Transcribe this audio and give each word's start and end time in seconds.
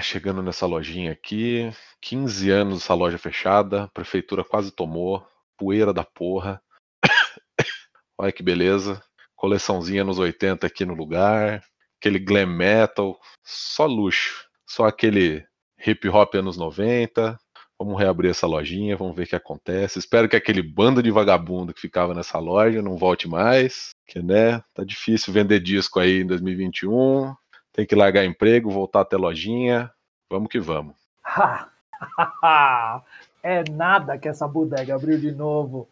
Ah, 0.00 0.02
chegando 0.02 0.42
nessa 0.42 0.64
lojinha 0.64 1.12
aqui, 1.12 1.70
15 2.00 2.50
anos 2.50 2.82
essa 2.82 2.94
loja 2.94 3.18
fechada, 3.18 3.86
prefeitura 3.92 4.42
quase 4.42 4.70
tomou, 4.70 5.22
poeira 5.58 5.92
da 5.92 6.02
porra. 6.02 6.58
Olha 8.16 8.32
que 8.32 8.42
beleza. 8.42 9.02
Coleçãozinha 9.36 10.02
nos 10.02 10.18
80 10.18 10.66
aqui 10.66 10.86
no 10.86 10.94
lugar, 10.94 11.62
aquele 12.00 12.18
glam 12.18 12.46
metal, 12.46 13.20
só 13.44 13.84
luxo. 13.84 14.48
Só 14.66 14.86
aquele 14.86 15.44
hip 15.86 16.08
hop 16.08 16.34
anos 16.34 16.56
90. 16.56 17.38
Vamos 17.78 17.98
reabrir 17.98 18.30
essa 18.30 18.46
lojinha, 18.46 18.96
vamos 18.96 19.14
ver 19.14 19.24
o 19.24 19.26
que 19.26 19.36
acontece. 19.36 19.98
Espero 19.98 20.30
que 20.30 20.36
aquele 20.36 20.62
bando 20.62 21.02
de 21.02 21.10
vagabundo 21.10 21.74
que 21.74 21.80
ficava 21.82 22.14
nessa 22.14 22.38
loja 22.38 22.80
não 22.80 22.96
volte 22.96 23.28
mais, 23.28 23.90
que 24.06 24.22
né, 24.22 24.62
tá 24.72 24.82
difícil 24.82 25.30
vender 25.30 25.60
disco 25.60 26.00
aí 26.00 26.22
em 26.22 26.26
2021. 26.26 27.34
Tem 27.72 27.86
que 27.86 27.94
largar 27.94 28.24
emprego, 28.24 28.70
voltar 28.70 29.00
até 29.00 29.16
lojinha. 29.16 29.90
Vamos 30.30 30.48
que 30.48 30.58
vamos. 30.58 30.96
é 33.42 33.64
nada 33.70 34.18
que 34.18 34.28
essa 34.28 34.46
bodega 34.46 34.94
abriu 34.94 35.18
de 35.18 35.32
novo. 35.32 35.88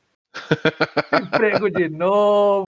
Emprego 1.12 1.70
de 1.70 1.88
novo. 1.88 2.66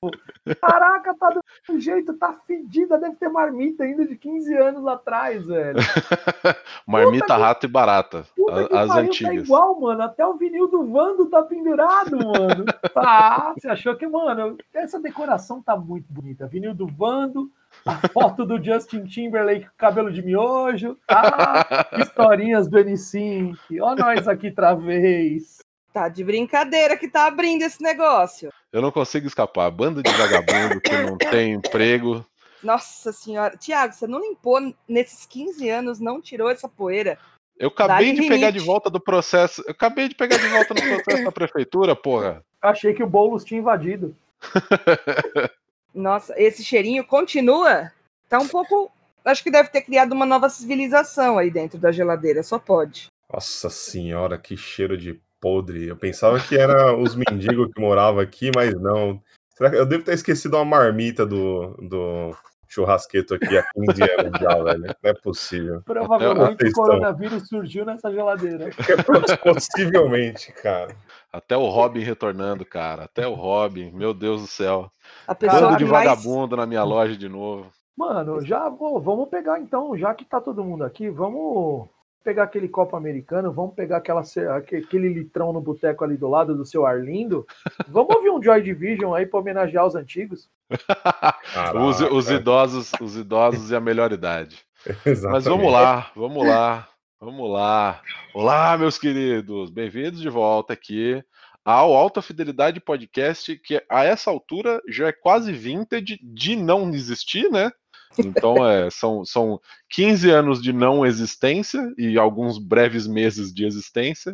Caraca, 0.60 1.14
tá 1.14 1.40
do 1.68 1.78
jeito, 1.78 2.14
tá 2.14 2.32
fedida. 2.46 2.98
Deve 2.98 3.16
ter 3.16 3.28
marmita 3.28 3.84
ainda 3.84 4.06
de 4.06 4.16
15 4.16 4.56
anos 4.56 4.86
atrás, 4.86 5.46
velho. 5.46 5.78
marmita, 6.86 7.26
Puta 7.26 7.36
rato 7.36 7.60
que... 7.60 7.66
e 7.66 7.70
barata. 7.70 8.26
As 8.72 8.88
tá 8.88 8.98
antigas. 8.98 9.34
Tá 9.34 9.34
igual, 9.34 9.80
mano. 9.80 10.02
Até 10.02 10.26
o 10.26 10.34
vinil 10.34 10.68
do 10.68 10.86
Vando 10.86 11.26
tá 11.26 11.42
pendurado, 11.42 12.16
mano. 12.16 12.64
Ah, 13.02 13.54
você 13.56 13.68
achou 13.68 13.96
que, 13.96 14.06
mano, 14.06 14.58
essa 14.74 15.00
decoração 15.00 15.62
tá 15.62 15.76
muito 15.76 16.12
bonita. 16.12 16.46
Vinil 16.46 16.74
do 16.74 16.86
Vando, 16.86 17.50
a 17.84 18.08
foto 18.08 18.44
do 18.44 18.62
Justin 18.62 19.04
Timberlake 19.04 19.66
com 19.66 19.76
cabelo 19.76 20.12
de 20.12 20.22
miojo. 20.22 20.96
Ah, 21.08 21.86
historinhas 21.98 22.68
do 22.68 22.78
N5. 22.78 23.56
Ó, 23.80 23.94
nós 23.94 24.28
aqui 24.28 24.48
outra 24.48 24.74
vez. 24.74 25.58
Tá 25.92 26.08
de 26.08 26.22
brincadeira 26.22 26.96
que 26.96 27.08
tá 27.08 27.26
abrindo 27.26 27.62
esse 27.62 27.82
negócio. 27.82 28.52
Eu 28.72 28.80
não 28.80 28.92
consigo 28.92 29.26
escapar. 29.26 29.70
Banda 29.70 30.02
de 30.02 30.10
vagabundo 30.12 30.80
que 30.80 30.96
não 31.02 31.18
tem 31.18 31.52
emprego. 31.52 32.24
Nossa 32.62 33.12
senhora. 33.12 33.56
Tiago, 33.56 33.94
você 33.94 34.06
não 34.06 34.20
limpou 34.20 34.60
nesses 34.88 35.26
15 35.26 35.68
anos, 35.68 35.98
não 35.98 36.20
tirou 36.20 36.48
essa 36.50 36.68
poeira. 36.68 37.18
Eu 37.58 37.68
acabei 37.68 38.12
de 38.12 38.28
pegar 38.28 38.50
de 38.50 38.58
volta 38.58 38.88
do 38.88 39.00
processo. 39.00 39.62
Eu 39.66 39.72
acabei 39.72 40.08
de 40.08 40.14
pegar 40.14 40.36
de 40.36 40.48
volta 40.48 40.74
no 40.74 40.80
processo 40.80 41.24
da 41.24 41.32
prefeitura, 41.32 41.96
porra. 41.96 42.44
Achei 42.62 42.94
que 42.94 43.02
o 43.02 43.06
Boulos 43.06 43.44
tinha 43.44 43.60
invadido. 43.60 44.14
Nossa, 45.94 46.34
esse 46.36 46.64
cheirinho 46.64 47.04
continua? 47.04 47.92
Tá 48.28 48.38
um 48.38 48.48
pouco. 48.48 48.90
Acho 49.24 49.42
que 49.42 49.50
deve 49.50 49.68
ter 49.68 49.82
criado 49.82 50.12
uma 50.12 50.24
nova 50.24 50.48
civilização 50.48 51.36
aí 51.36 51.50
dentro 51.50 51.78
da 51.78 51.92
geladeira, 51.92 52.42
só 52.42 52.58
pode. 52.58 53.08
Nossa 53.32 53.68
senhora, 53.68 54.38
que 54.38 54.56
cheiro 54.56 54.96
de 54.96 55.20
podre. 55.40 55.88
Eu 55.88 55.96
pensava 55.96 56.38
que 56.40 56.56
era 56.56 56.96
os 56.96 57.14
mendigos 57.14 57.70
que 57.72 57.80
moravam 57.80 58.20
aqui, 58.20 58.50
mas 58.54 58.74
não. 58.74 59.20
Será 59.50 59.70
que 59.70 59.76
eu 59.76 59.86
devo 59.86 60.04
ter 60.04 60.14
esquecido 60.14 60.56
uma 60.56 60.64
marmita 60.64 61.26
do, 61.26 61.76
do 61.80 62.34
churrasqueto 62.68 63.34
aqui 63.34 63.58
há 63.58 63.64
15 63.74 64.02
anos 64.18 64.40
já, 64.40 64.62
velho? 64.62 64.80
Não 64.80 65.10
é 65.10 65.14
possível. 65.14 65.82
Provavelmente 65.84 66.66
o 66.66 66.72
coronavírus 66.72 67.48
surgiu 67.48 67.84
nessa 67.84 68.10
geladeira. 68.10 68.70
Possivelmente, 69.42 70.52
cara. 70.52 70.96
Até 71.32 71.56
o 71.56 71.68
Robin 71.68 72.00
retornando, 72.00 72.64
cara. 72.64 73.04
Até 73.04 73.26
o 73.26 73.34
Robin. 73.34 73.90
Meu 73.92 74.12
Deus 74.12 74.42
do 74.42 74.46
céu. 74.48 74.90
A 75.26 75.34
pessoa 75.34 75.62
Bando 75.62 75.78
de 75.78 75.84
mais... 75.84 76.08
vagabundo 76.08 76.56
na 76.56 76.66
minha 76.66 76.82
loja 76.82 77.16
de 77.16 77.28
novo. 77.28 77.70
Mano, 77.96 78.40
já 78.40 78.68
vou, 78.68 79.00
vamos 79.00 79.28
pegar 79.28 79.60
então, 79.60 79.96
já 79.96 80.14
que 80.14 80.24
tá 80.24 80.40
todo 80.40 80.64
mundo 80.64 80.84
aqui, 80.84 81.10
vamos 81.10 81.86
pegar 82.24 82.44
aquele 82.44 82.68
copo 82.68 82.96
americano, 82.96 83.52
vamos 83.52 83.74
pegar 83.74 83.98
aquela, 83.98 84.22
aquele 84.56 85.08
litrão 85.08 85.52
no 85.52 85.60
boteco 85.60 86.04
ali 86.04 86.16
do 86.16 86.28
lado 86.28 86.56
do 86.56 86.64
seu 86.64 86.86
Arlindo. 86.86 87.46
Vamos 87.88 88.14
ouvir 88.14 88.30
um 88.30 88.42
Joy 88.42 88.62
Division 88.62 89.14
aí 89.14 89.26
para 89.26 89.40
homenagear 89.40 89.86
os 89.86 89.94
antigos. 89.94 90.48
os, 91.74 92.00
os, 92.00 92.30
idosos, 92.30 92.92
os 93.00 93.16
idosos 93.16 93.70
e 93.70 93.76
a 93.76 93.80
melhor 93.80 94.12
idade. 94.12 94.64
Exatamente. 95.04 95.28
Mas 95.32 95.44
vamos 95.44 95.72
lá, 95.72 96.10
vamos 96.14 96.46
lá, 96.46 96.88
vamos 97.20 97.50
lá. 97.50 98.00
Olá, 98.32 98.78
meus 98.78 98.96
queridos, 98.96 99.68
bem-vindos 99.68 100.22
de 100.22 100.30
volta 100.30 100.72
aqui 100.72 101.22
ao 101.62 101.94
Alta 101.94 102.22
Fidelidade 102.22 102.80
Podcast, 102.80 103.58
que 103.58 103.84
a 103.90 104.04
essa 104.04 104.30
altura 104.30 104.80
já 104.88 105.08
é 105.08 105.12
quase 105.12 105.52
vintage 105.52 106.18
de 106.22 106.56
não 106.56 106.88
existir, 106.94 107.50
né? 107.50 107.70
Então, 108.18 108.66
é, 108.66 108.88
são, 108.90 109.22
são 109.22 109.60
15 109.90 110.30
anos 110.30 110.62
de 110.62 110.72
não 110.72 111.04
existência 111.04 111.92
e 111.98 112.18
alguns 112.18 112.56
breves 112.56 113.06
meses 113.06 113.52
de 113.52 113.66
existência. 113.66 114.32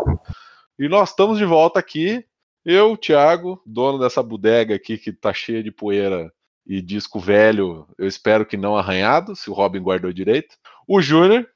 E 0.78 0.88
nós 0.88 1.10
estamos 1.10 1.38
de 1.38 1.44
volta 1.44 1.80
aqui. 1.80 2.24
Eu, 2.64 2.96
Thiago, 2.96 3.60
dono 3.66 3.98
dessa 3.98 4.22
bodega 4.22 4.76
aqui 4.76 4.96
que 4.96 5.12
tá 5.12 5.34
cheia 5.34 5.60
de 5.60 5.72
poeira 5.72 6.32
e 6.64 6.80
disco 6.80 7.18
velho, 7.18 7.88
eu 7.98 8.06
espero 8.06 8.46
que 8.46 8.56
não 8.56 8.76
arranhado, 8.76 9.34
se 9.34 9.50
o 9.50 9.52
Robin 9.52 9.82
guardou 9.82 10.12
direito. 10.12 10.56
O 10.86 11.00
Júnior. 11.02 11.48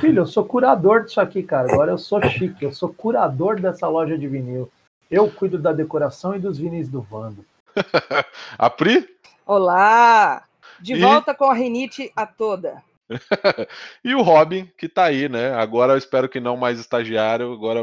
Filho, 0.00 0.20
eu 0.20 0.26
sou 0.26 0.44
curador 0.44 1.04
disso 1.04 1.20
aqui, 1.20 1.42
cara. 1.42 1.72
Agora 1.72 1.92
eu 1.92 1.98
sou 1.98 2.22
chique, 2.22 2.64
eu 2.64 2.72
sou 2.72 2.92
curador 2.92 3.60
dessa 3.60 3.88
loja 3.88 4.18
de 4.18 4.26
vinil. 4.26 4.70
Eu 5.10 5.30
cuido 5.30 5.58
da 5.58 5.72
decoração 5.72 6.34
e 6.34 6.38
dos 6.38 6.58
vinis 6.58 6.88
do 6.88 7.00
Vando. 7.00 7.44
a 8.58 8.70
Pri? 8.70 9.08
Olá! 9.46 10.44
De 10.80 10.94
e... 10.94 11.00
volta 11.00 11.34
com 11.34 11.44
a 11.44 11.54
rinite 11.54 12.12
a 12.16 12.26
toda. 12.26 12.82
e 14.02 14.14
o 14.14 14.22
Robin, 14.22 14.70
que 14.78 14.88
tá 14.88 15.04
aí, 15.04 15.28
né? 15.28 15.52
Agora 15.54 15.92
eu 15.92 15.98
espero 15.98 16.28
que 16.28 16.40
não 16.40 16.56
mais 16.56 16.78
estagiário, 16.78 17.52
agora 17.52 17.80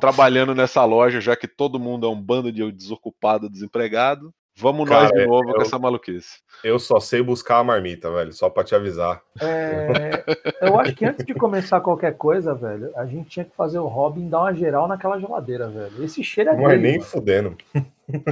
trabalhando 0.00 0.54
nessa 0.54 0.84
loja, 0.84 1.20
já 1.20 1.36
que 1.36 1.46
todo 1.46 1.78
mundo 1.78 2.06
é 2.06 2.10
um 2.10 2.20
bando 2.20 2.50
de 2.50 2.70
desocupado, 2.72 3.50
desempregado. 3.50 4.32
Vamos 4.62 4.88
Cara, 4.88 5.08
nós 5.08 5.12
de 5.12 5.26
novo 5.26 5.50
eu, 5.50 5.54
com 5.56 5.62
essa 5.62 5.76
maluquice. 5.76 6.38
Eu 6.62 6.78
só 6.78 7.00
sei 7.00 7.20
buscar 7.20 7.58
a 7.58 7.64
marmita, 7.64 8.08
velho, 8.12 8.32
só 8.32 8.48
para 8.48 8.62
te 8.62 8.76
avisar. 8.76 9.20
É, 9.40 10.22
eu 10.62 10.78
acho 10.78 10.94
que 10.94 11.04
antes 11.04 11.26
de 11.26 11.34
começar 11.34 11.80
qualquer 11.80 12.16
coisa, 12.16 12.54
velho, 12.54 12.92
a 12.96 13.04
gente 13.04 13.28
tinha 13.28 13.44
que 13.44 13.56
fazer 13.56 13.80
o 13.80 13.88
Robin 13.88 14.28
dar 14.28 14.42
uma 14.42 14.54
geral 14.54 14.86
naquela 14.86 15.18
geladeira, 15.18 15.68
velho. 15.68 16.04
Esse 16.04 16.22
cheiro 16.22 16.50
é 16.50 16.56
Não 16.56 16.70
é 16.70 16.76
nem 16.76 16.98
mano. 16.98 17.04
fudendo. 17.04 17.56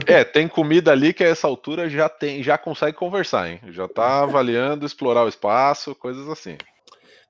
É, 0.06 0.22
tem 0.22 0.46
comida 0.46 0.92
ali 0.92 1.12
que 1.12 1.24
a 1.24 1.28
essa 1.28 1.48
altura 1.48 1.88
já 1.88 2.08
tem, 2.08 2.42
já 2.42 2.56
consegue 2.58 2.97
conversar, 2.97 3.48
hein? 3.48 3.60
Já 3.70 3.88
tá 3.88 4.22
avaliando 4.22 4.86
explorar 4.86 5.24
o 5.24 5.28
espaço, 5.28 5.94
coisas 5.94 6.28
assim. 6.28 6.56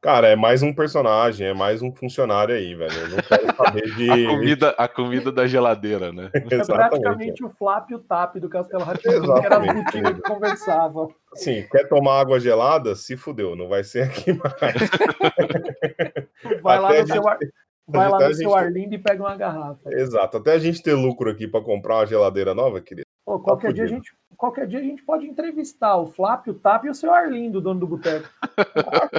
Cara, 0.03 0.29
é 0.29 0.37
mais 0.37 0.63
um 0.63 0.73
personagem, 0.73 1.47
é 1.47 1.53
mais 1.53 1.83
um 1.83 1.95
funcionário 1.95 2.55
aí, 2.55 2.75
velho. 2.75 2.93
Eu 2.93 3.09
não 3.11 3.17
quero 3.19 3.55
saber 3.55 3.95
de. 3.97 4.09
a, 4.11 4.29
comida, 4.29 4.71
a 4.79 4.89
comida 4.89 5.33
da 5.33 5.47
geladeira, 5.47 6.11
né? 6.11 6.31
É 6.51 6.65
praticamente 6.65 7.45
o 7.45 7.51
flap 7.51 7.91
e 7.91 7.95
o 7.95 7.99
tap 7.99 8.37
do 8.37 8.49
Castelo 8.49 8.83
Ratinho, 8.83 9.23
que 9.23 9.47
era 9.47 9.59
as 9.59 9.67
botinas 9.67 10.15
que 10.15 10.23
conversava. 10.23 11.09
Sim, 11.35 11.67
quer 11.71 11.87
tomar 11.87 12.19
água 12.19 12.41
gelada? 12.41 12.97
Se 12.97 13.15
fudeu, 13.15 13.55
não 13.55 13.69
vai 13.69 13.85
ser 13.85 14.05
aqui 14.05 14.33
mais. 14.33 14.75
Vai 16.63 16.81
lá 16.81 17.01
no 17.01 17.07
seu, 17.07 17.29
ar... 17.29 17.39
vai 17.87 18.09
lá 18.09 18.29
no 18.29 18.35
seu 18.35 18.55
Arlindo 18.55 18.95
e 18.95 18.99
pega 18.99 19.23
uma 19.23 19.37
garrafa. 19.37 19.91
Exato, 19.93 20.39
até 20.39 20.53
a 20.55 20.59
gente 20.59 20.83
ter 20.83 20.95
lucro 20.95 21.31
aqui 21.31 21.47
para 21.47 21.63
comprar 21.63 21.97
uma 21.97 22.07
geladeira 22.07 22.55
nova, 22.55 22.81
querido. 22.81 23.07
Pô, 23.25 23.39
qualquer, 23.39 23.69
tá 23.69 23.73
dia 23.75 23.85
a 23.85 23.87
gente, 23.87 24.11
qualquer 24.41 24.67
dia 24.67 24.79
a 24.79 24.83
gente 24.83 25.03
pode 25.03 25.27
entrevistar 25.27 25.97
o 25.99 26.07
Flávio, 26.07 26.55
o 26.55 26.59
Tap 26.59 26.87
e 26.87 26.91
o 26.91 26.95
seu 26.95 27.13
Arlindo, 27.13 27.61
dono 27.61 27.81
do 27.81 27.87
boteco. 27.87 28.27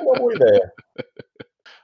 uma 0.03 0.17
boa 0.17 0.33
ideia. 0.33 0.73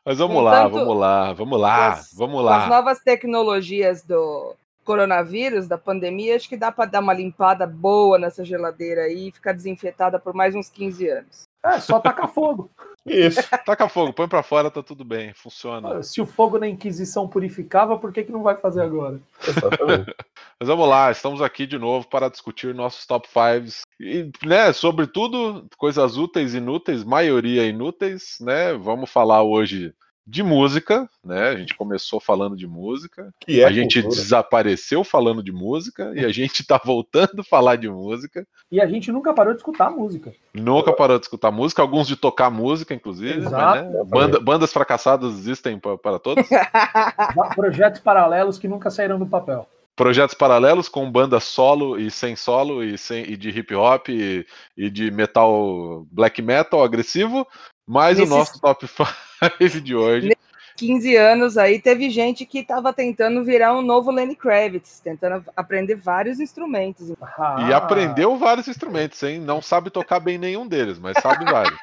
Mas 0.03 0.17
vamos 0.17 0.43
lá, 0.43 0.67
vamos 0.67 0.97
lá, 0.97 1.33
vamos 1.33 1.59
lá, 1.59 1.87
as, 1.89 2.13
vamos 2.13 2.43
lá. 2.43 2.63
As 2.63 2.69
novas 2.69 2.99
tecnologias 2.99 4.01
do 4.01 4.55
coronavírus, 4.83 5.67
da 5.67 5.77
pandemia, 5.77 6.35
acho 6.35 6.49
que 6.49 6.57
dá 6.57 6.71
para 6.71 6.89
dar 6.89 6.99
uma 7.01 7.13
limpada 7.13 7.67
boa 7.67 8.17
nessa 8.17 8.43
geladeira 8.43 9.01
aí 9.01 9.27
e 9.27 9.31
ficar 9.31 9.51
desinfetada 9.51 10.17
por 10.17 10.33
mais 10.33 10.55
uns 10.55 10.69
15 10.69 11.07
anos. 11.07 11.43
É, 11.63 11.79
só 11.79 11.99
tacar 11.99 12.29
fogo. 12.29 12.71
Isso, 13.07 13.41
taca 13.65 13.87
fogo, 13.87 14.13
põe 14.13 14.27
para 14.27 14.43
fora, 14.43 14.69
tá 14.69 14.83
tudo 14.83 15.03
bem, 15.03 15.33
funciona. 15.33 16.03
Se 16.03 16.21
o 16.21 16.25
fogo 16.25 16.59
na 16.59 16.67
Inquisição 16.67 17.27
purificava, 17.27 17.97
por 17.97 18.11
que, 18.11 18.23
que 18.23 18.31
não 18.31 18.43
vai 18.43 18.55
fazer 18.55 18.81
agora? 18.81 19.19
Mas 20.59 20.67
vamos 20.67 20.87
lá, 20.87 21.11
estamos 21.11 21.41
aqui 21.41 21.65
de 21.65 21.77
novo 21.77 22.07
para 22.07 22.29
discutir 22.29 22.73
nossos 22.73 23.05
top 23.05 23.27
5 23.27 23.85
e, 23.99 24.31
né, 24.45 24.73
sobretudo 24.73 25.67
coisas 25.77 26.17
úteis 26.17 26.53
e 26.53 26.57
inúteis, 26.57 27.03
maioria 27.03 27.65
inúteis, 27.65 28.37
né? 28.41 28.73
Vamos 28.73 29.09
falar 29.09 29.43
hoje 29.43 29.93
de 30.27 30.43
música, 30.43 31.09
né? 31.23 31.47
A 31.47 31.55
gente 31.55 31.73
começou 31.73 32.19
falando 32.19 32.57
de 32.57 32.67
música, 32.67 33.33
é 33.47 33.63
a 33.63 33.71
gente 33.71 34.01
cultura. 34.01 34.21
desapareceu 34.21 35.01
falando 35.01 35.41
de 35.41 35.53
música 35.53 36.11
e 36.13 36.25
a 36.25 36.29
gente 36.29 36.67
tá 36.67 36.79
voltando 36.83 37.39
a 37.39 37.43
falar 37.45 37.77
de 37.77 37.89
música. 37.89 38.45
E 38.69 38.81
a 38.81 38.85
gente 38.85 39.09
nunca 39.09 39.33
parou 39.33 39.53
de 39.53 39.59
escutar 39.59 39.89
música. 39.89 40.33
Nunca 40.53 40.91
parou 40.91 41.17
de 41.17 41.23
escutar 41.23 41.49
música, 41.49 41.81
alguns 41.81 42.07
de 42.07 42.17
tocar 42.17 42.51
música, 42.51 42.93
inclusive. 42.93 43.37
Exato. 43.39 43.89
Né? 43.89 44.03
Banda, 44.05 44.39
bandas 44.41 44.73
fracassadas 44.73 45.33
existem 45.33 45.79
para, 45.79 46.19
todos. 46.19 46.45
Projetos 47.55 48.01
paralelos 48.01 48.59
que 48.59 48.67
nunca 48.67 48.91
saíram 48.91 49.17
do 49.17 49.25
papel. 49.25 49.65
Projetos 49.95 50.35
paralelos 50.35 50.89
com 50.89 51.09
banda 51.09 51.39
solo 51.39 51.97
e 51.97 52.11
sem 52.11 52.35
solo 52.35 52.83
e, 52.83 52.97
sem, 52.97 53.23
e 53.23 53.37
de 53.37 53.49
hip 53.49 53.73
hop 53.73 54.09
e, 54.09 54.45
e 54.75 54.89
de 54.89 55.09
metal 55.09 56.05
black 56.11 56.41
metal 56.41 56.83
agressivo, 56.83 57.47
mas 57.87 58.19
o 58.19 58.25
nosso 58.25 58.59
top 58.59 58.85
5 58.85 59.26
live 59.59 59.81
de 59.81 59.95
hoje. 59.95 60.37
15 60.75 61.15
anos 61.15 61.57
aí, 61.57 61.81
teve 61.81 62.09
gente 62.09 62.45
que 62.45 62.59
estava 62.59 62.93
tentando 62.93 63.43
virar 63.43 63.75
um 63.75 63.81
novo 63.81 64.11
Lenny 64.11 64.35
Kravitz, 64.35 64.99
tentando 64.99 65.43
aprender 65.55 65.95
vários 65.95 66.39
instrumentos. 66.39 67.11
Ah. 67.19 67.65
E 67.67 67.73
aprendeu 67.73 68.37
vários 68.37 68.67
instrumentos, 68.67 69.21
hein? 69.23 69.39
Não 69.39 69.59
sabe 69.59 69.89
tocar 69.89 70.19
bem 70.19 70.37
nenhum 70.37 70.67
deles, 70.67 70.99
mas 70.99 71.17
sabe 71.19 71.45
vários. 71.45 71.79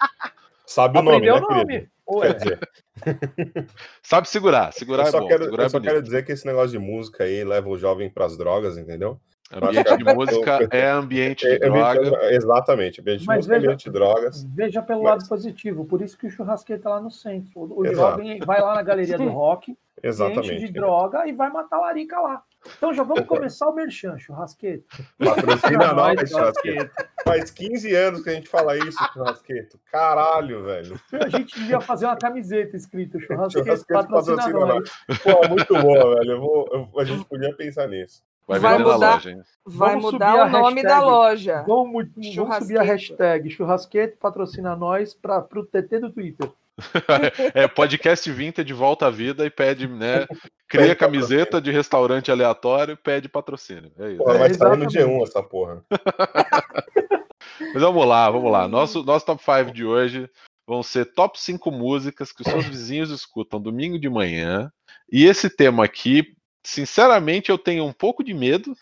sabe 0.65 0.99
o 0.99 1.03
nome, 1.03 1.27
né, 1.27 1.33
o 1.33 1.41
nome. 1.41 1.89
sabe 4.03 4.29
segurar, 4.29 4.73
segurar 4.73 5.07
eu 5.07 5.11
só 5.11 5.19
é 5.19 5.21
bom. 5.23 5.29
Quero, 5.29 5.45
segurar 5.45 5.65
eu 5.65 5.71
só 5.71 5.81
quero 5.81 6.03
dizer 6.03 6.25
que 6.25 6.33
esse 6.33 6.47
negócio 6.47 6.71
de 6.71 6.79
música 6.79 7.25
aí 7.25 7.43
leva 7.43 7.69
o 7.69 7.79
jovem 7.79 8.09
para 8.09 8.27
as 8.27 8.37
drogas, 8.37 8.79
entendeu? 8.79 9.19
Ambiente 9.63 9.97
de 9.97 10.15
música 10.15 10.69
é 10.71 10.87
ambiente 10.87 11.49
de 11.49 11.59
droga. 11.59 12.35
Exatamente, 12.35 13.01
ambiente 13.01 13.21
de 13.21 13.27
música 13.27 13.55
é 13.55 13.59
veja, 13.59 13.67
ambiente 13.67 13.85
de 13.85 13.91
drogas. 13.91 14.45
Veja 14.45 14.83
pelo 14.83 15.03
mas... 15.03 15.13
lado 15.13 15.29
positivo, 15.29 15.85
por 15.85 16.03
isso 16.03 16.19
que 16.19 16.27
o 16.27 16.31
churrasqueiro 16.31 16.83
tá 16.83 16.91
lá 16.91 17.01
no 17.01 17.11
centro. 17.11 17.53
O, 17.55 17.87
jovem 17.95 18.41
vai 18.41 18.61
lá 18.61 18.75
na 18.75 18.83
galeria 18.83 19.17
do 19.17 19.29
rock, 19.31 19.77
Exatamente. 20.03 20.55
enche 20.55 20.67
de 20.67 20.73
droga 20.73 21.27
e 21.27 21.33
vai 21.33 21.51
matar 21.51 21.77
a 21.77 21.81
larica 21.83 22.19
lá. 22.21 22.43
Então 22.77 22.93
já 22.93 23.03
vamos 23.03 23.25
começar 23.29 23.69
o 23.69 23.75
merchan, 23.75 24.19
churrasqueto. 24.19 24.85
Patrocina 25.19 25.93
nós, 25.95 26.29
churrasqueito. 26.29 26.91
Faz 27.25 27.51
15 27.51 27.95
anos 27.95 28.23
que 28.23 28.31
a 28.31 28.35
gente 28.35 28.49
fala 28.49 28.77
isso, 28.77 28.99
churrasqueto. 29.13 29.79
Caralho, 29.91 30.65
velho. 30.65 31.01
A 31.13 31.29
gente 31.29 31.59
devia 31.59 31.81
fazer 31.81 32.07
uma 32.07 32.17
camiseta 32.17 32.77
escrita, 32.77 33.21
churrasqueto, 33.21 33.65
churrasqueito 33.65 34.03
patrocina, 34.03 34.37
patrocina 34.37 34.67
nós. 34.67 34.91
Pô, 35.23 35.49
muito 35.49 35.75
boa, 35.75 36.17
velho. 36.17 36.33
Eu 36.33 36.41
vou, 36.41 36.69
eu, 36.73 37.01
a 37.01 37.05
gente 37.05 37.25
podia 37.27 37.55
pensar 37.55 37.87
nisso. 37.89 38.23
Vai, 38.47 38.59
vai 38.59 38.79
mudar, 38.79 39.15
loja, 39.15 39.31
hein? 39.31 39.43
Vai 39.65 39.95
vamos 39.95 40.13
mudar 40.13 40.35
o 40.35 40.51
nome 40.51 40.83
hashtag, 40.83 40.89
da 40.89 41.01
loja. 41.01 41.65
Vamos, 41.67 42.07
vamos 42.35 42.57
subir 42.57 42.79
a 42.79 42.83
hashtag 42.83 43.51
churrasquete 43.51 44.17
patrocina 44.19 44.77
nós 44.77 45.15
para 45.15 45.47
o 45.57 45.65
TT 45.65 46.01
do 46.01 46.13
Twitter. 46.13 46.51
é 47.55 47.69
podcast 47.69 48.31
Vintage 48.31 48.73
volta 48.73 49.07
à 49.07 49.11
vida 49.11 49.47
e 49.47 49.51
pede, 49.51 49.87
né? 49.87 50.27
Cria 50.69 50.95
camiseta 50.95 51.61
de 51.61 51.71
restaurante 51.71 52.31
aleatório 52.31 52.93
e 52.93 52.97
pede 52.97 53.29
patrocínio. 53.29 53.93
É 53.99 54.09
isso. 54.11 54.19
Porra, 54.19 54.39
vai 54.39 54.53
sair 54.53 54.77
no 54.77 54.87
G1 54.87 55.23
essa 55.23 55.43
porra. 55.43 55.85
Mas 57.73 57.83
vamos 57.83 58.07
lá, 58.07 58.31
vamos 58.31 58.51
lá. 58.51 58.67
Nosso, 58.67 59.03
nosso 59.05 59.25
top 59.25 59.43
5 59.43 59.73
de 59.73 59.85
hoje 59.85 60.29
vão 60.67 60.83
ser 60.83 61.07
top 61.15 61.41
5 61.41 61.71
músicas 61.71 62.33
que 62.33 62.43
os 62.43 62.49
seus 62.51 62.67
vizinhos 62.67 63.11
escutam 63.11 63.61
domingo 63.61 63.99
de 63.99 64.11
manhã. 64.11 64.71
E 65.11 65.25
esse 65.25 65.49
tema 65.49 65.85
aqui 65.85 66.35
sinceramente, 66.65 67.51
eu 67.51 67.59
tenho 67.59 67.85
um 67.85 67.93
pouco 67.93 68.25
de 68.25 68.35
medo. 68.35 68.75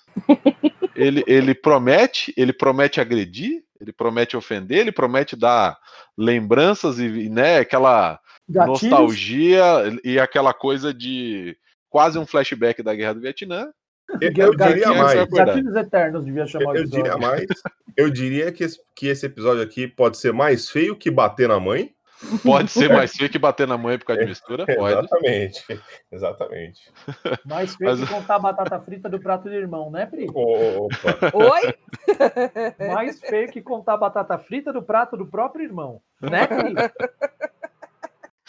ele, 0.94 1.25
ele 1.26 1.55
promete, 1.55 2.32
ele 2.37 2.52
promete 2.52 3.00
agredir, 3.00 3.62
ele 3.81 3.93
promete 3.93 4.37
ofender, 4.37 4.79
ele 4.79 4.93
promete 4.93 5.37
dar 5.37 5.76
lembranças 6.17 6.99
e, 6.99 7.29
né, 7.29 7.58
aquela 7.58 8.20
Gatilhos. 8.49 8.82
nostalgia 8.82 9.64
e 10.05 10.19
aquela 10.19 10.55
coisa 10.55 10.94
de 10.94 11.56
quase 11.90 12.19
um 12.19 12.26
flashback 12.26 12.82
da 12.82 12.94
Guerra 12.94 13.14
do 13.14 13.20
Vietnã. 13.20 13.69
Eu, 14.20 14.32
eu 14.37 14.56
diria 14.56 14.94
mais. 14.94 15.28
Gatilhos 15.28 15.76
eternos 15.76 16.25
devia 16.25 16.46
chamar 16.46 16.76
eu, 16.76 16.82
eu 16.82 16.88
diria 16.88 17.19
mais. 17.19 17.46
Eu 17.96 18.11
diria 18.11 18.52
que 18.52 18.64
esse, 18.64 18.78
que 18.94 19.06
esse 19.08 19.26
episódio 19.26 19.62
aqui 19.62 19.88
pode 19.88 20.19
ser 20.19 20.32
mais 20.32 20.69
feio 20.69 20.96
que 20.96 21.11
bater 21.11 21.49
na 21.49 21.58
mãe. 21.58 21.94
Pode 22.43 22.71
ser 22.71 22.89
mais 22.93 23.15
feio 23.15 23.31
que 23.31 23.39
bater 23.39 23.67
na 23.67 23.77
mãe 23.77 23.99
por 23.99 24.07
causa 24.07 24.23
de 24.23 24.29
mistura? 24.29 24.67
Pode. 24.67 24.99
Exatamente, 24.99 25.81
exatamente. 26.11 26.93
Mais 27.45 27.75
feio 27.75 27.91
Mas... 27.91 28.01
que 28.01 28.15
contar 28.15 28.37
a 28.37 28.39
batata 28.39 28.81
frita 28.81 29.09
do 29.09 29.21
prato 29.21 29.49
do 29.49 29.55
irmão, 29.55 29.91
né, 29.91 30.07
Pri? 30.07 30.27
Opa. 30.33 31.33
Oi? 31.35 32.89
Mais 32.89 33.21
feio 33.21 33.51
que 33.51 33.61
contar 33.61 33.95
a 33.95 33.99
batata 33.99 34.39
frita 34.39 34.73
do 34.73 34.83
prato 34.83 35.17
do 35.17 35.27
próprio 35.27 35.65
irmão, 35.65 36.01
né, 36.21 36.47
Pri? 36.47 36.75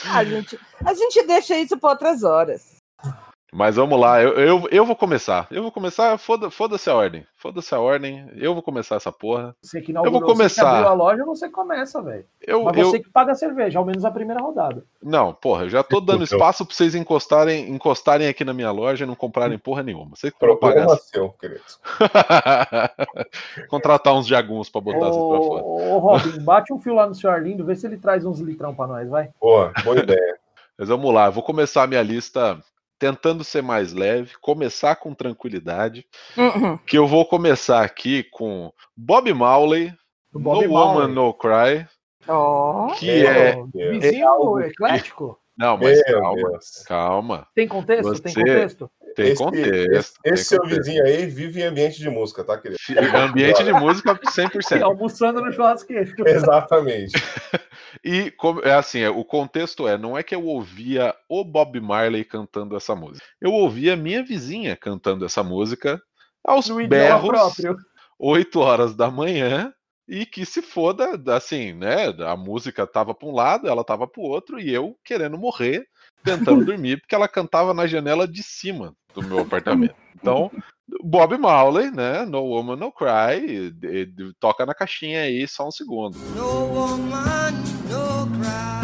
A 0.05 0.23
gente, 0.23 0.59
a 0.83 0.93
gente 0.93 1.23
deixa 1.25 1.57
isso 1.57 1.77
para 1.77 1.91
outras 1.91 2.23
horas. 2.23 2.82
Mas 3.53 3.75
vamos 3.75 3.99
lá, 3.99 4.19
eu, 4.19 4.33
eu, 4.33 4.67
eu 4.71 4.83
vou 4.83 4.95
começar. 4.95 5.45
Eu 5.51 5.61
vou 5.61 5.71
começar, 5.71 6.17
foda-se 6.17 6.55
foda 6.55 6.75
a 6.75 6.95
ordem. 6.95 7.23
Foda-se 7.35 7.75
a 7.75 7.79
ordem, 7.79 8.27
eu 8.35 8.51
vou 8.55 8.63
começar 8.63 8.95
essa 8.95 9.11
porra. 9.11 9.55
Você 9.61 9.79
que 9.79 9.93
não 9.93 10.03
eu 10.03 10.11
vou 10.11 10.21
começar. 10.21 10.63
Você 10.63 10.69
que 10.69 10.75
abriu 10.75 10.87
a 10.87 10.93
loja, 10.93 11.23
você 11.23 11.47
começa, 11.49 12.01
velho. 12.01 12.25
Mas 12.65 12.75
você 12.75 12.97
eu... 12.97 13.03
que 13.03 13.11
paga 13.11 13.33
a 13.33 13.35
cerveja, 13.35 13.77
ao 13.77 13.85
menos 13.85 14.03
a 14.03 14.09
primeira 14.09 14.41
rodada. 14.41 14.83
Não, 15.03 15.35
porra, 15.35 15.65
eu 15.65 15.69
já 15.69 15.83
tô 15.83 16.01
dando 16.01 16.23
espaço 16.25 16.65
pra 16.65 16.73
vocês 16.73 16.95
encostarem, 16.95 17.69
encostarem 17.69 18.27
aqui 18.27 18.43
na 18.43 18.55
minha 18.55 18.71
loja 18.71 19.03
e 19.03 19.07
não 19.07 19.13
comprarem 19.13 19.59
porra 19.59 19.83
nenhuma. 19.83 20.15
Você 20.15 20.31
que 20.31 20.39
Problema 20.39 20.97
seu, 20.97 21.29
querido. 21.29 21.61
Contratar 23.69 24.15
uns 24.15 24.25
jaguns 24.25 24.67
pra 24.67 24.81
botar 24.81 25.09
ô, 25.09 25.29
pra 25.29 25.47
fora. 25.47 25.63
Ô, 25.63 25.99
Robin, 25.99 26.39
bate 26.43 26.73
um 26.73 26.79
fio 26.79 26.95
lá 26.95 27.05
no 27.05 27.13
seu 27.13 27.29
Arlindo, 27.29 27.63
vê 27.63 27.75
se 27.75 27.85
ele 27.85 27.97
traz 27.97 28.25
uns 28.25 28.39
litrão 28.39 28.73
pra 28.73 28.87
nós, 28.87 29.07
vai. 29.07 29.29
Boa, 29.39 29.71
boa 29.83 29.99
ideia. 29.99 30.39
Mas 30.75 30.89
vamos 30.89 31.13
lá, 31.13 31.27
eu 31.27 31.31
vou 31.31 31.43
começar 31.43 31.83
a 31.83 31.87
minha 31.87 32.01
lista 32.01 32.59
tentando 33.03 33.43
ser 33.43 33.61
mais 33.61 33.91
leve, 33.91 34.31
começar 34.39 34.95
com 34.95 35.13
tranquilidade. 35.13 36.07
Uhum. 36.37 36.77
Que 36.77 36.97
eu 36.97 37.05
vou 37.05 37.25
começar 37.25 37.83
aqui 37.83 38.23
com 38.31 38.71
Bob 38.95 39.33
Marley, 39.33 39.93
Bob 40.31 40.65
No 40.65 40.73
Woman 40.73 41.09
No 41.09 41.33
Cry. 41.33 41.85
Oh. 42.29 42.93
Que 42.97 43.09
é, 43.09 43.49
é, 43.49 43.89
vizinho 43.91 44.59
é, 44.59 44.67
eclético. 44.67 45.37
Não, 45.57 45.77
mas 45.77 46.01
Meu 46.07 46.21
calma, 46.21 46.49
Deus. 46.49 46.83
calma. 46.87 47.47
Tem 47.53 47.67
contexto? 47.67 48.03
Você... 48.03 48.21
Tem 48.21 48.33
contexto? 48.33 48.89
Tem 49.15 49.31
esse, 49.31 49.43
contexto. 49.43 49.91
Esse, 49.91 50.13
tem 50.21 50.33
esse 50.33 50.43
seu 50.45 50.61
vizinho 50.63 51.03
aí 51.05 51.25
vive 51.25 51.61
em 51.61 51.65
ambiente 51.65 51.99
de 51.99 52.09
música, 52.09 52.43
tá, 52.43 52.57
querido? 52.57 52.79
Ambiente 53.15 53.63
de 53.63 53.73
música 53.73 54.15
100%. 54.15 54.81
almoçando 54.83 55.41
no 55.41 55.51
churrasqueiro. 55.51 56.13
Exatamente. 56.25 57.13
e 58.03 58.33
é 58.63 58.73
assim, 58.73 59.01
é, 59.01 59.09
o 59.09 59.23
contexto 59.23 59.87
é, 59.87 59.97
não 59.97 60.17
é 60.17 60.23
que 60.23 60.35
eu 60.35 60.45
ouvia 60.45 61.13
o 61.29 61.43
Bob 61.43 61.79
Marley 61.79 62.23
cantando 62.23 62.75
essa 62.75 62.95
música. 62.95 63.25
Eu 63.41 63.51
ouvia 63.51 63.95
minha 63.95 64.23
vizinha 64.23 64.75
cantando 64.75 65.25
essa 65.25 65.43
música 65.43 66.01
aos 66.43 66.67
no 66.67 66.85
berros, 66.87 67.29
próprio. 67.29 67.77
8 68.19 68.59
horas 68.59 68.95
da 68.95 69.09
manhã, 69.09 69.73
e 70.07 70.25
que 70.25 70.45
se 70.45 70.61
foda, 70.61 71.19
assim, 71.33 71.73
né? 71.73 72.07
A 72.25 72.35
música 72.35 72.85
tava 72.85 73.13
para 73.13 73.27
um 73.27 73.33
lado, 73.33 73.67
ela 73.67 73.83
tava 73.83 74.07
para 74.07 74.21
o 74.21 74.25
outro, 74.25 74.59
e 74.59 74.73
eu 74.73 74.97
querendo 75.03 75.37
morrer, 75.37 75.87
tentando 76.23 76.63
dormir, 76.65 76.99
porque 76.99 77.15
ela 77.15 77.27
cantava 77.27 77.73
na 77.73 77.85
janela 77.87 78.27
de 78.27 78.41
cima 78.41 78.95
do 79.13 79.21
meu 79.21 79.39
apartamento. 79.39 79.95
Então, 80.15 80.51
Bob 81.03 81.37
Marley, 81.37 81.91
né? 81.91 82.25
No 82.25 82.41
Woman 82.43 82.75
No 82.77 82.91
Cry, 82.91 83.39
e, 83.45 83.73
e, 83.83 84.33
toca 84.39 84.65
na 84.65 84.73
caixinha 84.73 85.21
aí 85.21 85.47
só 85.47 85.67
um 85.67 85.71
segundo. 85.71 86.17
No 86.35 86.73
woman, 86.73 87.51
no 87.89 88.27
cry. 88.39 88.82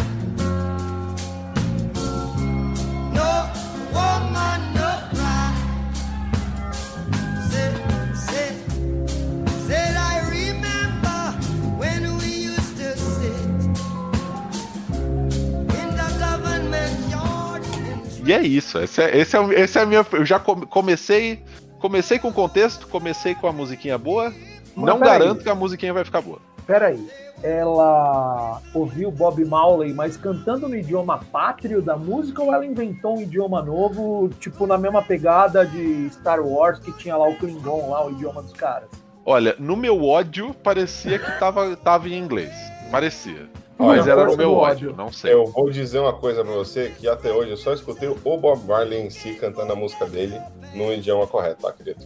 E 18.30 18.34
é 18.34 18.44
isso. 18.44 18.78
Esse 18.78 19.02
é, 19.02 19.18
esse 19.18 19.36
é, 19.36 19.60
esse 19.60 19.80
é 19.80 19.82
a 19.82 19.86
minha. 19.88 20.06
Eu 20.12 20.24
já 20.24 20.40
comecei 20.40 21.42
comecei 21.80 22.20
com 22.20 22.28
o 22.28 22.34
contexto, 22.34 22.88
comecei 22.88 23.34
com 23.34 23.48
a 23.48 23.52
musiquinha 23.52 23.98
boa. 23.98 24.32
Mas 24.76 24.86
não 24.86 25.00
garanto 25.00 25.40
aí. 25.40 25.44
que 25.44 25.50
a 25.50 25.56
musiquinha 25.56 25.92
vai 25.92 26.06
ficar 26.06 26.22
boa. 26.22 26.38
Peraí, 26.68 27.04
ela 27.42 28.62
ouviu 28.72 29.10
Bob 29.10 29.44
Marley, 29.44 29.96
mas 29.96 30.16
cantando 30.16 30.70
no 30.70 30.76
idioma 30.76 31.18
pátrio 31.32 31.82
da 31.82 31.98
música 31.98 32.44
ou 32.44 32.54
ela 32.54 32.64
inventou 32.64 33.18
um 33.18 33.22
idioma 33.22 33.64
novo, 33.64 34.30
tipo 34.40 34.68
na 34.68 34.78
mesma 34.78 35.02
pegada 35.02 35.66
de 35.66 36.08
Star 36.12 36.40
Wars 36.40 36.78
que 36.78 36.92
tinha 36.92 37.18
lá 37.18 37.28
o 37.28 37.36
Klingon, 37.36 37.90
lá 37.90 38.06
o 38.06 38.12
idioma 38.12 38.44
dos 38.44 38.54
caras? 38.54 38.90
Olha, 39.26 39.56
no 39.58 39.76
meu 39.76 40.06
ódio 40.06 40.54
parecia 40.54 41.18
que 41.18 41.32
tava, 41.40 41.76
tava 41.76 42.08
em 42.08 42.20
inglês. 42.20 42.54
Parecia. 42.92 43.50
Mas 43.80 44.06
era 44.06 44.26
no 44.26 44.36
meu 44.36 44.54
ódio, 44.54 44.94
não 44.94 45.10
sei. 45.10 45.32
Eu 45.32 45.46
vou 45.48 45.70
dizer 45.70 46.00
uma 46.00 46.12
coisa 46.12 46.44
pra 46.44 46.54
você, 46.54 46.94
que 47.00 47.08
até 47.08 47.32
hoje 47.32 47.52
eu 47.52 47.58
só 47.58 47.74
escutei 47.74 48.10
o 48.10 48.16
Bob 48.16 48.66
Marley 48.68 49.00
em 49.00 49.10
si 49.10 49.36
cantando 49.36 49.72
a 49.72 49.76
música 49.76 50.06
dele 50.06 50.38
no 50.74 50.92
idioma 50.92 51.26
correto, 51.26 51.62
tá, 51.62 51.72
querido? 51.72 52.06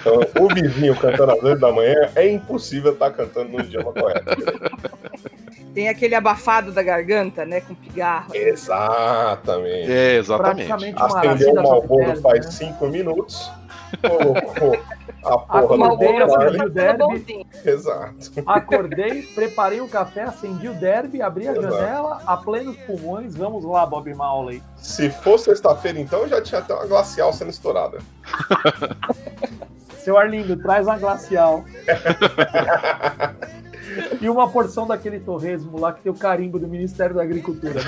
Então, 0.00 0.20
o 0.44 0.54
vizinho 0.54 0.94
cantando 0.94 1.32
às 1.32 1.42
8 1.42 1.58
da 1.58 1.72
manhã 1.72 2.10
é 2.14 2.28
impossível 2.28 2.92
estar 2.92 3.10
tá 3.10 3.16
cantando 3.16 3.50
no 3.50 3.60
idioma 3.60 3.92
correto. 3.94 4.26
Tem 5.72 5.88
aquele 5.88 6.14
abafado 6.14 6.70
da 6.70 6.82
garganta, 6.82 7.44
né? 7.46 7.62
Com 7.62 7.74
pigarro. 7.74 8.34
Exatamente. 8.34 9.90
É, 9.90 10.16
exatamente. 10.16 10.70
Acendeu 10.96 11.52
o 11.52 11.62
Malboro 11.62 12.20
faz 12.20 12.46
5 12.54 12.84
né? 12.84 12.90
minutos 12.90 13.50
colocou 14.02 14.76
a 15.22 15.38
porra 15.38 15.86
Acordei, 15.86 16.22
acendi 16.22 16.64
o 16.64 16.70
derby. 16.70 17.46
Exato. 17.64 18.32
Acordei, 18.46 19.22
preparei 19.34 19.80
o 19.80 19.88
café, 19.88 20.22
acendi 20.22 20.68
o 20.68 20.74
derby, 20.74 21.22
abri 21.22 21.48
a 21.48 21.52
Exato. 21.52 21.74
janela, 21.74 22.22
a 22.26 22.36
plenos 22.36 22.76
pulmões. 22.78 23.34
Vamos 23.34 23.64
lá, 23.64 23.84
Bob 23.86 24.12
Marley. 24.14 24.62
Se 24.76 25.10
for 25.10 25.38
sexta-feira, 25.38 25.98
então, 25.98 26.26
já 26.28 26.40
tinha 26.40 26.60
até 26.60 26.74
uma 26.74 26.86
glacial 26.86 27.32
sendo 27.32 27.50
estourada. 27.50 27.98
Seu 29.98 30.16
Arlindo, 30.16 30.56
traz 30.56 30.86
uma 30.86 30.98
glacial. 30.98 31.64
e 34.20 34.28
uma 34.28 34.48
porção 34.48 34.86
daquele 34.86 35.18
torresmo 35.18 35.78
lá 35.78 35.92
que 35.92 36.02
tem 36.02 36.12
o 36.12 36.14
carimbo 36.14 36.58
do 36.58 36.68
Ministério 36.68 37.14
da 37.14 37.22
Agricultura. 37.22 37.80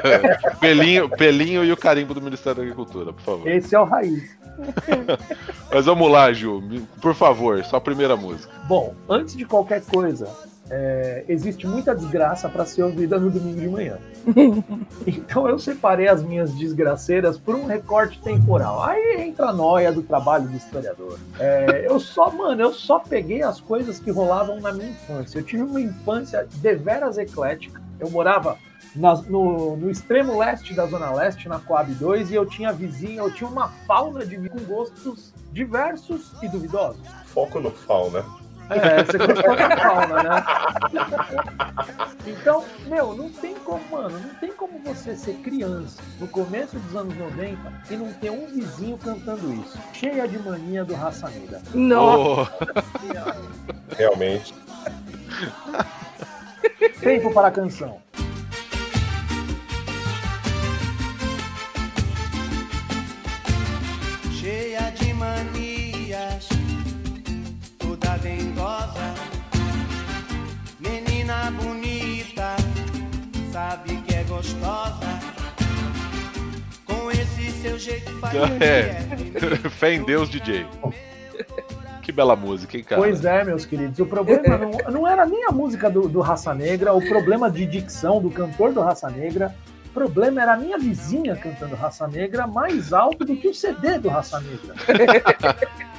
pelinho, 0.60 1.08
pelinho 1.08 1.64
e 1.64 1.72
o 1.72 1.76
carimbo 1.76 2.14
do 2.14 2.20
Ministério 2.20 2.56
da 2.56 2.62
Agricultura, 2.62 3.12
por 3.12 3.22
favor. 3.22 3.48
Esse 3.48 3.74
é 3.74 3.80
o 3.80 3.84
raiz. 3.84 4.36
Mas 5.72 5.86
vamos 5.86 6.10
lá, 6.10 6.32
Ju. 6.32 6.62
Por 7.00 7.14
favor, 7.14 7.62
só 7.64 7.76
a 7.76 7.80
primeira 7.80 8.16
música. 8.16 8.52
Bom, 8.68 8.94
antes 9.08 9.36
de 9.36 9.44
qualquer 9.44 9.82
coisa, 9.82 10.28
é, 10.70 11.24
existe 11.28 11.66
muita 11.66 11.94
desgraça 11.94 12.48
para 12.48 12.64
ser 12.64 12.82
ouvida 12.82 13.18
no 13.18 13.30
domingo 13.30 13.60
de 13.60 13.68
manhã. 13.68 13.98
então 15.06 15.48
eu 15.48 15.58
separei 15.58 16.08
as 16.08 16.22
minhas 16.22 16.52
desgraceiras 16.54 17.38
por 17.38 17.54
um 17.54 17.66
recorte 17.66 18.18
temporal. 18.20 18.82
Aí 18.82 19.22
entra 19.22 19.48
a 19.48 19.52
noia 19.52 19.92
do 19.92 20.02
trabalho 20.02 20.48
do 20.48 20.56
historiador. 20.56 21.18
É, 21.38 21.86
eu 21.88 21.98
só, 22.00 22.30
mano, 22.30 22.62
eu 22.62 22.72
só 22.72 22.98
peguei 22.98 23.42
as 23.42 23.60
coisas 23.60 23.98
que 23.98 24.10
rolavam 24.10 24.60
na 24.60 24.72
minha 24.72 24.90
infância. 24.90 25.38
Eu 25.38 25.44
tive 25.44 25.62
uma 25.62 25.80
infância 25.80 26.46
deveras 26.56 27.18
eclética. 27.18 27.80
Eu 28.00 28.10
morava 28.10 28.56
na, 28.94 29.14
no, 29.22 29.76
no, 29.76 29.90
extremo 29.90 30.38
leste 30.38 30.74
da 30.74 30.86
Zona 30.86 31.12
Leste, 31.12 31.48
na 31.48 31.58
Coab 31.58 31.92
2, 31.94 32.30
e 32.30 32.34
eu 32.34 32.46
tinha 32.46 32.72
vizinha, 32.72 33.20
eu 33.20 33.32
tinha 33.32 33.48
uma 33.48 33.68
fauna 33.86 34.24
de 34.24 34.36
com 34.48 34.58
gostos 34.64 35.32
diversos 35.52 36.32
e 36.42 36.48
duvidosos. 36.48 37.00
Foco 37.26 37.60
no 37.60 37.70
fauna. 37.70 38.24
É, 38.70 39.04
você 39.04 39.18
gostou 39.18 39.56
da 39.56 39.76
fauna, 39.76 40.22
né? 40.22 40.44
Então, 42.26 42.64
meu, 42.86 43.14
não 43.14 43.28
tem 43.30 43.54
como, 43.56 43.82
mano, 43.90 44.18
não 44.18 44.34
tem 44.36 44.52
como 44.52 44.78
você 44.84 45.16
ser 45.16 45.34
criança 45.38 46.00
no 46.20 46.28
começo 46.28 46.78
dos 46.78 46.96
anos 46.96 47.16
90 47.16 47.58
e 47.90 47.96
não 47.96 48.12
ter 48.14 48.30
um 48.30 48.46
vizinho 48.46 48.96
cantando 48.96 49.52
isso. 49.54 49.78
Cheia 49.92 50.26
de 50.26 50.38
mania 50.38 50.84
do 50.84 50.94
raça 50.94 51.28
negra. 51.28 51.60
Nossa! 51.74 52.52
Oh. 52.60 53.94
Realmente. 53.96 54.54
Tempo 57.00 57.32
para 57.32 57.48
a 57.48 57.50
canção. 57.50 58.00
Toda 68.12 68.18
dengosa, 68.18 69.14
menina 70.80 71.50
bonita, 71.52 72.56
sabe 73.52 73.96
que 74.02 74.14
é 74.14 74.24
gostosa. 74.24 75.08
Com 76.84 77.10
esse 77.10 77.50
seu 77.62 77.78
jeito 77.78 78.10
faz 78.18 78.34
é. 78.60 79.68
Fé 79.70 79.94
em 79.94 80.04
Deus, 80.04 80.28
DJ. 80.28 80.66
Que 82.02 82.12
bela 82.12 82.34
música, 82.34 82.76
hein, 82.76 82.84
cara? 82.84 83.00
Pois 83.00 83.24
é, 83.24 83.44
meus 83.44 83.64
queridos. 83.64 83.98
O 83.98 84.06
problema 84.06 84.58
não, 84.58 84.92
não 84.92 85.08
era 85.08 85.24
nem 85.24 85.44
a 85.46 85.52
música 85.52 85.88
do, 85.88 86.08
do 86.08 86.20
Raça 86.20 86.54
Negra, 86.54 86.92
o 86.92 87.06
problema 87.08 87.50
de 87.50 87.64
dicção 87.64 88.20
do 88.20 88.30
cantor 88.30 88.72
do 88.72 88.80
Raça 88.80 89.08
Negra. 89.08 89.54
O 89.86 89.90
problema 89.92 90.40
era 90.40 90.54
a 90.54 90.56
minha 90.56 90.78
vizinha 90.78 91.36
cantando 91.36 91.76
Raça 91.76 92.08
Negra 92.08 92.46
mais 92.46 92.92
alto 92.94 93.24
do 93.26 93.36
que 93.36 93.46
o 93.46 93.54
CD 93.54 93.98
do 93.98 94.08
Raça 94.08 94.40
Negra. 94.40 94.74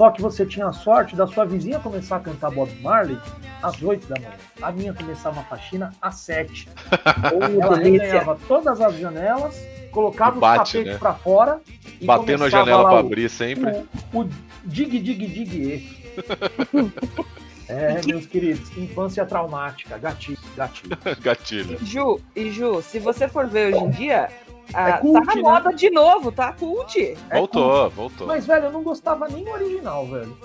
Só 0.00 0.10
que 0.10 0.22
você 0.22 0.46
tinha 0.46 0.64
a 0.64 0.72
sorte 0.72 1.14
da 1.14 1.26
sua 1.26 1.44
vizinha 1.44 1.78
começar 1.78 2.16
a 2.16 2.20
cantar 2.20 2.50
Bob 2.50 2.74
Marley 2.80 3.18
às 3.62 3.82
8 3.82 4.08
da 4.08 4.18
manhã. 4.18 4.32
A 4.62 4.72
minha 4.72 4.94
começava 4.94 5.40
a 5.40 5.44
faxina 5.44 5.92
às 6.00 6.14
7. 6.20 6.70
Ela 7.60 7.78
ganhava 7.78 8.38
todas 8.48 8.80
as 8.80 8.96
janelas, 8.96 9.62
colocava 9.92 10.36
os 10.36 10.40
tapetes 10.40 10.86
né? 10.86 10.96
para 10.96 11.12
fora. 11.12 11.60
E 12.00 12.06
Batendo 12.06 12.44
a 12.44 12.48
janela 12.48 12.84
para 12.84 13.00
abrir 13.00 13.28
sempre. 13.28 13.72
O, 14.10 14.20
o 14.20 14.30
dig, 14.64 14.98
dig, 14.98 15.44
dig. 15.44 16.12
É, 17.68 18.04
meus 18.04 18.26
queridos, 18.26 18.76
infância 18.76 19.24
traumática, 19.24 19.96
gatilho, 19.96 20.36
gatilho. 20.56 20.98
gatilho. 21.22 21.78
Ju, 21.86 22.20
e 22.34 22.50
Ju, 22.50 22.82
se 22.82 22.98
você 22.98 23.28
for 23.28 23.46
ver 23.46 23.72
hoje 23.72 23.84
em 23.84 23.90
dia, 23.90 24.28
é 24.74 24.92
cult, 24.98 25.12
tá 25.12 25.20
na 25.20 25.34
né? 25.34 25.42
moda 25.42 25.72
de 25.72 25.90
novo, 25.90 26.32
tá? 26.32 26.52
Cult. 26.52 26.98
É 27.28 27.36
voltou, 27.36 27.82
cult. 27.82 27.94
voltou. 27.94 28.26
Mas, 28.26 28.46
velho, 28.46 28.66
eu 28.66 28.72
não 28.72 28.82
gostava 28.82 29.28
nem 29.28 29.44
do 29.44 29.50
original, 29.50 30.06
velho. 30.06 30.36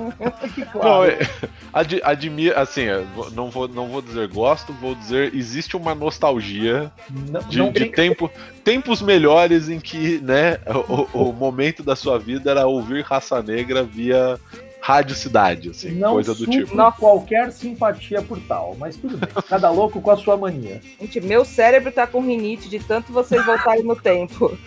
claro. 0.72 0.88
Não, 0.88 1.04
é, 1.04 1.18
ad, 1.72 2.00
admiro, 2.02 2.58
assim, 2.58 2.86
não 3.32 3.50
vou, 3.50 3.68
não 3.68 3.88
vou 3.88 4.02
dizer 4.02 4.28
gosto, 4.28 4.72
vou 4.72 4.94
dizer 4.94 5.34
existe 5.34 5.76
uma 5.76 5.94
nostalgia 5.94 6.90
não, 7.28 7.40
de, 7.40 7.58
não 7.58 7.72
de 7.72 7.80
tem... 7.80 7.92
tempo, 7.92 8.30
tempos 8.64 9.02
melhores 9.02 9.68
em 9.68 9.80
que, 9.80 10.18
né, 10.20 10.58
o, 10.88 11.28
o 11.28 11.32
momento 11.32 11.82
da 11.82 11.96
sua 11.96 12.18
vida 12.18 12.50
era 12.50 12.66
ouvir 12.66 13.02
Raça 13.02 13.42
Negra 13.42 13.82
via 13.82 14.38
Rádio 14.80 15.14
Cidade, 15.14 15.70
assim, 15.70 15.90
não 15.92 16.12
coisa 16.12 16.34
do 16.34 16.46
tipo. 16.46 16.74
Não 16.74 16.90
qualquer 16.90 17.52
simpatia 17.52 18.22
por 18.22 18.40
tal, 18.40 18.74
mas 18.78 18.96
tudo 18.96 19.18
bem. 19.18 19.28
Cada 19.48 19.70
louco 19.70 20.00
com 20.00 20.10
a 20.10 20.16
sua 20.16 20.36
mania. 20.36 20.80
Gente, 21.00 21.20
meu 21.20 21.44
cérebro 21.44 21.92
tá 21.92 22.06
com 22.06 22.20
rinite 22.20 22.68
de 22.68 22.78
tanto 22.78 23.12
vocês 23.12 23.44
voltarem 23.44 23.84
no 23.84 23.94
tempo. 23.94 24.56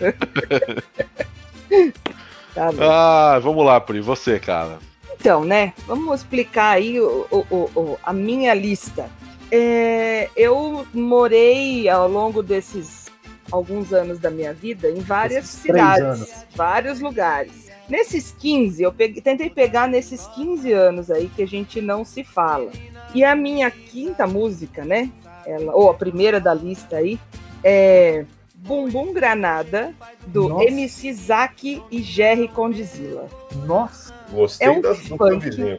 tá 2.54 2.70
ah, 2.80 3.38
vamos 3.40 3.64
lá, 3.64 3.80
Pri, 3.80 4.00
você, 4.00 4.38
cara. 4.38 4.78
Então, 5.18 5.44
né? 5.44 5.72
Vamos 5.86 6.20
explicar 6.20 6.76
aí 6.76 7.00
o, 7.00 7.26
o, 7.30 7.70
o 7.74 7.98
a 8.02 8.12
minha 8.12 8.54
lista. 8.54 9.08
É, 9.50 10.28
eu 10.36 10.86
morei 10.92 11.88
ao 11.88 12.08
longo 12.08 12.42
desses 12.42 13.03
alguns 13.50 13.92
anos 13.92 14.18
da 14.18 14.30
minha 14.30 14.52
vida 14.52 14.90
em 14.90 15.00
várias 15.00 15.44
Esses 15.44 15.60
cidades, 15.60 16.46
vários 16.54 17.00
lugares. 17.00 17.70
Nesses 17.88 18.32
15, 18.32 18.82
eu 18.82 18.92
peguei, 18.92 19.20
tentei 19.20 19.50
pegar 19.50 19.86
nesses 19.86 20.26
15 20.28 20.72
anos 20.72 21.10
aí 21.10 21.30
que 21.34 21.42
a 21.42 21.46
gente 21.46 21.80
não 21.80 22.04
se 22.04 22.24
fala. 22.24 22.70
E 23.14 23.22
a 23.22 23.34
minha 23.36 23.70
quinta 23.70 24.26
música, 24.26 24.84
né? 24.84 25.10
Ela, 25.46 25.74
ou 25.74 25.90
a 25.90 25.94
primeira 25.94 26.40
da 26.40 26.54
lista 26.54 26.96
aí, 26.96 27.18
é 27.62 28.24
Bumbum 28.54 29.12
Granada, 29.12 29.94
do 30.26 30.48
Nossa. 30.48 30.64
MC 30.64 31.12
Zack 31.12 31.82
e 31.90 32.02
Jerry 32.02 32.48
Condizila. 32.48 33.28
Nossa! 33.66 34.14
Gostei 34.30 34.66
é 34.66 34.70
um 34.70 34.80
da 34.80 34.94
sua 34.94 35.38
vizinha, 35.38 35.78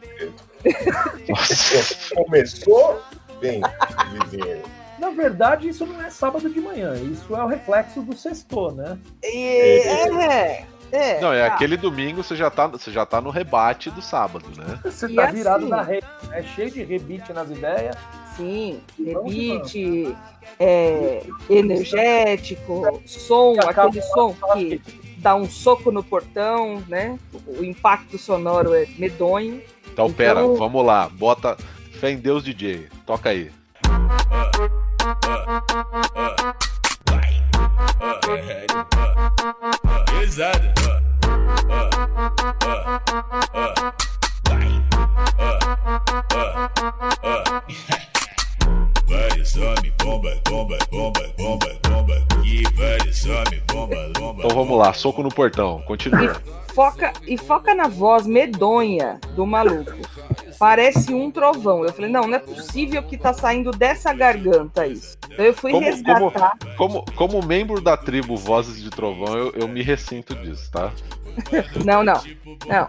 Começou 2.14 3.02
bem, 3.40 3.60
vizinho. 4.30 4.62
Na 4.98 5.10
verdade, 5.10 5.68
isso 5.68 5.84
não 5.86 6.00
é 6.02 6.10
sábado 6.10 6.48
de 6.48 6.60
manhã, 6.60 6.94
isso 6.94 7.34
é 7.34 7.42
o 7.42 7.46
reflexo 7.46 8.00
do 8.02 8.16
sexto, 8.16 8.70
né? 8.72 8.98
É, 9.22 10.08
é. 10.08 10.66
É, 10.92 11.20
não, 11.20 11.32
é 11.32 11.48
tá. 11.48 11.54
aquele 11.54 11.76
domingo 11.76 12.22
você 12.22 12.36
já, 12.36 12.48
tá, 12.48 12.68
você 12.68 12.90
já 12.92 13.04
tá 13.04 13.20
no 13.20 13.30
rebate 13.30 13.90
do 13.90 14.00
sábado, 14.00 14.46
né? 14.56 14.78
Você 14.84 15.08
tá 15.08 15.26
virado 15.26 15.64
assim, 15.64 15.68
na 15.68 15.82
rede, 15.82 16.06
é 16.30 16.42
cheio 16.42 16.70
de 16.70 16.84
rebite 16.84 17.32
nas 17.32 17.50
ideias. 17.50 17.96
Sim, 18.36 18.80
rebite, 18.98 20.14
é, 20.60 21.22
energético, 21.50 23.02
som, 23.06 23.56
aquele 23.60 24.02
som 24.02 24.34
que 24.54 24.80
dá 25.18 25.34
um 25.34 25.48
soco 25.48 25.90
no 25.90 26.04
portão, 26.04 26.82
né? 26.86 27.18
O 27.46 27.64
impacto 27.64 28.16
sonoro 28.16 28.74
é 28.74 28.86
medonho. 28.98 29.60
Então, 29.92 30.06
então 30.06 30.12
pera, 30.12 30.46
vamos 30.46 30.84
lá, 30.84 31.08
bota 31.08 31.56
fé 31.98 32.10
em 32.10 32.18
Deus 32.18 32.44
DJ, 32.44 32.88
toca 33.04 33.30
aí. 33.30 33.50
Então 54.38 54.50
vamos 54.50 54.78
lá, 54.78 54.92
soco 54.92 55.22
no 55.22 55.28
portão, 55.28 55.82
continua. 55.82 56.40
E 56.76 56.78
foca, 56.78 57.12
e 57.26 57.38
foca 57.38 57.74
na 57.74 57.88
voz 57.88 58.26
medonha 58.26 59.18
do 59.34 59.46
maluco. 59.46 59.94
Parece 60.58 61.14
um 61.14 61.30
trovão. 61.30 61.82
Eu 61.82 61.90
falei, 61.90 62.10
não, 62.10 62.26
não 62.26 62.34
é 62.34 62.38
possível 62.38 63.02
que 63.02 63.16
tá 63.16 63.32
saindo 63.32 63.70
dessa 63.70 64.12
garganta 64.12 64.86
isso. 64.86 65.16
Então 65.30 65.42
eu 65.42 65.54
fui 65.54 65.72
como, 65.72 65.86
resgatar. 65.86 66.52
Como, 66.76 67.02
como, 67.02 67.04
como, 67.14 67.46
membro 67.46 67.80
da 67.80 67.96
tribo 67.96 68.36
Vozes 68.36 68.82
de 68.82 68.90
Trovão, 68.90 69.38
eu, 69.38 69.52
eu 69.56 69.66
me 69.66 69.82
ressinto 69.82 70.34
disso, 70.34 70.70
tá? 70.70 70.92
Não, 71.82 72.04
não. 72.04 72.20
Não. 72.66 72.88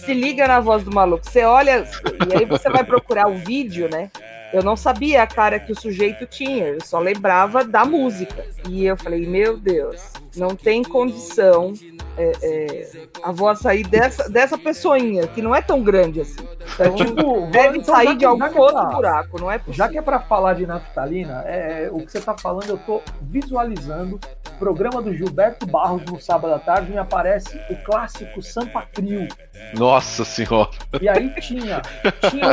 Se 0.00 0.12
liga 0.12 0.48
na 0.48 0.58
voz 0.58 0.82
do 0.82 0.92
maluco. 0.92 1.24
Você 1.24 1.44
olha, 1.44 1.88
e 2.28 2.36
aí 2.36 2.44
você 2.44 2.68
vai 2.70 2.82
procurar 2.82 3.28
o 3.28 3.36
vídeo, 3.36 3.88
né? 3.88 4.10
Eu 4.52 4.64
não 4.64 4.76
sabia 4.76 5.22
a 5.22 5.26
cara 5.28 5.60
que 5.60 5.72
o 5.72 5.80
sujeito 5.80 6.26
tinha, 6.26 6.66
eu 6.66 6.80
só 6.80 6.98
lembrava 6.98 7.64
da 7.64 7.84
música. 7.84 8.44
E 8.68 8.84
eu 8.84 8.96
falei, 8.96 9.26
meu 9.26 9.56
Deus, 9.56 10.12
não 10.36 10.56
tem 10.56 10.82
condição 10.82 11.72
é, 12.16 12.32
é, 12.42 12.90
a 13.22 13.32
voz 13.32 13.58
sair 13.58 13.84
dessa, 13.84 14.28
dessa 14.28 14.58
pessoinha, 14.58 15.26
que 15.26 15.40
não 15.40 15.54
é 15.54 15.62
tão 15.62 15.82
grande 15.82 16.20
assim. 16.20 16.46
Então, 16.74 16.86
é 16.86 16.90
tipo, 16.90 17.46
deve 17.50 17.78
então, 17.78 17.94
sair 17.94 18.16
de 18.16 18.24
algum 18.24 18.44
outro 18.58 18.74
pra, 18.74 18.90
buraco, 18.90 19.40
não 19.40 19.50
é 19.50 19.58
possível. 19.58 19.74
Já 19.74 19.88
que 19.88 19.98
é 19.98 20.02
para 20.02 20.20
falar 20.20 20.54
de 20.54 20.66
naftalina, 20.66 21.42
é, 21.46 21.88
o 21.90 21.98
que 22.00 22.12
você 22.12 22.18
está 22.18 22.36
falando, 22.36 22.68
eu 22.68 22.76
estou 22.76 23.02
visualizando 23.20 24.20
o 24.48 24.58
programa 24.58 25.00
do 25.00 25.14
Gilberto 25.14 25.66
Barros 25.66 26.04
no 26.04 26.20
sábado 26.20 26.54
à 26.54 26.58
tarde, 26.58 26.90
me 26.90 26.98
aparece 26.98 27.58
o 27.70 27.76
clássico 27.84 28.42
Sampa 28.42 28.82
Crio. 28.92 29.28
Nossa 29.76 30.24
senhora! 30.24 30.70
E 31.00 31.08
aí 31.08 31.34
tinha, 31.40 31.82
tinha 32.30 32.50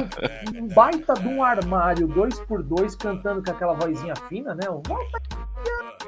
um, 0.55 0.63
um 0.63 0.67
baita 0.67 1.13
de 1.13 1.27
um 1.27 1.43
armário 1.43 2.07
2x2 2.07 2.97
cantando 2.97 3.43
com 3.43 3.51
aquela 3.51 3.73
vozinha 3.73 4.13
fina, 4.27 4.53
né? 4.55 4.69
Um 4.69 4.81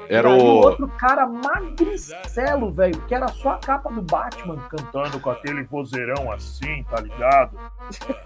era 0.08 0.28
o... 0.28 0.36
o 0.36 0.44
outro 0.56 0.88
cara 0.98 1.26
magricelo, 1.26 2.72
velho, 2.72 3.00
que 3.02 3.14
era 3.14 3.28
só 3.28 3.50
a 3.52 3.58
capa 3.58 3.90
do 3.90 4.02
Batman 4.02 4.56
cantando 4.68 5.20
com 5.20 5.30
aquele 5.30 5.62
vozeirão 5.64 6.30
assim, 6.32 6.84
tá 6.90 7.00
ligado? 7.00 7.56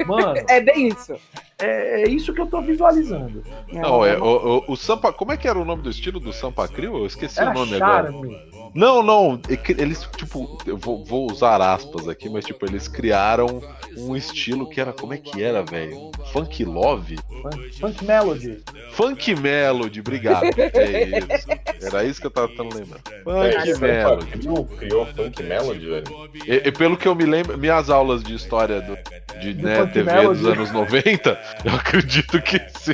Mano. 0.07 0.35
é 0.49 0.61
bem 0.61 0.89
isso. 0.89 1.15
É, 1.59 2.03
é, 2.03 2.09
isso 2.09 2.33
que 2.33 2.41
eu 2.41 2.47
tô 2.47 2.61
visualizando. 2.61 3.43
Não, 3.73 4.05
é, 4.05 4.19
o, 4.19 4.59
o, 4.59 4.73
o 4.73 4.77
Sampa. 4.77 5.13
Como 5.13 5.33
é 5.33 5.37
que 5.37 5.49
era 5.49 5.59
o 5.59 5.65
nome 5.65 5.83
do 5.83 5.91
estilo 5.91 6.19
do 6.19 6.33
Sampa 6.33 6.67
Crio? 6.69 6.97
Eu 6.97 7.07
esqueci 7.07 7.41
era 7.41 7.51
o 7.51 7.55
nome 7.55 7.79
Charme. 7.79 8.09
agora. 8.09 8.56
Não, 8.77 9.03
não. 9.03 9.41
Eles, 9.79 10.07
tipo, 10.17 10.59
eu 10.67 10.77
vou, 10.77 11.03
vou, 11.03 11.33
usar 11.33 11.63
aspas 11.63 12.07
aqui, 12.09 12.29
mas, 12.29 12.45
tipo, 12.45 12.67
eles 12.67 12.87
criaram 12.87 13.63
um 13.97 14.15
estilo 14.15 14.69
que 14.69 14.79
era. 14.79 14.93
Como 14.93 15.15
é 15.15 15.17
que 15.17 15.43
era, 15.43 15.63
velho? 15.63 16.11
Funk 16.31 16.63
Love? 16.63 17.17
Funk, 17.43 17.79
funk 17.81 18.05
Melody. 18.05 18.63
Funk 18.91 19.35
Melody, 19.35 20.01
obrigado. 20.01 20.47
É 20.77 21.19
isso. 21.19 21.49
Era 21.81 22.05
isso 22.05 22.21
que 22.21 22.27
eu 22.27 22.31
tava 22.31 22.49
tentando 22.49 22.77
lembrar. 22.77 23.01
Funk 23.25 23.71
é, 23.71 23.79
Melody. 23.79 24.27
Criou, 24.27 24.65
criou 24.65 25.07
Funk 25.07 25.43
Melody, 25.43 25.87
velho. 25.87 26.31
E, 26.47 26.69
e, 26.69 26.73
pelo 26.73 26.97
que 26.97 27.09
eu 27.09 27.15
me 27.15 27.25
lembro, 27.25 27.57
minhas 27.57 27.89
aulas 27.89 28.23
de 28.23 28.35
história 28.35 28.81
do, 28.83 28.97
de 29.41 29.55
né, 29.55 29.87
TV 29.87 30.13
Melody. 30.13 30.41
dos 30.41 30.49
anos 30.49 30.73
90, 30.73 31.41
eu 31.65 31.75
acredito 31.75 32.43
que 32.43 32.59
sim. 32.79 32.93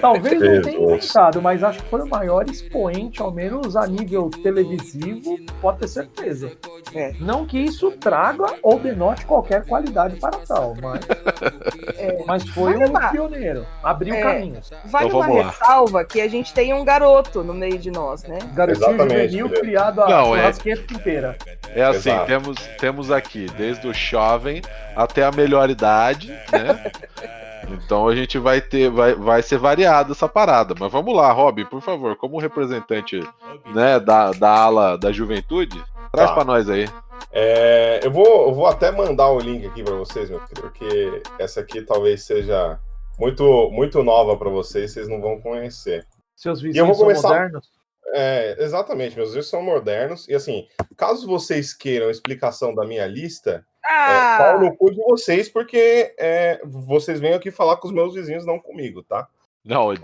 Talvez 0.00 0.40
não 0.40 0.62
tenha 0.62 0.78
inventado, 0.78 1.42
mas 1.42 1.64
acho 1.64 1.82
que 1.82 1.88
foi 1.88 2.02
o 2.02 2.08
maior 2.08 2.48
expoente, 2.48 3.20
ao 3.20 3.32
menos 3.32 3.74
a 3.74 3.86
nível 3.86 4.30
televisivo 4.30 5.15
pode 5.60 5.78
ter 5.78 5.88
certeza. 5.88 6.52
É. 6.94 7.12
Não 7.20 7.46
que 7.46 7.58
isso 7.58 7.90
traga 7.92 8.54
ou 8.62 8.78
denote 8.78 9.26
qualquer 9.26 9.64
qualidade 9.64 10.16
para 10.16 10.38
tal, 10.46 10.74
mas, 10.80 11.00
é. 11.98 12.24
mas 12.26 12.48
foi 12.48 12.76
um 12.76 12.92
pioneiro, 13.10 13.66
abriu 13.82 14.14
é. 14.14 14.22
caminhos. 14.22 14.70
Vale 14.84 15.06
então, 15.06 15.20
uma 15.20 15.28
lá. 15.28 15.50
ressalva 15.50 16.04
que 16.04 16.20
a 16.20 16.28
gente 16.28 16.52
tem 16.54 16.72
um 16.72 16.84
garoto 16.84 17.42
no 17.42 17.54
meio 17.54 17.78
de 17.78 17.90
nós, 17.90 18.24
né? 18.24 18.38
Garotinho 18.54 18.88
Exatamente, 18.88 19.38
juvenil 19.38 19.46
é. 19.46 19.60
criado 19.60 20.02
a 20.02 20.08
Não, 20.08 20.36
é... 20.36 20.52
inteira. 20.90 21.36
É 21.74 21.82
assim, 21.82 22.10
temos, 22.26 22.56
temos 22.78 23.10
aqui 23.10 23.46
desde 23.56 23.86
o 23.86 23.94
jovem 23.94 24.62
até 24.94 25.24
a 25.24 25.30
melhor 25.30 25.68
idade, 25.70 26.28
né? 26.52 26.90
Então 27.74 28.08
a 28.08 28.14
gente 28.14 28.38
vai 28.38 28.60
ter, 28.60 28.90
vai, 28.90 29.14
vai 29.14 29.42
ser 29.42 29.58
variado 29.58 30.12
essa 30.12 30.28
parada. 30.28 30.74
Mas 30.78 30.90
vamos 30.90 31.14
lá, 31.14 31.30
Rob, 31.32 31.64
por 31.66 31.80
favor, 31.80 32.16
como 32.16 32.38
representante 32.38 33.20
né, 33.74 34.00
da, 34.00 34.32
da 34.32 34.50
ala 34.50 34.98
da 34.98 35.12
juventude, 35.12 35.82
traz 36.12 36.30
tá. 36.30 36.34
para 36.34 36.44
nós 36.44 36.68
aí. 36.68 36.88
É, 37.32 38.00
eu, 38.02 38.10
vou, 38.10 38.48
eu 38.48 38.54
vou 38.54 38.66
até 38.66 38.90
mandar 38.90 39.30
o 39.30 39.38
link 39.38 39.66
aqui 39.66 39.82
para 39.82 39.94
vocês, 39.94 40.30
meu 40.30 40.40
filho, 40.40 40.60
porque 40.60 41.22
essa 41.38 41.60
aqui 41.60 41.82
talvez 41.82 42.22
seja 42.22 42.78
muito, 43.18 43.70
muito 43.70 44.02
nova 44.02 44.36
para 44.36 44.50
vocês, 44.50 44.92
vocês 44.92 45.08
não 45.08 45.20
vão 45.20 45.40
conhecer. 45.40 46.06
Seus 46.34 46.60
vizinhos 46.60 46.96
começar... 46.98 47.20
são 47.20 47.30
modernos? 47.30 47.75
É, 48.12 48.56
exatamente, 48.60 49.16
meus 49.16 49.28
vizinhos 49.28 49.48
são 49.48 49.62
modernos. 49.62 50.28
E 50.28 50.34
assim, 50.34 50.66
caso 50.96 51.26
vocês 51.26 51.72
queiram 51.72 52.10
explicação 52.10 52.74
da 52.74 52.84
minha 52.84 53.06
lista, 53.06 53.64
ah. 53.84 54.34
É, 54.34 54.38
pau 54.38 54.60
no 54.60 54.76
cu 54.76 54.90
de 54.90 55.00
vocês, 55.02 55.48
porque 55.48 56.14
é, 56.18 56.60
vocês 56.64 57.20
vêm 57.20 57.34
aqui 57.34 57.50
falar 57.50 57.76
com 57.76 57.88
os 57.88 57.94
meus 57.94 58.14
vizinhos, 58.14 58.44
não 58.44 58.58
comigo, 58.58 59.02
tá? 59.02 59.28
Não, 59.64 59.92
é. 59.92 59.96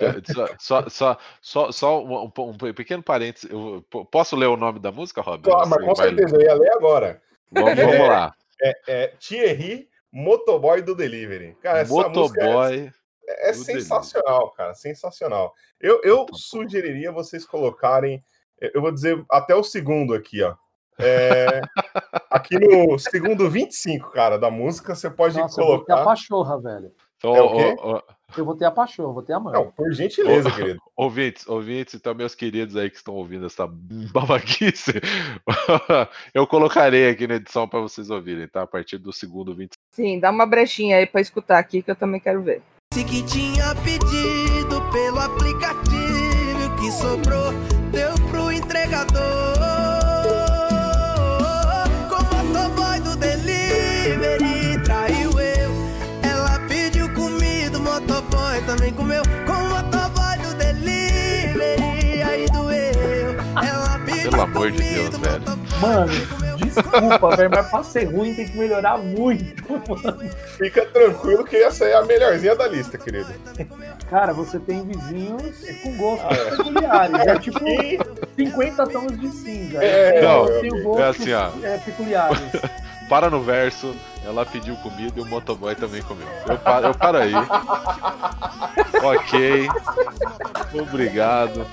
só, 0.59 0.89
só, 0.89 1.17
só, 1.41 1.73
só 1.73 2.05
um, 2.05 2.25
um, 2.37 2.57
pequeno 2.75 3.03
parênteses. 3.03 3.49
Eu, 3.49 3.85
posso 4.11 4.35
ler 4.35 4.47
o 4.47 4.57
nome 4.57 4.81
da 4.81 4.91
música, 4.91 5.21
Rob? 5.21 5.43
Claro, 5.45 5.69
mas 5.69 5.85
com 5.85 5.95
certeza, 5.95 6.35
eu 6.35 6.43
ia 6.43 6.55
ler 6.55 6.73
agora. 6.73 7.23
Vamos, 7.51 7.75
vamos 7.75 7.95
é, 7.95 8.09
lá. 8.09 8.35
É, 8.65 8.77
é, 8.87 9.07
Thierry, 9.19 9.89
Motoboy 10.13 10.83
do 10.83 10.95
Delivery. 10.95 11.57
Cara, 11.61 11.81
essa 11.81 11.93
Motoboy. 11.93 12.93
É, 13.29 13.51
é 13.51 13.53
sensacional, 13.53 14.39
delivery. 14.39 14.57
cara, 14.57 14.75
sensacional. 14.75 15.55
Eu, 15.81 16.01
eu 16.03 16.27
sugeriria 16.33 17.13
vocês 17.13 17.45
colocarem, 17.45 18.23
eu 18.61 18.81
vou 18.81 18.93
dizer 18.93 19.25
até 19.31 19.55
o 19.55 19.63
segundo 19.63 20.15
aqui, 20.15 20.43
ó. 20.43 20.55
É, 20.99 21.61
aqui 22.31 22.59
no 22.59 22.99
segundo 22.99 23.49
25, 23.49 24.11
cara, 24.11 24.39
da 24.39 24.51
música, 24.51 24.95
você 24.95 25.11
pode 25.11 25.39
Nossa, 25.39 25.55
colocar. 25.55 25.73
Eu 25.73 25.77
vou 25.79 25.87
ter 25.87 25.93
a 25.93 26.05
pachorra, 26.05 26.61
velho. 26.61 26.93
Então, 27.19 27.37
é 27.37 27.43
o 27.43 27.55
quê? 27.55 27.77
Eu 28.37 28.45
vou 28.45 28.57
ter 28.57 28.65
a 28.65 28.71
pachorra, 28.71 29.13
vou 29.13 29.23
ter 29.23 29.33
a 29.33 29.41
mãe. 29.41 29.53
Não, 29.53 29.71
por 29.71 29.93
gentileza, 29.93 30.51
querido. 30.51 30.81
Ouvintes, 30.97 31.47
ouvintes, 31.47 31.95
então, 31.95 32.15
meus 32.15 32.35
queridos 32.35 32.77
aí 32.77 32.91
que 32.91 32.97
estão 32.97 33.15
ouvindo 33.15 33.47
essa 33.47 33.67
babaquice, 33.67 34.93
eu 36.35 36.47
colocarei 36.47 37.09
aqui 37.09 37.27
na 37.27 37.37
edição 37.37 37.69
para 37.69 37.81
vocês 37.81 38.11
ouvirem, 38.11 38.49
tá? 38.49 38.63
A 38.63 38.67
partir 38.67 38.99
do 38.99 39.13
segundo 39.13 39.55
25. 39.55 39.75
Sim, 39.93 40.19
dá 40.19 40.31
uma 40.31 40.47
brechinha 40.47 40.97
aí 40.97 41.07
para 41.07 41.21
escutar 41.21 41.59
aqui 41.59 41.83
que 41.83 41.91
eu 41.91 41.97
também 41.97 42.21
quero 42.21 42.43
ver. 42.43 42.63
Se 42.93 43.05
que 43.05 43.23
tinha 43.23 43.75
pedido 43.77 44.83
pelo 44.93 45.19
aplicativo 45.19 46.77
que 46.79 46.93
sobrou, 46.93 47.51
deu 47.91 48.13
pro 48.31 48.53
entregador. 48.53 49.63
também 58.67 58.93
comeu 58.93 59.23
com 59.47 59.52
o 59.52 59.52
motoboy 59.52 59.52
Pelo 64.33 64.45
amor 64.45 64.71
de 64.71 64.83
Deus, 64.83 65.19
velho. 65.19 65.43
Mano, 65.79 66.13
desculpa, 66.57 67.37
velho, 67.37 67.51
mas 67.51 67.69
pra 67.69 67.83
ser 67.85 68.05
ruim 68.05 68.35
tem 68.35 68.49
que 68.49 68.57
melhorar 68.57 68.97
muito, 68.97 69.73
mano. 69.73 70.31
Fica 70.57 70.87
tranquilo 70.87 71.45
que 71.45 71.57
essa 71.57 71.85
é 71.85 71.95
a 71.95 72.03
melhorzinha 72.03 72.57
da 72.57 72.67
lista, 72.67 72.97
querido. 72.97 73.31
Cara, 74.09 74.33
você 74.33 74.59
tem 74.59 74.87
vizinhos 74.87 75.43
com 75.83 75.97
gostos 75.99 76.27
ah, 76.31 76.35
é. 76.35 76.57
peculiares. 76.57 77.21
É 77.27 77.39
tipo 77.39 77.59
50 78.35 78.87
tons 78.87 79.21
de 79.21 79.29
cinza. 79.33 79.85
É, 79.85 80.23
não, 80.23 80.49
eu 80.49 80.61
tenho 80.63 80.83
gostos 80.83 81.27
é 81.27 81.35
assim, 81.35 81.61
ó. 81.63 81.67
É, 81.67 81.77
peculiares. 81.77 82.39
Para 83.11 83.29
no 83.29 83.43
verso, 83.43 83.95
ela 84.25 84.47
pediu 84.47 84.77
comida 84.77 85.13
e 85.17 85.21
o 85.21 85.27
motoboy 85.27 85.75
também 85.75 86.03
comeu. 86.03 86.27
Eu 86.47 86.59
paro, 86.59 86.87
eu 86.87 86.95
paro 86.95 87.19
aí. 87.19 87.33
ok. 89.03 89.69
Obrigado. 90.81 91.67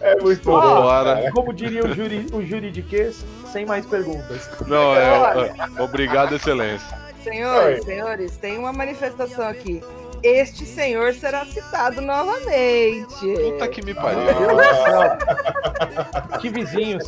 É 0.00 0.16
muito 0.20 0.44
bom. 0.44 0.60
Bora. 0.60 1.30
Como 1.32 1.52
diria 1.52 1.84
o, 1.84 1.92
juri, 1.92 2.26
o 2.32 2.44
juridiquês, 2.44 3.24
sem 3.52 3.66
mais 3.66 3.84
perguntas. 3.84 4.48
Não, 4.66 4.94
é, 4.94 5.52
é 5.76 5.82
obrigado, 5.82 6.34
excelência. 6.34 6.96
Senhores, 7.22 7.84
senhores, 7.84 8.36
tem 8.36 8.56
uma 8.56 8.72
manifestação 8.72 9.48
aqui. 9.48 9.82
Este 10.22 10.64
senhor 10.64 11.12
será 11.14 11.44
citado 11.44 12.00
novamente. 12.00 13.14
Puta 13.50 13.68
que 13.68 13.84
me 13.84 13.94
pariu. 13.94 14.20
Ah. 14.60 16.38
que 16.38 16.48
vizinhos. 16.48 17.04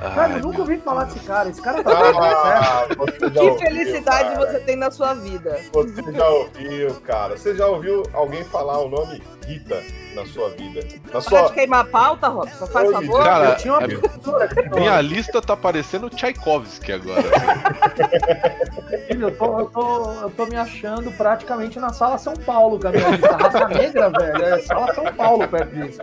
Cara, 0.00 0.32
eu 0.34 0.42
nunca 0.42 0.60
ouvi 0.60 0.78
falar 0.78 1.04
desse 1.04 1.20
cara. 1.20 1.48
Esse 1.50 1.60
cara 1.60 1.82
tá 1.84 1.90
ah, 1.90 2.86
Que 3.30 3.58
felicidade 3.58 4.34
cara. 4.34 4.46
você 4.46 4.60
tem 4.60 4.76
na 4.76 4.90
sua 4.90 5.14
vida. 5.14 5.60
Você 5.72 6.12
já 6.12 6.28
ouviu, 6.28 6.94
cara. 7.02 7.36
Você 7.36 7.54
já 7.54 7.66
ouviu 7.66 8.02
alguém 8.14 8.42
falar 8.44 8.78
o 8.78 8.88
nome 8.88 9.22
Rita 9.50 9.82
na 10.14 10.24
sua 10.26 10.50
vida? 10.50 10.86
Na 11.12 11.20
sua... 11.20 11.42
Pode 11.42 11.54
queimar 11.54 11.80
a 11.80 11.84
pauta, 11.84 12.28
Robson? 12.28 12.66
Faz 12.66 12.86
Oi, 12.86 12.94
favor. 12.94 13.24
Cara, 13.24 13.56
é... 13.56 14.78
minha 14.78 15.00
lista 15.00 15.42
tá 15.42 15.56
parecendo 15.56 16.08
Tchaikovsky 16.08 16.92
agora. 16.92 17.22
eu, 19.10 19.36
tô, 19.36 19.58
eu, 19.58 19.66
tô, 19.66 20.12
eu 20.22 20.30
tô 20.30 20.46
me 20.46 20.56
achando 20.56 21.10
praticamente 21.12 21.80
na 21.80 21.92
sala 21.92 22.16
São 22.16 22.34
Paulo, 22.34 22.78
com 22.78 22.88
a 22.88 22.92
minha 22.92 23.08
lista. 23.10 23.36
Raça 23.36 23.68
Negra, 23.68 24.10
velho. 24.10 24.44
É 24.44 24.58
sala 24.60 24.94
São 24.94 25.12
Paulo 25.14 25.48
perto 25.48 25.74
disso. 25.74 26.00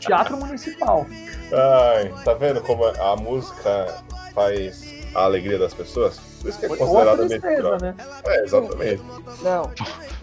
Teatro 0.00 0.36
Municipal. 0.38 1.06
Ai, 1.52 2.12
tá 2.24 2.32
vendo 2.32 2.62
como 2.62 2.84
a 2.86 3.16
música 3.16 4.02
faz 4.34 4.97
a 5.20 5.24
alegria 5.24 5.58
das 5.58 5.74
pessoas? 5.74 6.18
Por 6.40 6.48
isso 6.48 6.58
que 6.58 6.66
é 6.66 6.68
considerada 6.68 7.24
né? 7.24 7.94
É, 8.26 8.44
exatamente. 8.44 9.02
Não. 9.42 9.70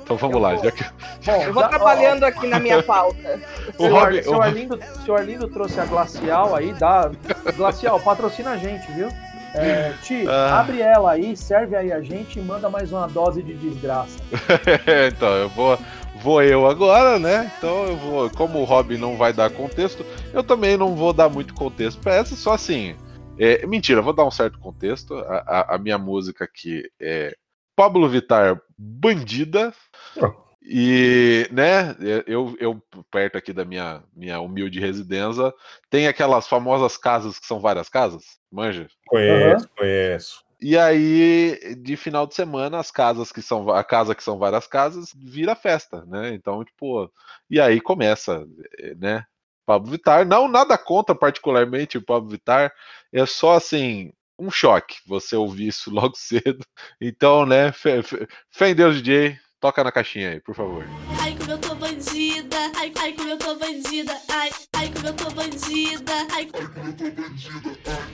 Então 0.02 0.18
vamos 0.18 0.42
lá, 0.42 0.56
já 0.56 0.72
que. 0.72 0.84
Bom, 1.26 1.44
eu 1.44 1.54
vou 1.54 1.68
trabalhando 1.68 2.24
ó, 2.24 2.28
aqui 2.28 2.48
na 2.48 2.60
minha 2.60 2.82
pauta. 2.82 3.16
O 3.78 3.88
Rob, 3.88 4.24
seu, 4.24 4.42
Arlindo, 4.42 4.80
seu 5.04 5.16
Arlindo 5.16 5.48
trouxe 5.48 5.80
a 5.80 5.86
Glacial 5.86 6.56
aí, 6.56 6.74
dá. 6.74 7.12
Glacial, 7.58 8.00
patrocina 8.00 8.52
a 8.52 8.58
gente, 8.58 8.90
viu? 8.92 9.10
É, 9.54 9.94
Ti, 10.04 10.26
ah. 10.28 10.60
abre 10.60 10.82
ela 10.82 11.12
aí, 11.12 11.36
serve 11.36 11.76
aí 11.76 11.92
a 11.92 12.02
gente 12.02 12.40
e 12.40 12.42
manda 12.42 12.70
mais 12.70 12.92
uma 12.92 13.08
dose 13.08 13.42
de 13.42 13.54
desgraça. 13.54 14.20
então, 15.08 15.30
eu 15.30 15.50
vou 15.50 15.78
vou 16.26 16.42
eu 16.42 16.68
agora, 16.68 17.20
né? 17.20 17.52
Então 17.58 17.84
eu 17.86 17.98
vou, 17.98 18.30
como 18.32 18.60
o 18.60 18.64
Rob 18.64 18.98
não 18.98 19.16
vai 19.16 19.32
dar 19.32 19.50
contexto, 19.50 20.06
eu 20.34 20.44
também 20.44 20.76
não 20.76 20.96
vou 20.96 21.14
dar 21.14 21.30
muito 21.30 21.54
contexto 21.54 22.00
para 22.00 22.16
essa, 22.16 22.36
só 22.36 22.54
assim. 22.54 22.96
É, 23.38 23.66
mentira, 23.66 24.02
vou 24.02 24.14
dar 24.14 24.26
um 24.26 24.32
certo 24.32 24.60
contexto. 24.60 25.16
A, 25.16 25.38
a, 25.38 25.76
a, 25.76 25.78
minha 25.78 25.98
música 25.98 26.46
aqui 26.46 26.90
é 27.00 27.36
Pablo 27.76 28.08
Vittar 28.08 28.62
Bandida. 28.78 29.74
Oh. 30.18 30.46
E, 30.68 31.48
né, 31.52 31.96
eu, 32.26 32.56
eu 32.60 32.82
perto 33.12 33.38
aqui 33.38 33.54
da 33.54 33.64
minha, 33.64 34.04
minha 34.16 34.40
humilde 34.40 34.80
residência, 34.80 35.54
tem 35.92 36.08
aquelas 36.08 36.48
famosas 36.48 36.98
casas 36.98 37.38
que 37.38 37.46
são 37.46 37.60
várias 37.60 37.88
casas, 37.88 38.40
manja? 38.52 38.88
Conheço, 39.06 39.66
uhum. 39.66 39.72
conheço. 39.78 40.46
E 40.60 40.76
aí, 40.76 41.76
de 41.78 41.96
final 41.96 42.26
de 42.26 42.34
semana, 42.34 42.80
as 42.80 42.90
casas 42.90 43.32
que 43.32 43.42
são 43.42 43.70
a 43.70 43.84
casa 43.84 44.16
que 44.16 44.24
são 44.24 44.40
várias 44.40 44.66
casas 44.66 45.14
vira 45.16 45.54
festa, 45.56 46.04
né? 46.06 46.34
Então, 46.34 46.64
tipo, 46.64 47.12
e 47.48 47.60
aí 47.60 47.80
começa, 47.80 48.48
eh, 48.80 48.96
né? 48.96 49.26
Pablo 49.66 49.92
Vittar, 49.92 50.26
não 50.26 50.48
nada 50.48 50.78
contra 50.78 51.16
particularmente 51.16 51.98
o 51.98 52.06
Pablo 52.06 52.30
Vittar, 52.30 52.72
é 53.12 53.26
só 53.26 53.54
assim, 53.56 54.12
um 54.38 54.52
choque 54.52 54.96
você 55.08 55.36
ouvir 55.36 55.68
isso 55.68 55.90
logo 55.94 56.16
cedo. 56.16 56.66
Então, 57.02 57.46
né, 57.46 57.72
fé, 57.72 58.04
fé, 58.04 58.28
fé 58.52 58.70
em 58.70 58.76
Deus, 58.76 59.02
DJ, 59.02 59.40
Toca 59.66 59.84
na 59.84 59.92
caixinha 59.92 60.30
aí, 60.30 60.40
por 60.40 60.54
favor. 60.54 60.86
Ai, 61.20 61.36
como 61.36 61.52
eu 61.52 61.58
tô 61.58 61.74
bandida. 61.74 62.56
Ai, 62.78 62.94
ai, 63.00 63.14
como 63.14 63.30
eu 63.30 63.38
tô 63.40 63.56
bandida. 63.56 64.16
Ai, 64.30 64.52
ai, 64.74 64.92
como 64.94 65.08
eu 65.08 65.14
tô 65.14 65.32
bandida. 65.32 66.14
Ai, 66.14 66.28
ai 66.34 66.46
como 66.46 66.88
eu 66.88 66.96
tô 66.96 67.22
bandida. 67.22 68.06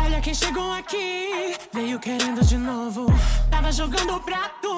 Olha 0.00 0.20
quem 0.22 0.32
chegou 0.32 0.72
aqui, 0.72 1.54
veio 1.74 2.00
querendo 2.00 2.42
de 2.42 2.56
novo. 2.56 3.06
Tava 3.50 3.70
jogando 3.70 4.18
pra 4.22 4.48
tu, 4.62 4.72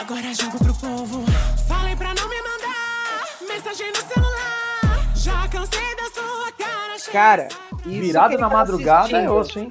agora 0.00 0.32
jogo 0.32 0.56
pro 0.56 0.74
povo. 0.74 1.24
Falei 1.68 1.96
pra 1.96 2.14
não 2.14 2.28
me 2.30 2.36
mandar 2.40 3.28
mensagem 3.46 3.90
no 3.90 3.96
celular. 3.96 4.51
Cara. 7.12 7.46
Cara, 7.46 7.48
virado 7.84 8.38
na 8.38 8.48
tá 8.48 8.56
madrugada 8.56 9.18
é 9.18 9.30
osso, 9.30 9.58
hein? 9.58 9.70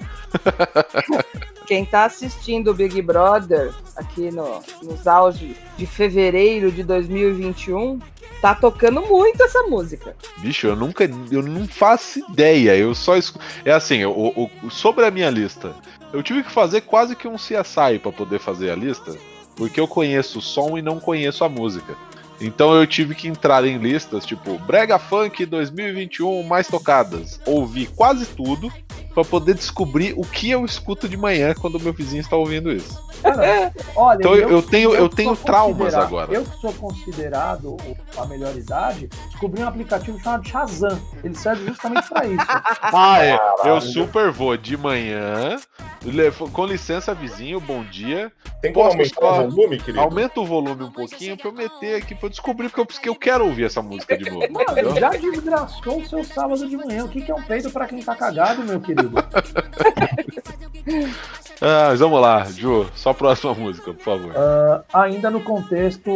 Quem 1.68 1.86
tá 1.86 2.06
assistindo 2.06 2.72
o 2.72 2.74
Big 2.74 3.02
Brother 3.02 3.74
aqui 3.96 4.32
no, 4.32 4.62
nos 4.84 5.08
auge 5.08 5.56
de 5.78 5.86
fevereiro 5.86 6.72
de 6.72 6.84
2021 6.84 8.00
tá 8.42 8.56
tocando 8.56 9.02
muito 9.02 9.42
essa 9.44 9.64
música. 9.64 10.16
Bicho, 10.38 10.68
eu 10.68 10.76
nunca, 10.76 11.10
eu 11.32 11.42
não 11.42 11.68
faço 11.68 12.20
ideia. 12.32 12.76
Eu 12.76 12.96
só 12.96 13.16
escu... 13.16 13.40
é 13.64 13.72
assim, 13.72 14.04
o, 14.04 14.50
o, 14.64 14.70
sobre 14.70 15.06
a 15.06 15.12
minha 15.12 15.30
lista, 15.30 15.74
eu 16.12 16.24
tive 16.24 16.44
que 16.44 16.52
fazer 16.52 16.82
quase 16.82 17.16
que 17.16 17.28
um 17.28 17.36
CSI 17.36 18.00
para 18.02 18.12
poder 18.12 18.40
fazer 18.40 18.72
a 18.72 18.76
lista, 18.76 19.16
porque 19.56 19.80
eu 19.80 19.88
conheço 19.88 20.40
o 20.40 20.42
som 20.42 20.78
e 20.78 20.82
não 20.82 21.00
conheço 21.00 21.44
a 21.44 21.50
música. 21.50 21.96
Então 22.42 22.74
eu 22.74 22.88
tive 22.88 23.14
que 23.14 23.28
entrar 23.28 23.64
em 23.66 23.78
listas 23.78 24.26
tipo 24.26 24.58
Brega 24.60 24.98
Funk 24.98 25.46
2021 25.46 26.44
mais 26.44 26.68
tocadas. 26.68 27.40
Ouvi 27.46 27.86
quase 27.86 28.26
tudo 28.26 28.72
para 29.14 29.24
poder 29.24 29.54
descobrir 29.54 30.14
o 30.18 30.24
que 30.24 30.50
eu 30.50 30.66
escuto 30.66 31.08
de 31.08 31.18
manhã 31.18 31.54
quando 31.54 31.76
o 31.76 31.80
meu 31.80 31.94
vizinho 31.94 32.22
está 32.22 32.36
ouvindo 32.36 32.72
isso. 32.72 33.00
Cara, 33.22 33.72
olha, 33.96 34.18
então 34.18 34.36
eu, 34.36 34.50
eu 34.50 34.62
tenho, 34.64 34.94
eu, 34.94 35.02
eu 35.02 35.10
tenho 35.10 35.36
traumas 35.36 35.94
agora. 35.94 36.34
Eu 36.34 36.44
que 36.44 36.58
sou 36.60 36.74
considerado 36.74 37.78
a 38.18 38.26
melhor 38.26 38.56
idade, 38.56 39.08
descobri 39.30 39.62
um 39.62 39.68
aplicativo 39.68 40.20
chamado 40.20 40.48
Shazam. 40.48 41.00
Ele 41.24 41.36
serve 41.36 41.68
justamente 41.68 42.08
para 42.10 42.26
isso. 42.26 42.46
ah, 42.82 43.24
é. 43.24 43.40
Eu 43.66 43.80
super 43.80 44.32
vou 44.32 44.58
de 44.58 44.76
manhã. 44.76 45.58
Com 46.52 46.66
licença, 46.66 47.14
vizinho, 47.14 47.60
bom 47.60 47.84
dia. 47.84 48.32
Tem 48.62 48.72
como 48.72 48.88
aumentar 48.88 49.26
o 49.26 49.50
volume, 49.50 49.80
querido? 49.80 50.00
Aumenta 50.00 50.40
o 50.40 50.46
volume 50.46 50.84
um 50.84 50.92
pouquinho 50.92 51.36
pra 51.36 51.50
eu 51.50 51.54
meter 51.54 51.96
aqui, 51.96 52.14
pra 52.14 52.28
eu 52.28 52.30
descobrir, 52.30 52.70
porque 52.70 52.80
eu, 52.80 52.86
porque 52.86 53.10
eu 53.10 53.16
quero 53.16 53.46
ouvir 53.46 53.66
essa 53.66 53.82
música 53.82 54.16
de 54.16 54.30
novo. 54.30 54.46
Mano, 54.52 55.00
já 55.00 55.10
desgraçou 55.10 56.00
o 56.00 56.06
seu 56.06 56.24
sábado 56.24 56.70
de 56.70 56.78
manhã. 56.78 57.06
O 57.06 57.10
que, 57.10 57.22
que 57.22 57.32
é 57.32 57.36
um 57.36 57.42
peito 57.42 57.72
pra 57.72 57.88
quem 57.88 58.04
tá 58.04 58.16
cagado, 58.16 58.64
meu 58.64 58.80
querido? 58.80 59.14
ah, 61.62 61.90
mas 61.90 62.00
vamos 62.00 62.20
lá, 62.20 62.44
Ju, 62.46 62.88
só 62.96 63.12
a 63.12 63.14
próxima 63.14 63.54
música, 63.54 63.94
por 63.94 64.04
favor. 64.04 64.32
Uh, 64.32 64.84
ainda 64.92 65.30
no 65.30 65.42
contexto, 65.42 66.10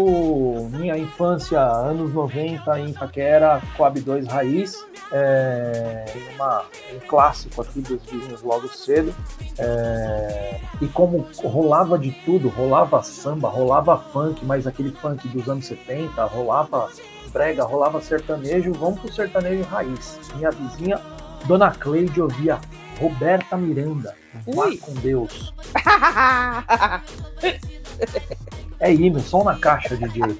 minha 0.71 0.97
infância, 0.97 1.59
anos 1.59 2.13
90 2.13 2.79
em 2.79 2.89
Itaquera, 2.89 3.61
Coab 3.77 3.99
2 3.99 4.27
Raiz, 4.27 4.85
é, 5.11 6.05
uma, 6.33 6.63
um 6.93 6.99
clássico 7.07 7.61
aqui 7.61 7.79
dos 7.81 8.01
vizinhos 8.03 8.41
logo 8.41 8.67
cedo. 8.67 9.13
É, 9.57 10.59
e 10.81 10.87
como 10.87 11.27
rolava 11.43 11.97
de 11.97 12.11
tudo, 12.25 12.49
rolava 12.49 13.01
samba, 13.03 13.47
rolava 13.47 13.97
funk, 13.97 14.43
mas 14.43 14.65
aquele 14.65 14.91
funk 14.91 15.27
dos 15.27 15.47
anos 15.47 15.65
70, 15.67 16.25
rolava 16.25 16.89
brega, 17.31 17.63
rolava 17.63 18.01
sertanejo, 18.01 18.71
vamos 18.73 18.99
pro 18.99 19.13
sertanejo 19.13 19.63
raiz. 19.63 20.19
Minha 20.35 20.51
vizinha, 20.51 21.01
Dona 21.45 21.69
Cleide, 21.71 22.21
ouvia 22.21 22.59
Roberta 22.99 23.57
Miranda. 23.57 24.15
Vá 24.45 24.65
com 24.81 24.93
Deus. 24.95 25.53
é 28.79 28.93
hino, 28.93 29.19
som 29.19 29.43
na 29.43 29.57
caixa, 29.57 29.95
DJ. 29.95 30.37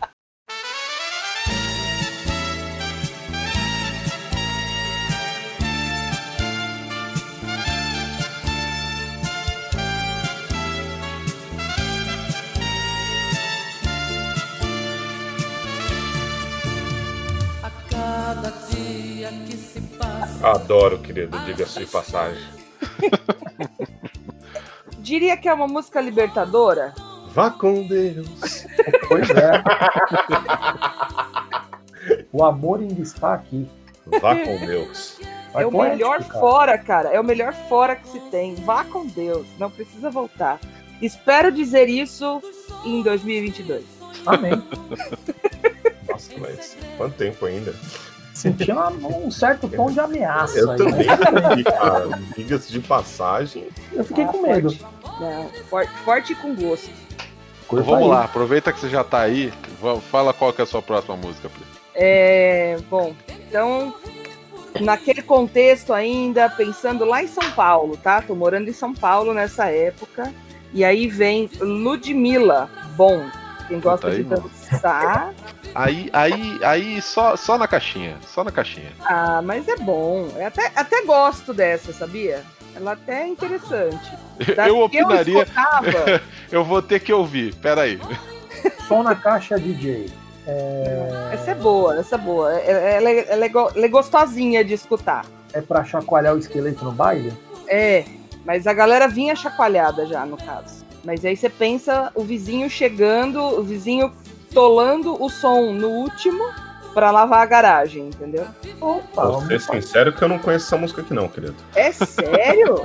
Adoro, 20.45 20.99
querido, 20.99 21.39
diga-se 21.39 21.79
de 21.79 21.87
passagem. 21.87 22.43
Diria 24.99 25.35
que 25.35 25.49
é 25.49 25.53
uma 25.53 25.67
música 25.67 25.99
libertadora? 25.99 26.93
Vá 27.33 27.49
com 27.49 27.87
Deus. 27.87 28.67
Pois 29.07 29.27
é. 29.31 29.63
o 32.31 32.45
amor 32.45 32.79
ainda 32.79 33.01
está 33.01 33.33
aqui. 33.33 33.67
Vá 34.21 34.35
com 34.35 34.65
Deus. 34.67 35.19
Vai 35.51 35.63
é 35.63 35.67
o 35.67 35.71
melhor 35.71 36.23
cara. 36.23 36.39
fora, 36.39 36.77
cara. 36.77 37.09
É 37.09 37.19
o 37.19 37.23
melhor 37.23 37.51
fora 37.67 37.95
que 37.95 38.07
se 38.07 38.19
tem. 38.29 38.53
Vá 38.53 38.83
com 38.83 39.07
Deus. 39.07 39.47
Não 39.57 39.71
precisa 39.71 40.11
voltar. 40.11 40.59
Espero 41.01 41.51
dizer 41.51 41.89
isso 41.89 42.39
em 42.85 43.01
2022. 43.01 43.83
Amém. 44.27 44.51
Nossa, 46.07 46.31
mas 46.37 46.77
quanto 46.97 47.15
tempo 47.15 47.47
ainda? 47.47 47.73
Sentia 48.35 48.75
um 48.89 49.31
certo 49.31 49.67
tom 49.67 49.89
de 49.89 49.99
ameaça. 49.99 50.59
Eu 50.59 50.71
aí, 50.71 50.77
também, 50.77 51.07
né? 51.07 51.63
cara. 51.63 52.09
Diga-se 52.35 52.71
de 52.71 52.79
passagem. 52.81 53.69
Eu 53.93 54.03
fiquei 54.03 54.25
ah, 54.25 54.27
com 54.27 54.41
medo. 54.41 54.69
Forte. 54.71 55.63
forte, 55.69 55.91
forte 56.03 56.35
com 56.35 56.53
gosto. 56.53 56.91
Então, 57.65 57.83
vamos 57.83 58.03
aí. 58.03 58.09
lá, 58.09 58.25
aproveita 58.25 58.71
que 58.71 58.79
você 58.79 58.89
já 58.89 59.03
tá 59.03 59.21
aí. 59.21 59.51
Fala 60.11 60.33
qual 60.33 60.53
que 60.53 60.61
é 60.61 60.63
a 60.63 60.67
sua 60.67 60.81
próxima 60.81 61.15
música, 61.15 61.49
Pri. 61.49 61.63
É, 61.95 62.77
bom, 62.89 63.15
então, 63.47 63.95
naquele 64.81 65.21
contexto 65.21 65.93
ainda, 65.93 66.49
pensando 66.49 67.05
lá 67.05 67.23
em 67.23 67.27
São 67.27 67.49
Paulo, 67.51 67.95
tá? 67.95 68.21
Tô 68.21 68.35
morando 68.35 68.69
em 68.69 68.73
São 68.73 68.93
Paulo 68.93 69.33
nessa 69.33 69.67
época. 69.67 70.33
E 70.73 70.83
aí 70.83 71.07
vem 71.07 71.49
Ludmilla, 71.59 72.69
bom. 72.97 73.25
Quem 73.67 73.79
gosta 73.79 74.11
de 74.11 74.23
dançar. 74.23 75.33
Aí, 75.75 76.09
aí, 76.13 76.59
aí 76.63 77.01
só, 77.01 77.35
só 77.35 77.57
na 77.57 77.67
caixinha, 77.67 78.17
só 78.25 78.45
na 78.45 78.51
caixinha. 78.51 78.93
Ah, 79.01 79.41
mas 79.43 79.67
é 79.67 79.75
bom. 79.75 80.29
Eu 80.37 80.47
até, 80.47 80.71
até 80.73 81.03
gosto 81.03 81.53
dessa, 81.53 81.91
sabia? 81.91 82.43
Ela 82.73 82.93
até 82.93 83.23
é 83.23 83.27
interessante. 83.27 84.11
Das 84.55 84.67
eu 84.67 84.79
opinaria. 84.79 85.33
Eu, 85.33 85.43
escutava... 85.43 86.21
eu 86.51 86.63
vou 86.63 86.81
ter 86.81 87.01
que 87.01 87.11
ouvir, 87.11 87.53
peraí. 87.55 87.99
Som 88.87 89.03
na 89.03 89.15
caixa 89.15 89.59
DJ. 89.59 90.09
É... 90.47 91.31
Essa 91.33 91.51
é 91.51 91.55
boa, 91.55 91.99
essa 91.99 92.15
é 92.15 92.17
boa. 92.17 92.53
Ela, 92.53 92.79
é, 92.79 92.95
ela, 92.95 93.09
é, 93.09 93.33
ela 93.73 93.85
é 93.85 93.89
gostosinha 93.89 94.63
de 94.63 94.73
escutar. 94.73 95.25
É 95.51 95.61
pra 95.61 95.83
chacoalhar 95.83 96.35
o 96.35 96.37
esqueleto 96.37 96.85
no 96.85 96.91
baile? 96.91 97.33
É, 97.67 98.05
mas 98.45 98.67
a 98.67 98.73
galera 98.73 99.07
vinha 99.07 99.35
chacoalhada 99.35 100.05
já, 100.05 100.25
no 100.25 100.37
caso. 100.37 100.85
Mas 101.03 101.23
aí 101.23 101.35
você 101.35 101.49
pensa 101.49 102.11
o 102.15 102.23
vizinho 102.23 102.69
chegando, 102.69 103.41
o 103.41 103.63
vizinho 103.63 104.11
tolando 104.55 105.21
o 105.21 105.29
som 105.29 105.73
no 105.73 105.89
último 105.89 106.43
para 106.93 107.11
lavar 107.11 107.41
a 107.43 107.45
garagem, 107.45 108.07
entendeu? 108.07 108.45
Opa, 108.79 109.25
Vou 109.25 109.41
ser 109.45 109.59
sincero 109.59 110.13
que 110.13 110.23
eu 110.23 110.29
não 110.29 110.39
conheço 110.39 110.65
essa 110.67 110.77
música 110.77 111.01
aqui 111.01 111.13
não, 111.13 111.27
querido. 111.27 111.55
É 111.75 111.91
sério? 111.91 112.81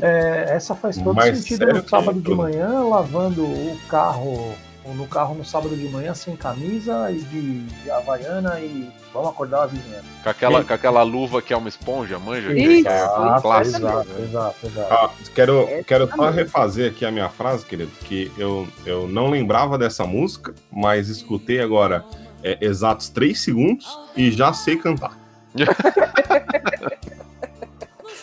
é, 0.00 0.46
essa 0.48 0.74
faz 0.74 0.96
todo 0.96 1.14
Mais 1.14 1.38
sentido 1.38 1.72
no 1.72 1.88
sábado 1.88 2.20
de 2.20 2.34
manhã, 2.34 2.82
lavando 2.82 3.44
o 3.44 3.78
carro 3.88 4.52
no 4.86 5.06
carro 5.06 5.34
no 5.34 5.44
sábado 5.44 5.76
de 5.76 5.88
manhã 5.88 6.14
sem 6.14 6.34
camisa 6.36 7.10
e 7.10 7.20
de, 7.20 7.60
de 7.60 7.90
havaiana 7.90 8.58
e 8.60 8.90
vamos 9.12 9.30
acordar 9.30 9.62
a 9.62 9.66
vizinhança. 9.66 10.04
Com 10.22 10.28
aquela, 10.28 10.64
com 10.64 10.74
aquela 10.74 11.02
luva 11.02 11.40
que 11.40 11.52
é 11.52 11.56
uma 11.56 11.68
esponja, 11.68 12.18
manja? 12.18 12.52
Isso, 12.52 12.88
é 12.88 13.00
ah, 13.00 13.38
clássico, 13.40 13.78
exato, 13.78 14.08
né? 14.08 14.24
exato, 14.24 14.66
exato. 14.66 14.92
Ah, 14.92 15.10
quero, 15.34 15.68
quero 15.86 16.08
só 16.08 16.30
refazer 16.30 16.90
aqui 16.90 17.04
a 17.04 17.10
minha 17.10 17.28
frase, 17.28 17.64
querido, 17.64 17.92
que 18.04 18.32
eu, 18.36 18.66
eu 18.84 19.06
não 19.06 19.30
lembrava 19.30 19.78
dessa 19.78 20.04
música, 20.04 20.54
mas 20.70 21.08
escutei 21.08 21.60
agora 21.60 22.04
é, 22.42 22.58
exatos 22.60 23.08
3 23.08 23.38
segundos 23.38 23.86
e 24.16 24.30
já 24.30 24.52
sei 24.52 24.76
cantar. 24.76 25.16
É 25.54 25.64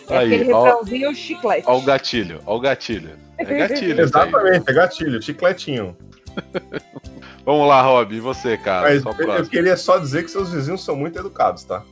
Aí, 0.10 0.34
aquele 0.34 0.52
ó, 0.52 0.63
refrãozinho 0.63 1.15
chiclete. 1.15 1.63
ó 1.67 1.78
o 1.78 1.82
gatilho, 1.82 2.41
ó 2.45 2.58
o 2.58 2.60
gatilho. 2.60 3.12
É 3.38 3.43
gatilho. 3.43 4.02
Exatamente, 4.02 4.69
é 4.69 4.74
gatilho, 4.74 5.22
chicletinho. 5.22 5.95
Vamos 7.45 7.67
lá, 7.67 7.82
Rob, 7.82 8.15
e 8.15 8.19
você, 8.19 8.58
cara? 8.58 9.02
Mas 9.28 9.39
eu 9.39 9.47
queria 9.47 9.78
só 9.78 9.97
dizer 9.97 10.23
que 10.23 10.32
seus 10.32 10.52
vizinhos 10.52 10.84
são 10.84 10.95
muito 10.95 11.17
educados, 11.17 11.63
tá? 11.63 11.84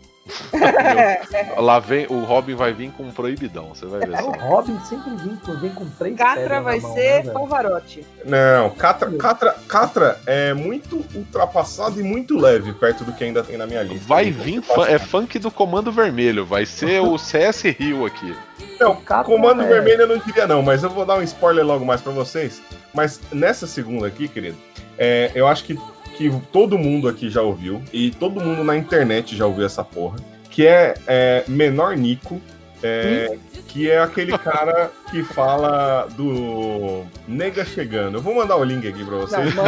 Lá 1.58 1.80
vem, 1.80 2.06
o 2.10 2.24
Robin 2.24 2.56
vai 2.56 2.74
vir 2.74 2.92
com 2.92 3.04
um 3.04 3.12
proibidão, 3.12 3.70
você 3.74 3.86
vai 3.86 4.00
ver 4.02 4.14
É, 4.16 4.22
o. 4.22 4.32
Robin 4.32 4.80
sempre 4.82 5.12
vem, 5.16 5.40
vem 5.60 5.72
com 5.72 5.90
três 5.90 6.16
Catra 6.18 6.62
vai 6.62 6.80
mão, 6.80 6.94
ser 6.94 7.24
né? 7.26 7.32
Pavarotti. 7.32 8.06
Não, 8.26 8.70
Catra, 8.72 9.12
Catra, 9.12 9.56
Catra 9.68 10.20
é 10.26 10.54
muito 10.54 11.04
ultrapassado 11.16 12.00
e 12.00 12.04
muito 12.04 12.38
leve 12.38 12.74
perto 12.74 13.04
do 13.04 13.12
que 13.14 13.24
ainda 13.24 13.44
tem 13.44 13.58
na 13.58 13.66
minha 13.66 13.84
lista. 13.84 14.06
Vai 14.08 14.28
Então, 14.28 14.44
vir, 14.44 14.62
fun- 14.62 14.86
é 14.86 15.00
funk 15.00 15.40
do 15.40 15.50
Comando 15.52 15.92
Vermelho, 15.92 16.46
vai 16.46 16.66
ser 16.66 17.02
o 17.02 17.18
CS 17.20 17.64
Rio 17.64 18.06
aqui. 18.06 18.36
Não, 18.80 18.96
Catra 18.96 19.26
Comando 19.34 19.62
é- 19.64 19.68
Vermelho 19.68 20.02
eu 20.04 20.08
não 20.08 20.18
diria 20.18 20.48
não, 20.48 20.62
mas 20.62 20.84
eu 20.84 20.90
vou 20.90 21.06
dar 21.06 21.16
um 21.16 21.24
spoiler 21.24 21.66
logo 21.66 21.86
mais 21.86 22.02
pra 22.02 22.12
vocês. 22.12 22.62
Mas 22.94 23.20
nessa 23.32 23.68
segunda 23.68 24.08
aqui, 24.08 24.28
querido, 24.28 24.58
é, 24.98 25.32
eu 25.36 25.48
acho 25.48 25.64
que, 25.64 25.80
que 26.18 26.32
todo 26.52 26.78
mundo 26.78 27.08
aqui 27.08 27.30
já 27.30 27.42
ouviu, 27.42 27.82
e 27.94 28.12
todo 28.12 28.42
mundo 28.42 28.64
na 28.64 28.76
internet 28.76 29.36
já 29.36 29.46
ouviu 29.46 29.66
essa 29.66 29.84
porra, 29.84 30.18
que 30.50 30.66
é, 30.66 30.96
é 31.06 31.44
Menor 31.48 31.96
Nico, 31.96 32.42
é, 32.84 33.38
que 33.68 33.90
é 33.90 34.00
aquele 34.00 34.38
cara 34.38 34.92
que 35.12 35.24
fala 35.24 36.08
do 36.16 37.04
Nega 37.28 37.66
Chegando. 37.66 38.18
Eu 38.18 38.22
vou 38.22 38.36
mandar 38.36 38.56
o 38.58 38.64
link 38.64 38.88
aqui 38.88 39.04
pra 39.06 39.18
vocês. 39.18 39.54
Não, 39.56 39.64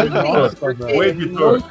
O 0.97 1.03
editor. 1.03 1.61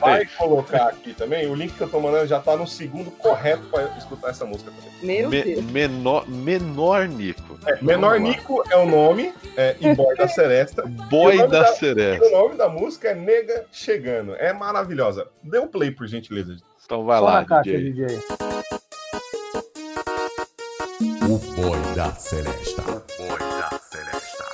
Vai 0.00 0.26
colocar 0.38 0.88
aqui 0.88 1.12
também. 1.14 1.46
O 1.48 1.54
link 1.54 1.72
que 1.74 1.80
eu 1.80 1.88
tô 1.88 2.00
mandando 2.00 2.26
já 2.26 2.38
tá 2.40 2.56
no 2.56 2.66
segundo 2.66 3.10
correto 3.10 3.62
pra 3.70 3.82
escutar 3.98 4.30
essa 4.30 4.44
música 4.44 4.70
também. 4.70 4.92
Meu 5.20 5.28
Me- 5.30 5.42
Deus. 5.42 5.64
menor, 5.66 6.28
menor 6.28 7.08
Nico. 7.08 7.58
É, 7.66 7.78
Menor. 7.82 8.18
Nico 8.20 8.62
é 8.70 8.76
o 8.76 8.86
nome, 8.86 9.32
é, 9.56 9.76
e 9.80 9.94
Boy 9.94 10.16
da 10.16 10.26
Seresta. 10.28 10.82
Boy 11.10 11.34
o 11.36 11.38
nome 11.40 11.50
da 11.52 11.60
da- 11.62 11.66
Seresta. 11.74 12.24
o 12.26 12.30
nome 12.30 12.56
da 12.56 12.68
música 12.68 13.08
é 13.08 13.14
Nega 13.14 13.66
Chegando. 13.70 14.34
É 14.36 14.52
maravilhosa. 14.52 15.26
Dê 15.42 15.58
um 15.58 15.66
play, 15.68 15.90
por 15.90 16.06
gentileza. 16.06 16.56
Então 16.84 17.04
vai 17.04 17.18
Só 17.18 17.24
lá, 17.24 17.44
caixa, 17.44 17.70
DJ. 17.70 18.06
O 21.32 21.38
boi 21.38 21.80
da 21.96 22.12
Celesta. 22.12 22.82
Boi 23.16 23.38
da 23.38 23.70
Celesta. 23.90 24.44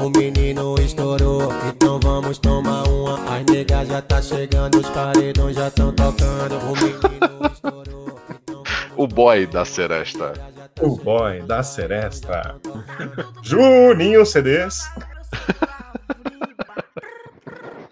O 0.00 0.10
menino 0.16 0.76
estourou, 0.80 1.52
então 1.66 1.98
vamos 2.00 2.38
tomar 2.38 2.86
uma. 2.86 3.14
As 3.36 3.44
negas 3.46 3.88
já 3.88 4.00
tá 4.00 4.22
chegando, 4.22 4.78
os 4.78 4.88
paredões 4.90 5.56
já 5.56 5.68
tão 5.72 5.92
tocando. 5.92 6.58
O 6.58 6.76
menino 6.76 7.50
estourou, 7.52 8.20
então 8.30 8.62
O 8.96 9.08
boy 9.08 9.44
da 9.48 9.64
Seresta. 9.64 10.34
O 10.80 10.94
Boy 10.96 11.42
da 11.42 11.64
Seresta. 11.64 12.60
Juninho 13.42 14.24
CDs. 14.24 14.88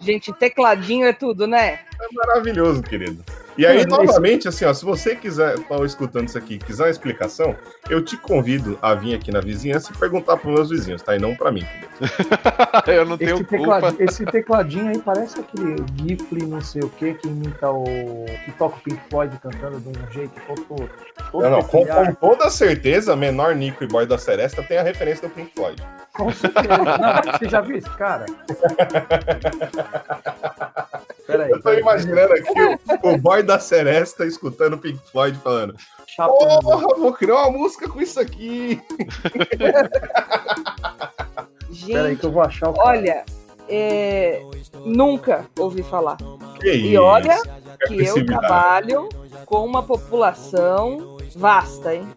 Gente, 0.01 0.33
tecladinho 0.33 1.05
é 1.05 1.13
tudo, 1.13 1.45
né? 1.45 1.79
É 1.99 2.07
maravilhoso, 2.13 2.81
querido. 2.81 3.23
E 3.61 3.65
aí, 3.67 3.87
Mano, 3.87 4.05
novamente, 4.05 4.47
assim, 4.47 4.65
ó, 4.65 4.73
se 4.73 4.83
você 4.83 5.15
quiser, 5.15 5.55
tá 5.59 5.75
escutando 5.85 6.27
isso 6.27 6.35
aqui, 6.35 6.57
quiser 6.57 6.85
uma 6.85 6.89
explicação, 6.89 7.55
eu 7.91 8.03
te 8.03 8.17
convido 8.17 8.75
a 8.81 8.95
vir 8.95 9.13
aqui 9.13 9.31
na 9.31 9.39
vizinhança 9.39 9.91
e 9.93 9.97
perguntar 9.99 10.37
pros 10.37 10.51
meus 10.51 10.71
vizinhos, 10.71 10.99
tá? 11.03 11.15
E 11.15 11.19
não 11.19 11.35
pra 11.35 11.51
mim. 11.51 11.63
Eu 12.87 13.05
não 13.05 13.19
tenho 13.19 13.35
Esse, 13.35 13.43
culpa. 13.43 13.75
tecladinho, 13.75 14.09
esse 14.09 14.25
tecladinho 14.25 14.89
aí 14.89 14.97
parece 14.97 15.39
aquele 15.39 15.75
Gifle, 15.95 16.47
não 16.47 16.59
sei 16.59 16.81
o 16.81 16.89
que, 16.89 17.13
que 17.13 17.27
imita 17.27 17.69
o. 17.69 18.25
que 18.43 18.51
toca 18.53 18.77
o 18.77 18.79
Pink 18.79 18.99
Floyd 19.11 19.37
cantando 19.37 19.79
de 19.79 19.89
um 19.89 20.11
jeito 20.11 20.33
todo. 20.47 20.89
todo 21.31 21.43
Não, 21.43 21.51
não, 21.51 21.61
com, 21.61 21.85
com 21.85 22.13
toda 22.15 22.49
certeza, 22.49 23.15
Menor 23.15 23.53
Nico 23.53 23.83
e 23.83 23.87
Boy 23.87 24.07
da 24.07 24.17
Seresta 24.17 24.63
tem 24.63 24.79
a 24.79 24.83
referência 24.83 25.27
do 25.27 25.33
Pink 25.35 25.53
Floyd. 25.53 25.79
Com 26.13 26.31
certeza. 26.31 26.77
Não, 26.77 27.21
você 27.37 27.47
já 27.47 27.61
viu 27.61 27.77
esse 27.77 27.89
cara? 27.91 28.25
Peraí. 31.31 31.51
Eu 31.51 31.61
tô 31.61 31.73
imaginando 31.73 32.33
aqui 32.33 32.61
o, 33.03 33.13
o 33.13 33.17
Boy 33.17 33.41
da 33.41 33.57
Seresta 33.57 34.25
escutando 34.25 34.73
o 34.73 34.77
Pink 34.77 34.99
Floyd 35.11 35.37
falando: 35.39 35.75
Porra, 36.17 36.97
vou 36.97 37.13
criar 37.13 37.47
uma 37.47 37.57
música 37.57 37.87
com 37.87 38.01
isso 38.01 38.19
aqui. 38.19 38.81
Peraí 41.87 42.09
Gente, 42.09 42.19
que 42.19 42.25
eu 42.25 42.31
vou 42.31 42.43
achar 42.43 42.69
o 42.69 42.75
olha, 42.77 43.23
é, 43.69 44.41
nunca 44.85 45.45
ouvi 45.57 45.81
falar. 45.83 46.17
Que 46.61 46.71
E 46.73 46.97
olha 46.97 47.41
que 47.87 48.05
eu 48.05 48.25
trabalho 48.25 49.09
com 49.45 49.65
uma 49.65 49.83
população 49.83 51.17
vasta, 51.35 51.95
hein? 51.95 52.07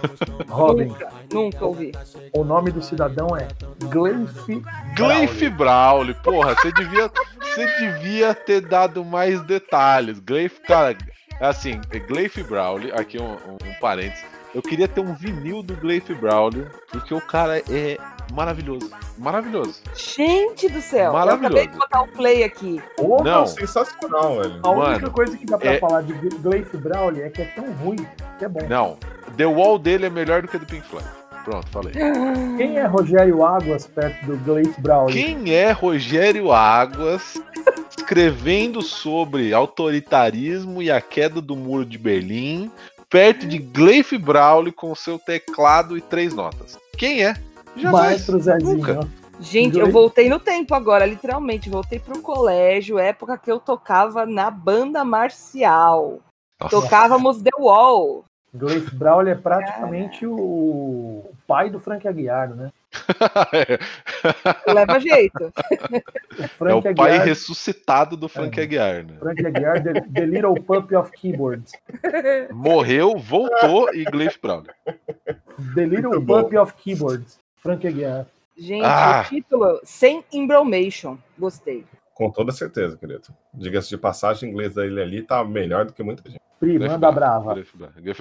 Robin, 0.48 0.86
Nunca, 0.86 1.08
nunca 1.32 1.64
ouvi. 1.64 1.92
o 2.34 2.44
nome 2.44 2.70
do 2.70 2.82
cidadão 2.82 3.28
é 3.36 3.48
Gleif 3.88 4.62
Gleif 4.96 5.48
Brawley, 5.50 6.14
porra, 6.22 6.54
você 6.54 6.72
devia, 6.72 7.10
você 7.40 7.66
devia 7.78 8.34
ter 8.34 8.60
dado 8.60 9.04
mais 9.04 9.40
detalhes. 9.42 10.18
Gleif, 10.20 10.60
cara, 10.62 10.96
assim, 11.40 11.80
Gleif 12.08 12.42
Brawley, 12.42 12.92
aqui 12.92 13.18
um, 13.18 13.32
um, 13.32 13.58
um 13.64 13.74
parênteses. 13.80 14.24
Eu 14.54 14.60
queria 14.60 14.86
ter 14.86 15.00
um 15.00 15.14
vinil 15.14 15.62
do 15.62 15.74
Gleif 15.76 16.12
Brawley, 16.14 16.66
porque 16.90 17.14
o 17.14 17.20
cara 17.20 17.58
é 17.58 17.96
maravilhoso. 18.32 18.90
Maravilhoso. 19.18 19.80
Gente 19.94 20.68
do 20.68 20.80
céu, 20.80 21.06
eu 21.06 21.12
Maravilhoso. 21.12 21.46
acabei 21.56 21.66
de 21.68 21.78
botar 21.78 22.02
o 22.02 22.08
play 22.08 22.44
aqui. 22.44 22.82
Porra, 22.96 23.24
Não. 23.24 23.46
sensacional, 23.46 24.36
velho. 24.40 24.60
A 24.62 24.70
única 24.70 24.90
Mano, 25.00 25.10
coisa 25.10 25.36
que 25.36 25.46
dá 25.46 25.58
pra 25.58 25.72
é- 25.74 25.78
falar 25.80 26.02
de 26.02 26.12
Gleif 26.12 26.76
Brawley 26.76 27.22
é 27.22 27.30
que 27.30 27.42
é 27.42 27.46
tão 27.46 27.70
ruim 27.72 28.06
que 28.38 28.44
é 28.44 28.48
bom. 28.48 28.66
Não, 28.68 28.96
The 29.36 29.46
Wall 29.46 29.78
dele 29.78 30.06
é 30.06 30.10
melhor 30.10 30.42
do 30.42 30.48
que 30.48 30.56
a 30.56 30.60
do 30.60 30.66
Pink 30.66 30.86
Floyd. 30.86 31.06
Pronto, 31.44 31.68
falei. 31.70 31.92
Quem 32.56 32.78
é 32.78 32.86
Rogério 32.86 33.44
Águas 33.44 33.86
perto 33.86 34.26
do 34.26 34.36
Gleif 34.38 34.80
Brawley? 34.80 35.12
Quem 35.14 35.52
é 35.54 35.72
Rogério 35.72 36.52
Águas 36.52 37.34
escrevendo 37.98 38.80
sobre 38.82 39.52
autoritarismo 39.52 40.80
e 40.82 40.90
a 40.90 41.00
queda 41.00 41.40
do 41.40 41.56
muro 41.56 41.84
de 41.84 41.98
Berlim, 41.98 42.70
perto 43.10 43.46
de 43.46 43.58
Gleif 43.58 44.16
Brawley 44.16 44.72
com 44.72 44.94
seu 44.94 45.18
teclado 45.18 45.96
e 45.98 46.00
três 46.00 46.32
notas? 46.32 46.78
Quem 46.96 47.24
é? 47.24 47.34
Maestro 47.76 48.38
Zezinho. 48.40 48.76
Nunca. 48.76 49.08
Gente, 49.40 49.78
eu 49.78 49.90
voltei 49.90 50.28
no 50.28 50.38
tempo 50.38 50.74
agora, 50.74 51.04
literalmente. 51.04 51.68
Voltei 51.68 51.98
pro 51.98 52.20
colégio, 52.22 52.98
época 52.98 53.36
que 53.36 53.50
eu 53.50 53.58
tocava 53.58 54.24
na 54.24 54.50
banda 54.50 55.04
marcial. 55.04 56.20
Nossa. 56.60 56.80
Tocávamos 56.80 57.42
The 57.42 57.50
Wall. 57.58 58.24
Gleif 58.54 58.94
Brawley 58.94 59.32
é 59.32 59.36
praticamente 59.36 60.26
o... 60.26 60.34
o 60.34 61.32
pai 61.46 61.70
do 61.70 61.80
Frank 61.80 62.06
Aguiar, 62.06 62.54
né? 62.54 62.70
Leva 64.68 65.00
jeito. 65.00 65.50
O 66.60 66.68
é 66.68 66.74
o 66.74 66.82
pai 66.82 67.12
Aguiar, 67.12 67.26
ressuscitado 67.26 68.14
do 68.14 68.28
Frank 68.28 68.60
É. 68.60 68.62
Aguiar, 68.62 69.04
né? 69.04 69.16
Frank 69.18 69.46
Aguiar 69.46 69.82
the, 69.82 70.00
the 70.02 70.26
Little 70.26 70.62
Puppy 70.62 70.94
of 70.94 71.10
Keyboards. 71.12 71.72
Morreu, 72.52 73.18
voltou 73.18 73.92
e 73.94 74.04
Gleif 74.04 74.38
Brawley. 74.40 74.70
The 75.74 75.86
Little 75.86 76.10
Muito 76.10 76.20
bom. 76.20 76.42
Puppy 76.42 76.58
of 76.58 76.74
Keyboards. 76.74 77.41
Frank 77.62 77.86
Aguiar. 77.86 78.26
Gente, 78.56 78.84
Ah. 78.84 79.22
o 79.24 79.28
título, 79.28 79.80
sem 79.84 80.22
embromation. 80.32 81.16
Gostei. 81.38 81.84
Com 82.14 82.30
toda 82.30 82.52
certeza, 82.52 82.96
querido. 82.98 83.22
Diga-se 83.54 83.88
de 83.88 83.96
passagem, 83.96 84.48
o 84.48 84.52
inglês 84.52 84.74
dele 84.74 85.00
ali 85.00 85.22
tá 85.22 85.42
melhor 85.44 85.86
do 85.86 85.92
que 85.92 86.02
muita 86.02 86.28
gente. 86.28 86.40
Pri, 86.60 86.78
manda 86.78 87.10
brava. 87.10 87.54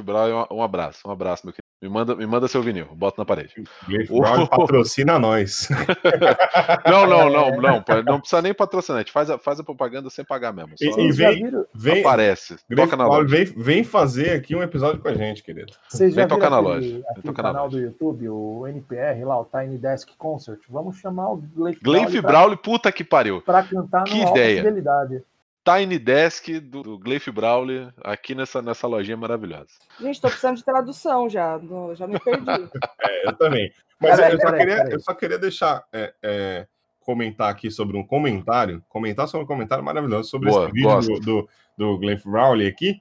Brawley, 0.04 0.34
um- 0.34 0.56
um 0.58 0.64
abraço, 0.64 1.08
um 1.08 1.12
abraço, 1.12 1.46
meu 1.46 1.54
querido. 1.54 1.61
Me 1.82 1.90
manda, 1.90 2.16
me 2.16 2.28
manda 2.28 2.48
seu 2.48 2.62
vinil, 2.62 2.86
bota 2.94 3.16
na 3.20 3.26
parede. 3.26 3.56
Gleif. 3.88 4.08
Brown 4.08 4.46
patrocina 4.46 5.18
nós. 5.18 5.68
Não, 6.86 7.08
não, 7.08 7.30
não, 7.30 7.52
não, 7.62 7.84
não 8.06 8.20
precisa 8.20 8.42
nem 8.42 8.54
patrocinar, 8.54 8.98
a 8.98 9.02
gente 9.02 9.12
faz 9.12 9.30
a, 9.30 9.38
faz 9.38 9.60
a 9.60 9.64
propaganda 9.64 10.10
sem 10.10 10.24
pagar 10.24 10.54
mesmo. 10.54 10.74
Só 10.78 11.00
E- 11.00 11.12
já 11.12 11.30
vem- 11.32 11.52
Vem, 11.74 12.00
aparece, 12.02 12.56
Gleif 12.70 12.90
toca 12.92 12.98
na 12.98 13.08
loja. 13.08 13.28
vem, 13.28 13.46
vem 13.46 13.84
fazer 13.84 14.32
aqui 14.34 14.56
um 14.56 14.62
episódio 14.62 15.02
com 15.02 15.08
a 15.08 15.14
gente, 15.14 15.42
querido. 15.44 15.74
vocês 15.90 16.14
já 16.14 16.22
Vem 16.22 16.28
tocar 16.28 16.50
na 16.50 16.58
aquele, 16.58 16.74
loja, 16.76 16.88
vem 16.90 17.04
aquele 17.10 17.22
tocar 17.28 17.44
na 17.44 17.50
canal 17.50 17.66
loja. 17.66 17.78
do 17.78 17.84
YouTube, 17.84 18.30
o 18.30 18.68
NPR 18.68 19.24
lá, 19.26 19.40
o 19.40 19.46
Tiny 19.46 19.78
Desk 19.78 20.10
Concert? 20.18 20.60
Vamos 20.70 20.98
chamar 20.98 21.32
o 21.32 21.38
Gleif 21.38 21.80
Gleif 21.82 22.22
pra- 22.22 22.32
Brawley, 22.32 22.58
puta 22.58 22.92
que 22.92 23.04
pariu. 23.04 23.42
pra 23.42 23.64
cantar 23.64 24.04
Que 24.04 24.16
no 24.20 24.28
alta 24.28 24.40
ideia. 24.40 24.58
fidelidade. 24.64 25.24
Tiny 25.64 26.00
Desk 26.00 26.60
do, 26.60 26.82
do 26.84 26.98
Gleif 27.00 27.30
Brawley 27.32 27.88
aqui 28.04 28.34
nessa, 28.34 28.62
nessa 28.62 28.88
lojinha 28.88 29.16
maravilhosa. 29.18 29.68
Gente, 30.00 30.20
tô 30.20 30.28
precisando 30.28 30.58
de 30.58 30.66
tradução 30.66 31.30
já. 31.30 31.60
não- 31.60 31.94
Já 31.96 32.08
me 32.08 32.20
perdi. 32.20 32.46
É, 33.04 33.28
eu 33.28 33.34
também. 33.34 33.72
Mas 34.00 34.16
Peraí, 34.16 34.34
eu, 34.34 34.40
só 34.40 34.46
peraí, 34.52 34.60
queria, 34.60 34.94
eu 34.94 35.00
só 35.00 35.14
queria 35.14 35.38
deixar 35.40 35.84
é, 35.94 36.14
é, 36.24 36.68
comentar 37.00 37.50
aqui 37.52 37.70
sobre 37.70 37.96
um 37.98 38.04
comentário, 38.06 38.84
comentar 38.90 39.28
sobre 39.28 39.44
um 39.44 39.48
comentário 39.48 39.84
maravilhoso 39.84 40.30
sobre 40.30 40.50
Boa, 40.50 40.64
esse 40.66 40.74
vídeo 40.74 40.90
gosto. 40.90 41.14
do, 41.20 41.20
do, 41.20 41.50
do 41.78 41.98
Glenn 42.00 42.18
Rowley 42.26 42.68
aqui, 42.68 43.00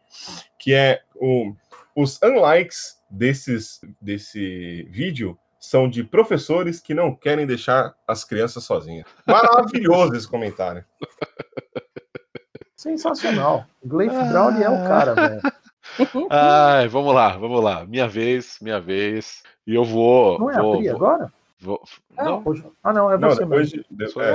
que 0.58 0.74
é 0.74 1.02
o, 1.16 1.54
os 1.96 2.20
unlikes 2.22 2.98
desses, 3.10 3.80
desse 4.00 4.82
vídeo 4.90 5.38
são 5.58 5.88
de 5.88 6.02
professores 6.04 6.80
que 6.80 6.92
não 6.94 7.14
querem 7.14 7.46
deixar 7.46 7.94
as 8.06 8.24
crianças 8.24 8.64
sozinhas. 8.64 9.06
Maravilhoso 9.26 10.14
esse 10.16 10.28
comentário. 10.28 10.84
Sensacional. 12.80 13.66
Gleif 13.84 14.16
ah. 14.16 14.24
Brown 14.24 14.56
é 14.56 14.70
o 14.70 14.88
cara, 14.88 15.14
velho. 15.14 15.42
Ai, 16.30 16.88
vamos 16.88 17.14
lá, 17.14 17.36
vamos 17.36 17.62
lá. 17.62 17.84
Minha 17.84 18.08
vez, 18.08 18.56
minha 18.62 18.80
vez. 18.80 19.42
E 19.66 19.74
eu 19.74 19.84
vou. 19.84 20.38
Não 20.38 20.50
é 20.50 20.62
vou, 20.62 20.72
a 20.72 20.76
Pri 20.78 20.88
agora? 20.88 21.32
Vou, 21.60 21.82
é, 22.16 22.24
não. 22.24 22.42
ah, 22.82 22.92
não, 22.94 23.12
é 23.12 23.18
você 23.18 23.42
não, 23.42 23.48
depois 23.50 23.72
mesmo. 23.72 23.84
De, 23.90 24.06
de, 24.06 24.22
é, 24.22 24.34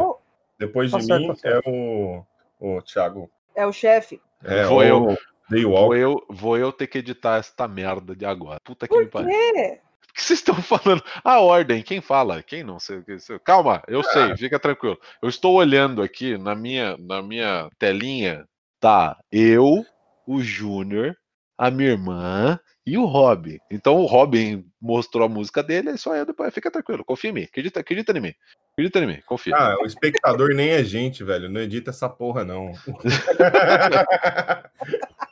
depois 0.59 0.91
de 0.91 1.07
tá 1.07 1.17
mim 1.17 1.33
tá 1.33 1.49
é 1.49 1.59
o, 1.65 2.23
o 2.59 2.81
Thiago. 2.83 3.31
É 3.55 3.65
o 3.65 3.73
chefe. 3.73 4.21
É, 4.43 4.63
vou 4.65 4.83
eu. 4.83 5.17
Vou 5.49 5.95
eu, 5.95 6.23
vou 6.29 6.55
eu 6.55 6.71
ter 6.71 6.85
que 6.85 6.99
editar 6.99 7.37
esta 7.37 7.67
merda 7.67 8.15
de 8.15 8.27
agora. 8.27 8.59
Puta 8.63 8.87
que 8.87 8.93
Por 8.93 9.03
me 9.03 9.09
pariu. 9.09 9.29
O 10.15 10.17
que 10.17 10.23
vocês 10.23 10.39
estão 10.39 10.55
falando? 10.55 11.03
A 11.25 11.41
ordem, 11.41 11.83
quem 11.83 11.99
fala? 11.99 12.41
Quem 12.41 12.63
não? 12.63 12.77
Calma, 13.43 13.83
eu 13.85 14.01
sei, 14.01 14.31
ah. 14.31 14.37
fica 14.37 14.57
tranquilo. 14.57 14.97
Eu 15.21 15.27
estou 15.27 15.55
olhando 15.55 16.01
aqui 16.01 16.37
na 16.37 16.55
minha, 16.55 16.95
na 16.97 17.21
minha 17.21 17.69
telinha, 17.77 18.47
tá? 18.79 19.17
Eu, 19.29 19.85
o 20.25 20.41
Júnior, 20.41 21.17
a 21.57 21.69
minha 21.69 21.89
irmã 21.89 22.57
e 22.85 22.97
o 22.97 23.03
Robin. 23.03 23.59
Então 23.69 23.97
o 23.97 24.05
Robin 24.05 24.65
mostrou 24.81 25.25
a 25.25 25.29
música 25.29 25.61
dele, 25.61 25.89
é 25.89 25.97
só 25.97 26.15
eu 26.15 26.25
depois. 26.25 26.53
Fica 26.53 26.71
tranquilo, 26.71 27.03
confia 27.03 27.31
em 27.31 27.33
mim. 27.33 27.43
Acredita, 27.43 27.81
acredita 27.81 28.17
em 28.17 28.21
mim. 28.21 28.33
Acredita 28.71 28.99
em 28.99 29.07
mim, 29.07 29.21
confia. 29.25 29.53
Ah, 29.53 29.75
o 29.81 29.85
espectador 29.85 30.55
nem 30.55 30.69
é 30.69 30.81
gente, 30.81 31.25
velho. 31.25 31.49
Não 31.49 31.59
edita 31.59 31.89
essa 31.89 32.07
porra, 32.07 32.45
não. 32.45 32.71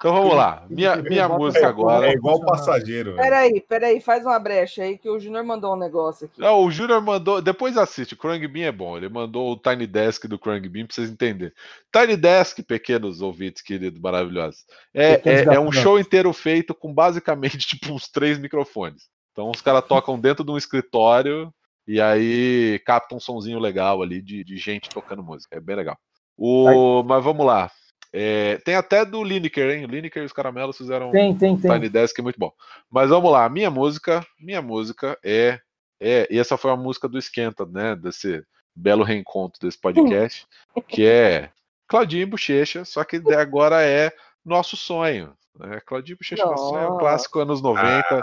Então 0.00 0.14
vamos 0.14 0.34
lá. 0.34 0.64
Minha, 0.70 0.96
minha 1.04 1.28
música 1.28 1.68
agora. 1.68 2.08
É 2.08 2.14
igual 2.14 2.40
passageiro. 2.40 3.16
Peraí, 3.16 3.60
peraí, 3.60 4.00
faz 4.00 4.24
uma 4.24 4.38
brecha 4.38 4.82
aí 4.82 4.96
que 4.96 5.10
o 5.10 5.20
Júnior 5.20 5.44
mandou 5.44 5.74
um 5.74 5.78
negócio 5.78 6.24
aqui. 6.24 6.40
Não, 6.40 6.64
o 6.64 6.70
Júnior 6.70 7.02
mandou. 7.02 7.42
Depois 7.42 7.76
assiste, 7.76 8.14
o 8.14 8.16
Krang 8.16 8.48
Bean 8.48 8.68
é 8.68 8.72
bom. 8.72 8.96
Ele 8.96 9.10
mandou 9.10 9.52
o 9.52 9.56
Tiny 9.58 9.86
Desk 9.86 10.26
do 10.26 10.38
Krang 10.38 10.66
Bean 10.70 10.86
pra 10.86 10.94
vocês 10.94 11.10
entenderem. 11.10 11.52
Tiny 11.92 12.16
Desk, 12.16 12.62
pequenos 12.62 13.20
ouvintes 13.20 13.60
queridos, 13.60 14.00
maravilhosos. 14.00 14.64
É, 14.94 15.20
é, 15.22 15.54
é 15.54 15.60
um 15.60 15.70
show 15.70 16.00
inteiro 16.00 16.32
feito 16.32 16.74
com 16.74 16.94
basicamente 16.94 17.58
tipo 17.68 17.92
uns 17.92 18.08
três 18.08 18.38
microfones. 18.38 19.02
Então 19.32 19.50
os 19.50 19.60
caras 19.60 19.84
tocam 19.86 20.18
dentro 20.18 20.42
de 20.42 20.50
um 20.50 20.56
escritório 20.56 21.52
e 21.86 22.00
aí 22.00 22.80
captam 22.86 23.18
um 23.18 23.20
sonzinho 23.20 23.58
legal 23.58 24.00
ali 24.00 24.22
de, 24.22 24.42
de 24.44 24.56
gente 24.56 24.88
tocando 24.88 25.22
música. 25.22 25.58
É 25.58 25.60
bem 25.60 25.76
legal. 25.76 25.98
O, 26.38 27.02
mas 27.02 27.22
vamos 27.22 27.44
lá. 27.44 27.70
É, 28.12 28.56
tem 28.58 28.74
até 28.74 29.04
do 29.04 29.22
Lineker, 29.22 29.70
hein? 29.70 29.84
O 29.84 29.88
Lineker 29.88 30.22
e 30.22 30.26
os 30.26 30.32
caramelos 30.32 30.76
fizeram 30.76 31.12
tem, 31.12 31.36
tem, 31.36 31.56
tem. 31.56 31.70
Tiny 31.70 31.88
Desk 31.88 32.18
é 32.18 32.22
muito 32.22 32.38
bom. 32.38 32.52
Mas 32.90 33.10
vamos 33.10 33.30
lá, 33.30 33.48
minha 33.48 33.70
música, 33.70 34.26
minha 34.38 34.60
música 34.60 35.16
é, 35.24 35.60
é 36.00 36.26
e 36.28 36.38
essa 36.38 36.56
foi 36.56 36.72
a 36.72 36.76
música 36.76 37.08
do 37.08 37.18
Esquenta, 37.18 37.64
né? 37.64 37.94
Desse 37.94 38.44
belo 38.74 39.04
reencontro 39.04 39.60
desse 39.60 39.78
podcast, 39.78 40.46
que 40.88 41.06
é 41.06 41.50
Claudinho 41.86 42.22
e 42.22 42.26
Bochecha, 42.26 42.84
só 42.84 43.04
que 43.04 43.20
agora 43.34 43.82
é 43.82 44.12
Nosso 44.44 44.76
Sonho. 44.76 45.36
Né? 45.56 45.80
Claudinho 45.86 46.14
e 46.14 46.18
Bochecha 46.18 46.44
Nosso 46.44 46.68
Sonho 46.68 46.82
é 46.82 46.90
um 46.90 46.98
clássico 46.98 47.38
anos 47.38 47.62
90, 47.62 48.22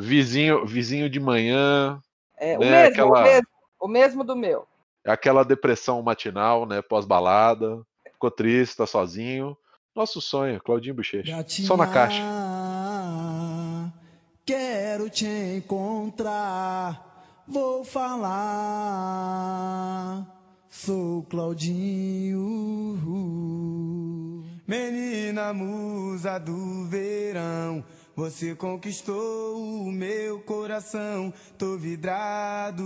vizinho, 0.00 0.64
vizinho 0.64 1.10
de 1.10 1.18
manhã. 1.18 2.00
É, 2.36 2.56
né? 2.58 2.66
o, 2.66 2.70
mesmo, 2.70 2.92
Aquela, 2.92 3.20
o, 3.20 3.22
mesmo, 3.22 3.48
o 3.80 3.88
mesmo 3.88 4.24
do 4.24 4.36
meu. 4.36 4.68
Aquela 5.04 5.44
depressão 5.44 6.02
matinal, 6.02 6.66
né? 6.66 6.80
Pós-balada 6.82 7.84
ficou 8.14 8.30
triste, 8.30 8.76
tá 8.76 8.86
sozinho. 8.86 9.56
Nosso 9.94 10.20
sonho, 10.20 10.60
Claudinho 10.60 10.94
Bochecha. 10.94 11.44
Só 11.48 11.76
na 11.76 11.86
caixa. 11.86 12.22
Quero 14.44 15.08
te 15.08 15.26
encontrar, 15.56 17.44
vou 17.46 17.84
falar. 17.84 18.34
Sou 20.68 21.22
Claudinho, 21.22 22.42
menina 24.66 25.52
musa 25.54 26.38
do 26.38 26.84
verão. 26.86 27.84
Você 28.16 28.54
conquistou 28.54 29.56
o 29.56 29.90
meu 29.90 30.40
coração, 30.40 31.32
tô 31.56 31.76
vidrado. 31.76 32.84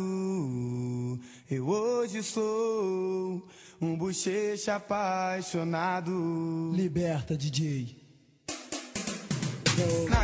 Eu 1.51 1.69
hoje 1.69 2.23
sou 2.23 3.43
um 3.81 3.97
bochecha 3.97 4.77
apaixonado. 4.77 6.73
Liberta, 6.75 7.37
DJ. 7.37 7.97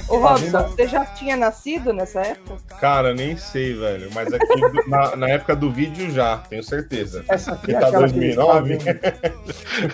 Ô 0.09 0.19
Robson, 0.19 0.63
você 0.69 0.89
já 0.89 1.07
tinha 1.07 1.37
nascido 1.37 1.93
nessa 1.93 2.21
época? 2.21 2.75
Cara, 2.81 3.15
nem 3.15 3.37
sei, 3.37 3.75
velho. 3.75 4.11
Mas 4.13 4.33
aqui 4.33 4.89
na, 4.89 5.15
na, 5.15 5.29
época 5.29 5.55
do 5.55 5.71
vídeo 5.71 6.11
já, 6.11 6.39
tenho 6.39 6.63
certeza. 6.63 7.25
Essa 7.29 7.53
aqui 7.53 7.75
é 7.75 7.79
tá 7.79 7.87
aquela 7.87 8.09
2009. 8.09 8.79
Fazem... 8.81 9.03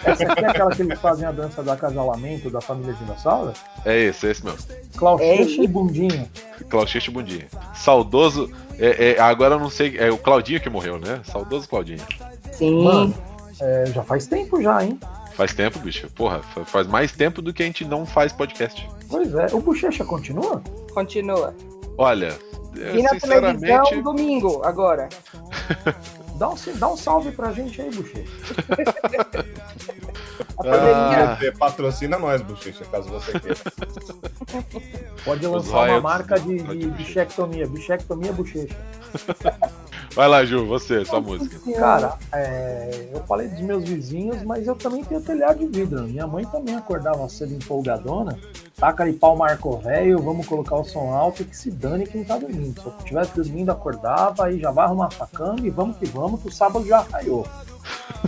Essa 0.04 0.32
aqui 0.32 0.44
é 0.44 0.48
aquela 0.48 0.70
que 0.70 0.82
eles 0.82 0.98
fazem 0.98 1.26
a 1.26 1.32
dança 1.32 1.62
do 1.62 1.70
acasalamento 1.70 2.50
da 2.50 2.60
família 2.60 2.94
dinossauro? 2.94 3.52
É 3.84 3.98
esse, 3.98 4.26
é 4.26 4.30
esse 4.30 4.44
mesmo. 4.44 4.66
Clauchecha 4.96 5.60
é. 5.60 5.64
e 5.64 5.68
Bundinha. 5.68 6.30
Clauchecha 6.68 7.10
e 7.10 7.14
Bundinha. 7.14 7.46
Saudoso. 7.74 8.50
É, 8.78 9.10
é, 9.10 9.20
agora 9.20 9.56
eu 9.56 9.60
não 9.60 9.70
sei. 9.70 9.98
É 9.98 10.10
o 10.10 10.16
Claudinho 10.16 10.60
que 10.60 10.70
morreu, 10.70 10.98
né? 10.98 11.20
Saudoso 11.24 11.68
Claudinho. 11.68 12.04
Sim. 12.50 12.82
Mano, 12.82 13.14
é, 13.60 13.86
já 13.86 14.02
faz 14.02 14.26
tempo 14.26 14.60
já, 14.62 14.84
hein? 14.84 14.98
Faz 15.34 15.54
tempo, 15.54 15.78
bicho. 15.78 16.08
Porra, 16.10 16.40
faz 16.66 16.86
mais 16.86 17.12
tempo 17.12 17.40
do 17.40 17.52
que 17.52 17.62
a 17.62 17.66
gente 17.66 17.84
não 17.84 18.04
faz 18.04 18.32
podcast. 18.32 18.88
Pois 19.08 19.34
é. 19.34 19.46
O 19.52 19.60
Bochecha 19.60 20.04
continua? 20.04 20.62
Continua. 20.92 21.54
Olha, 21.96 22.36
e 22.76 23.02
na 23.02 23.10
sinceramente... 23.10 23.60
televisão 23.60 24.02
domingo, 24.02 24.62
agora. 24.64 25.08
dá, 26.36 26.48
um, 26.48 26.54
dá 26.76 26.88
um 26.88 26.96
salve 26.96 27.32
pra 27.32 27.52
gente 27.52 27.80
aí, 27.80 27.90
Bochecha. 27.90 28.30
ah, 30.64 31.38
patrocina 31.58 32.18
nós, 32.18 32.42
Bochecha, 32.42 32.84
caso 32.86 33.08
você 33.08 33.38
queira. 33.38 33.56
Pode 35.24 35.46
lançar 35.46 35.90
uma 35.90 36.00
marca 36.00 36.38
de, 36.38 36.58
de 36.58 36.86
bichectomia. 36.88 37.66
Bichectomia 37.66 38.32
Bochecha. 38.32 38.76
Vai 40.14 40.26
lá, 40.26 40.44
Ju, 40.44 40.66
você, 40.66 41.04
sua 41.04 41.20
música. 41.20 41.56
Cara, 41.78 42.18
é, 42.32 43.08
eu 43.14 43.22
falei 43.24 43.48
dos 43.48 43.60
meus 43.60 43.88
vizinhos, 43.88 44.42
mas 44.42 44.66
eu 44.66 44.74
também 44.74 45.04
tenho 45.04 45.20
telhado 45.20 45.58
de 45.58 45.66
vidro. 45.66 46.02
Minha 46.02 46.26
mãe 46.26 46.44
também 46.46 46.74
acordava 46.74 47.28
cedo 47.28 47.54
empolgadona. 47.54 48.36
Taca 48.76 49.04
ali 49.04 49.12
pau 49.12 49.36
marco 49.36 49.76
velho, 49.78 50.18
vamos 50.20 50.46
colocar 50.46 50.76
o 50.76 50.84
som 50.84 51.12
alto 51.12 51.42
e 51.42 51.44
que 51.44 51.56
se 51.56 51.70
dane 51.70 52.06
quem 52.06 52.24
tá 52.24 52.36
dormindo. 52.36 52.80
Se 52.80 52.86
eu 52.86 52.94
estivesse 52.98 53.36
dormindo, 53.36 53.70
acordava, 53.70 54.46
aí 54.46 54.58
já 54.58 54.70
vai 54.70 54.86
arrumar 54.86 55.10
a 55.20 55.26
cama 55.26 55.60
e 55.62 55.70
vamos 55.70 55.96
que 55.96 56.06
vamos, 56.06 56.40
que 56.40 56.48
o 56.48 56.52
sábado 56.52 56.84
já 56.86 57.00
raiou. 57.00 57.46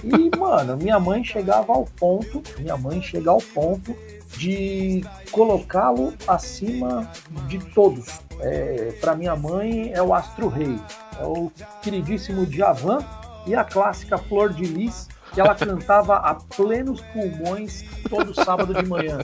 E, 0.05 0.31
mano, 0.38 0.77
minha 0.77 1.01
mãe 1.01 1.25
chegava 1.25 1.73
ao 1.73 1.85
ponto, 1.99 2.42
minha 2.61 2.77
mãe 2.77 3.03
chega 3.03 3.31
ao 3.31 3.38
ponto 3.38 3.95
de 4.37 5.05
colocá-lo 5.31 6.12
acima 6.27 7.11
de 7.49 7.59
todos. 7.59 8.21
É, 8.40 8.92
para 9.01 9.14
minha 9.14 9.37
mãe 9.37 9.92
é 9.92 10.03
o 10.03 10.12
Astro 10.12 10.49
Rei, 10.49 10.79
é 11.22 11.24
o 11.24 11.50
queridíssimo 11.80 12.44
Djavan 12.44 12.98
e 13.46 13.54
a 13.54 13.64
clássica 13.64 14.18
Flor 14.18 14.52
de 14.52 14.64
Lis 14.64 15.08
que 15.32 15.40
ela 15.40 15.54
cantava 15.54 16.16
a 16.16 16.35
plenos 16.35 17.00
pulmões 17.12 17.85
todo 18.11 18.35
sábado 18.35 18.74
de 18.74 18.87
manhã. 18.87 19.18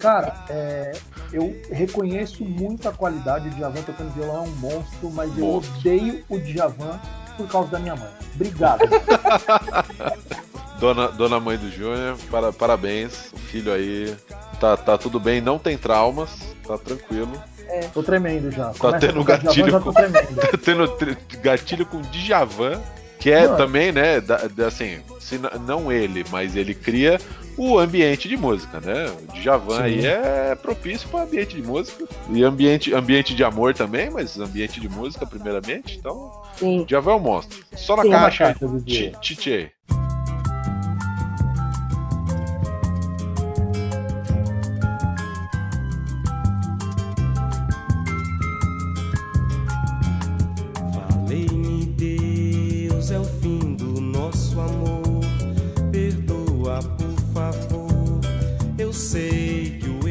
Cara, 0.00 0.34
é, 0.48 0.92
eu 1.32 1.54
reconheço 1.70 2.44
muito 2.44 2.88
a 2.88 2.92
qualidade. 2.92 3.48
O 3.48 3.50
Djavan 3.52 3.82
tocando 3.82 4.12
violão 4.14 4.44
é 4.44 4.48
um 4.48 4.56
monstro, 4.56 5.10
mas 5.12 5.38
eu 5.38 5.46
odeio 5.54 6.24
o 6.28 6.38
Djavan 6.40 6.98
por 7.36 7.46
causa 7.46 7.70
da 7.70 7.78
minha 7.78 7.94
mãe. 7.94 8.10
Obrigado. 8.34 8.80
Dona, 10.78 11.08
dona 11.08 11.40
mãe 11.40 11.56
do 11.56 11.70
Júnior, 11.70 12.18
para, 12.30 12.52
parabéns. 12.52 13.32
O 13.32 13.38
filho 13.38 13.72
aí 13.72 14.14
tá, 14.60 14.76
tá 14.76 14.98
tudo 14.98 15.18
bem, 15.18 15.40
não 15.40 15.58
tem 15.58 15.78
traumas, 15.78 16.54
tá 16.66 16.76
tranquilo. 16.76 17.32
É. 17.68 17.80
Tô 17.92 18.02
tremendo 18.02 18.50
já. 18.50 18.66
Tá 18.66 18.78
Começa 18.78 19.06
tendo 19.06 19.24
gatilho 19.24 19.80
com, 19.80 19.92
tá 19.92 20.58
tendo 20.62 20.96
gatilho 21.42 21.86
com 21.86 22.00
Djavan, 22.02 22.80
que 23.18 23.30
é 23.30 23.44
Mano. 23.44 23.56
também, 23.56 23.92
né, 23.92 24.20
da, 24.20 24.46
da, 24.48 24.68
assim, 24.68 25.00
se 25.20 25.38
não 25.66 25.90
ele, 25.90 26.24
mas 26.30 26.54
ele 26.54 26.74
cria 26.74 27.18
o 27.56 27.78
ambiente 27.78 28.28
de 28.28 28.36
música, 28.36 28.80
né? 28.80 29.06
O 29.28 29.32
Djavan 29.32 29.78
Sim. 29.78 29.82
aí 29.82 30.06
é 30.06 30.54
propício 30.54 31.08
para 31.08 31.24
ambiente 31.24 31.56
de 31.56 31.62
música 31.62 32.04
e 32.30 32.44
ambiente, 32.44 32.94
ambiente 32.94 33.34
de 33.34 33.42
amor 33.42 33.74
também, 33.74 34.10
mas 34.10 34.38
ambiente 34.38 34.78
de 34.80 34.88
música 34.88 35.26
primeiramente. 35.26 35.96
Então, 35.98 36.30
Sim. 36.56 36.84
Djavan 36.84 37.12
é 37.12 37.16
um 37.16 37.20
monstro. 37.20 37.58
Só 37.74 37.96
na 37.96 38.02
Sim, 38.02 38.10
caixa, 38.10 38.56
Tchê. 39.20 39.72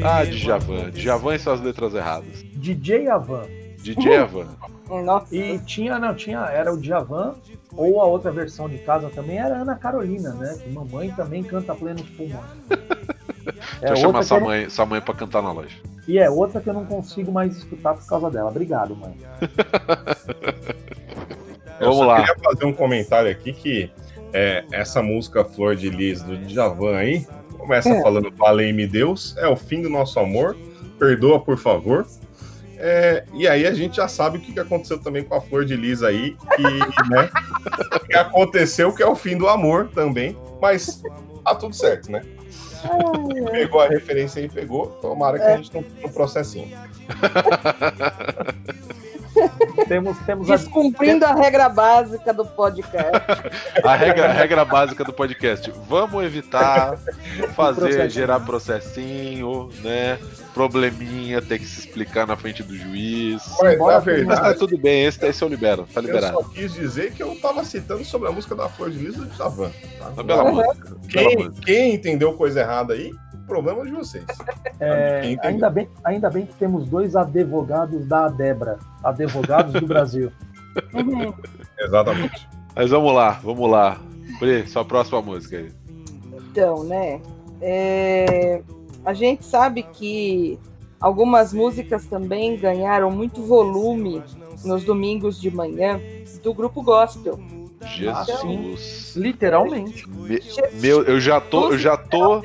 Ah, 0.08 0.24
Djavan. 0.24 0.92
Djavan 0.92 1.36
e 1.36 1.40
suas 1.40 1.62
letras 1.62 1.96
erradas. 1.96 2.44
DJ 2.54 3.10
Avan. 3.10 3.44
De 3.82 3.96
Djavan. 3.96 4.48
Nossa. 4.88 5.36
E 5.36 5.58
tinha, 5.60 5.98
não, 5.98 6.14
tinha, 6.14 6.40
era 6.42 6.72
o 6.72 6.80
Djavan, 6.80 7.34
ou 7.76 8.00
a 8.02 8.06
outra 8.06 8.32
versão 8.32 8.70
de 8.70 8.78
casa 8.80 9.10
também 9.10 9.40
era 9.40 9.58
Ana 9.58 9.76
Carolina, 9.76 10.32
né? 10.34 10.56
Que 10.64 10.70
mamãe 10.70 11.12
também 11.12 11.44
canta 11.44 11.74
plenos 11.74 12.08
pulmões. 12.10 12.46
É 13.80 13.90
Deixa 13.90 13.94
eu 13.94 14.08
chamar 14.08 14.24
sua 14.24 14.40
mãe, 14.40 14.70
sua 14.70 14.86
mãe 14.88 15.00
pra 15.00 15.14
cantar 15.14 15.44
na 15.44 15.52
loja. 15.52 15.78
E 16.08 16.18
é 16.18 16.28
outra 16.30 16.60
que 16.60 16.68
eu 16.68 16.74
não 16.74 16.84
consigo 16.86 17.32
mais 17.32 17.56
escutar 17.56 17.94
por 17.94 18.04
causa 18.08 18.32
dela. 18.32 18.50
Obrigado, 18.50 18.96
mãe. 18.96 19.16
Vamos 21.80 22.08
lá. 22.08 22.22
Eu 22.22 22.26
queria 22.26 22.44
fazer 22.44 22.66
um 22.66 22.74
comentário 22.74 23.30
aqui 23.30 23.54
que 23.54 23.92
é, 24.34 24.66
essa 24.72 25.04
música 25.04 25.46
Flor 25.46 25.76
de 25.76 25.90
Lis 25.90 26.24
do 26.24 26.38
Djavan 26.38 26.98
aí 26.98 27.28
começa 27.66 27.90
é. 27.90 28.02
falando 28.02 28.32
Valei-me 28.36 28.88
Deus, 28.88 29.36
é 29.38 29.48
o 29.48 29.56
fim 29.56 29.82
do 29.82 29.90
nosso 29.90 30.20
amor, 30.20 30.56
perdoa 30.98 31.40
por 31.40 31.58
favor. 31.58 32.06
É, 32.78 33.24
e 33.34 33.48
aí 33.48 33.66
a 33.66 33.74
gente 33.74 33.96
já 33.96 34.08
sabe 34.08 34.38
o 34.38 34.42
que 34.42 34.60
aconteceu 34.60 35.00
também 35.00 35.24
com 35.24 35.34
a 35.34 35.42
Flor 35.42 35.66
de 35.66 35.76
Lis 35.76 36.04
aí, 36.04 36.36
que, 36.56 36.62
né, 37.10 37.30
que 38.06 38.16
aconteceu 38.16 38.94
que 38.94 39.02
é 39.02 39.08
o 39.08 39.16
fim 39.16 39.38
do 39.38 39.48
amor 39.48 39.90
também, 39.90 40.38
mas 40.62 41.02
tá 41.44 41.56
tudo 41.56 41.74
certo, 41.74 42.12
né? 42.12 42.22
pegou 43.52 43.82
a 43.82 43.88
referência 43.88 44.42
aí, 44.42 44.48
pegou. 44.48 44.88
Tomara 45.02 45.40
que 45.40 45.44
é. 45.44 45.54
a 45.54 45.58
gente 45.58 45.74
não 45.74 45.82
tenha 45.82 46.08
um 46.08 46.12
processinho. 46.12 46.70
temos, 49.88 50.18
temos 50.20 50.48
Descumprindo 50.48 51.26
a... 51.26 51.30
a... 51.30 51.36
regra 51.36 51.70
básica 51.70 52.34
do 52.34 52.46
podcast. 52.46 53.12
a, 53.84 53.96
regra, 53.96 54.30
a 54.30 54.34
regra 54.34 54.66
básica 54.66 55.04
do 55.04 55.14
podcast. 55.14 55.72
Vamos 55.88 56.24
evitar 56.24 56.98
fazer, 57.56 57.82
processinho. 57.82 58.10
gerar 58.10 58.40
processinho, 58.40 59.70
né? 59.82 60.18
Probleminha, 60.54 61.42
ter 61.42 61.60
que 61.60 61.66
se 61.66 61.82
explicar 61.82 62.26
na 62.26 62.38
frente 62.38 62.64
do 62.64 62.76
juiz. 62.76 63.42
Mas, 63.62 63.78
na 63.78 64.00
verdade, 64.00 64.26
Mas 64.26 64.40
tá 64.40 64.54
tudo 64.54 64.78
bem, 64.78 65.06
esse, 65.06 65.26
esse 65.26 65.44
eu 65.44 65.50
libero, 65.50 65.88
tá 65.94 66.00
liberado. 66.00 66.38
Eu 66.38 66.44
só 66.44 66.50
quis 66.50 66.74
dizer 66.74 67.12
que 67.12 67.22
eu 67.22 67.36
tava 67.42 67.64
citando 67.66 68.06
sobre 68.06 68.30
a 68.30 68.32
música 68.32 68.56
da 68.56 68.70
Flor 68.70 68.90
de 68.90 68.98
Lis 68.98 69.16
do 69.16 69.30
Javan. 69.36 69.72
Tá? 70.00 70.24
Bela 70.24 70.52
música. 70.52 70.96
Quem, 71.10 71.52
quem 71.52 71.96
entendeu 71.96 72.34
coisa 72.34 72.62
errada 72.62 72.94
aí, 72.94 73.12
problema 73.46 73.84
de 73.84 73.92
vocês. 73.92 74.26
É, 74.80 75.38
ainda, 75.42 75.70
bem, 75.70 75.90
ainda 76.04 76.30
bem 76.30 76.46
que 76.46 76.54
temos 76.56 76.88
dois 76.88 77.16
advogados 77.16 78.06
da 78.06 78.26
Adebra, 78.26 78.78
advogados 79.04 79.74
do 79.74 79.88
Brasil. 79.88 80.32
Uhum. 80.94 81.34
Exatamente. 81.80 82.50
Mas 82.76 82.90
vamos 82.90 83.14
lá, 83.14 83.40
vamos 83.42 83.72
lá. 83.72 83.98
Pri, 84.40 84.68
sua 84.68 84.84
próxima 84.84 85.22
música 85.22 85.56
aí. 85.56 85.72
Então, 86.34 86.84
né? 86.84 87.22
É, 87.62 88.62
a 89.06 89.14
gente 89.14 89.46
sabe 89.46 89.84
que 89.84 90.60
algumas 91.00 91.54
músicas 91.54 92.06
também 92.08 92.58
ganharam 92.58 93.10
muito 93.10 93.42
volume 93.42 94.22
nos 94.66 94.84
domingos 94.84 95.40
de 95.40 95.50
manhã 95.50 96.00
do 96.44 96.54
grupo 96.54 96.82
gospel. 96.82 97.40
Jesus. 97.86 99.14
Literalmente. 99.16 100.08
Me, 100.10 100.42
meu, 100.74 101.04
eu 101.04 101.20
já 101.20 101.40
tô, 101.40 101.72
eu 101.72 101.78
já 101.78 101.96
tô, 101.96 102.42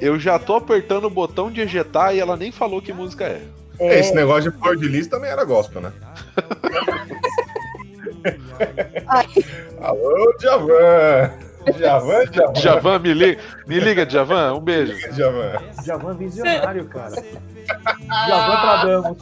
eu 0.00 0.18
já 0.18 0.38
tô 0.38 0.56
apertando 0.56 1.04
o 1.04 1.10
botão 1.10 1.50
de 1.50 1.60
ejetar 1.60 2.14
e 2.14 2.20
ela 2.20 2.36
nem 2.36 2.50
falou 2.50 2.80
que 2.82 2.92
música 2.92 3.24
é. 3.24 3.42
é. 3.78 4.00
Esse 4.00 4.14
negócio 4.14 4.50
de 4.50 4.58
flor 4.58 4.76
de 4.76 4.88
lis 4.88 5.06
também 5.06 5.30
era 5.30 5.44
gospel, 5.44 5.82
né? 5.82 5.92
Alô, 9.80 10.34
Javan! 10.40 11.30
Javan, 11.78 12.24
Javan. 12.32 12.54
Javan, 12.54 12.98
me 12.98 13.12
liga, 13.12 13.40
me 13.66 13.80
liga, 13.80 14.08
Javan, 14.08 14.54
um 14.54 14.60
beijo. 14.60 14.96
Javan. 15.12 15.52
Javan 15.84 16.14
visionário, 16.14 16.86
cara. 16.86 17.22
Javan 18.28 18.60
Pradamos. 18.60 19.18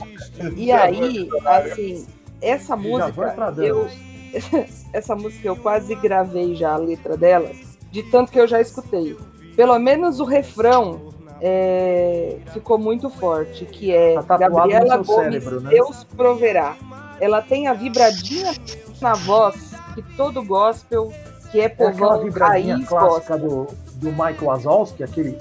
E 0.56 0.70
aí, 0.70 1.28
assim, 1.44 2.06
essa 2.40 2.76
música, 2.76 3.12
eu, 3.59 3.88
essa 4.93 5.14
música 5.14 5.49
eu 5.49 5.57
quase 5.57 5.95
gravei 5.95 6.55
já 6.55 6.72
a 6.72 6.76
letra 6.76 7.16
dela, 7.16 7.51
de 7.91 8.03
tanto 8.05 8.33
que 8.33 8.41
eu 8.41 8.47
já 8.47 8.61
escutei. 8.61 9.16
Pelo 9.57 9.79
menos 9.79 10.20
o 10.20 10.24
refrão 10.24 11.12
é, 11.41 12.37
ficou 12.53 12.79
muito 12.79 13.11
forte, 13.11 13.64
que 13.64 13.93
é 13.93 14.20
tá 14.22 14.37
Gabriela 14.37 14.99
Gomes, 14.99 15.43
cérebro, 15.43 15.61
né? 15.61 15.70
Deus 15.70 16.05
proverá. 16.05 16.76
Ela 17.20 17.43
tem 17.43 17.66
a 17.66 17.72
vibradinha 17.72 18.55
na 19.01 19.14
voz 19.14 19.74
que 19.95 20.03
todo 20.16 20.45
gospel 20.45 21.12
que 21.51 21.61
é 21.61 21.68
povão 21.68 22.20
é 22.20 22.24
vibradinha 22.24 22.74
raiz 22.74 22.89
clássica 22.89 23.39
do, 23.39 23.66
do 23.95 24.11
Michael 24.11 24.45
Wazowski, 24.45 25.03
aquele 25.03 25.39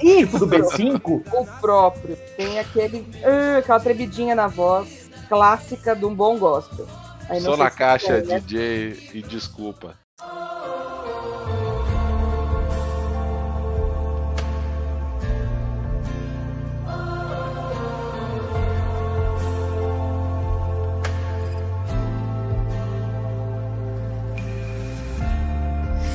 Isso, 0.00 0.32
tipo 0.32 0.38
do 0.38 0.46
B5. 0.46 1.22
O 1.32 1.60
próprio. 1.60 2.16
Tem 2.36 2.58
aquele 2.58 3.00
uh, 3.00 3.58
aquela 3.58 3.80
tremidinha 3.80 4.34
na 4.34 4.46
voz 4.46 5.10
clássica 5.28 5.96
de 5.96 6.04
um 6.04 6.14
bom 6.14 6.38
gospel. 6.38 6.86
Só 7.40 7.56
na 7.56 7.70
caixa, 7.70 8.14
é, 8.14 8.22
né? 8.22 8.40
DJ, 8.40 9.10
e 9.14 9.22
desculpa. 9.22 9.96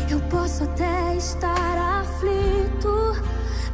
Eu 0.09 0.19
posso 0.29 0.63
até 0.63 1.15
estar 1.15 2.01
aflito, 2.01 3.13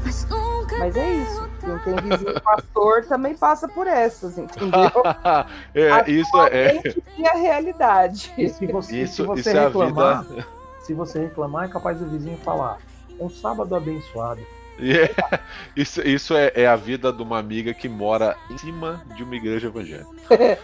mas 0.04 0.26
nunca. 0.26 0.55
Mas 0.80 0.96
é 0.96 1.14
isso. 1.14 1.50
Quem 1.60 1.78
tem 1.80 1.96
vizinho 2.10 2.40
pastor 2.42 3.06
também 3.06 3.36
passa 3.36 3.68
por 3.68 3.88
essas, 3.88 4.38
entendeu? 4.38 4.92
é, 5.74 6.12
isso 6.12 6.38
é. 6.44 6.82
E 7.18 7.28
a 7.28 7.34
realidade. 7.34 8.34
E 8.38 8.50
se 8.50 8.68
você, 8.68 9.02
isso, 9.02 9.16
se 9.16 9.22
você 9.24 9.52
isso 9.52 9.60
reclamar, 9.60 10.26
é 10.38 10.44
se 10.86 10.94
você 10.94 11.20
reclamar, 11.20 11.66
é 11.66 11.68
capaz 11.68 11.98
do 11.98 12.06
vizinho 12.06 12.38
falar: 12.38 12.78
um 13.20 13.30
sábado 13.30 13.76
abençoado. 13.76 14.42
Yeah. 14.80 15.14
É, 15.32 15.40
isso, 15.76 16.02
isso 16.02 16.34
é, 16.36 16.52
é, 16.54 16.68
a 16.68 16.76
vida 16.76 17.12
de 17.12 17.22
uma 17.22 17.40
amiga 17.40 17.74
que 17.74 17.88
mora 17.88 18.36
em 18.52 18.58
cima 18.58 19.02
de 19.16 19.24
uma 19.24 19.36
igreja 19.36 19.68
evangélica. 19.68 20.10
É, 20.30 20.60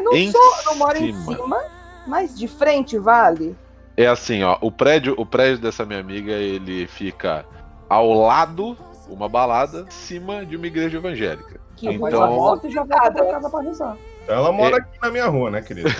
não, 0.00 0.12
em 0.14 0.32
só, 0.32 0.38
não 0.66 0.76
mora 0.76 0.98
em 0.98 1.14
cima, 1.14 1.62
mas 2.06 2.36
de 2.36 2.48
frente 2.48 2.98
vale. 2.98 3.56
É 3.96 4.06
assim, 4.06 4.42
ó, 4.42 4.58
o 4.60 4.70
prédio, 4.70 5.14
o 5.16 5.24
prédio 5.24 5.58
dessa 5.58 5.84
minha 5.84 6.00
amiga, 6.00 6.32
ele 6.32 6.86
fica 6.86 7.44
ao 7.88 8.12
lado 8.12 8.76
uma 9.12 9.28
balada 9.28 9.86
cima 9.90 10.44
de 10.44 10.56
uma 10.56 10.66
igreja 10.66 10.98
evangélica. 10.98 11.60
Que 11.76 11.88
então, 11.88 12.36
volta 12.36 12.68
e 12.68 12.70
já 12.70 12.84
pra 12.84 13.10
casa 13.10 13.50
pra 13.50 13.60
rezar. 13.60 13.96
Ela 14.26 14.52
mora 14.52 14.76
é... 14.76 14.80
aqui 14.80 14.98
na 15.00 15.10
minha 15.10 15.26
rua, 15.26 15.50
né, 15.50 15.62
querido? 15.62 15.88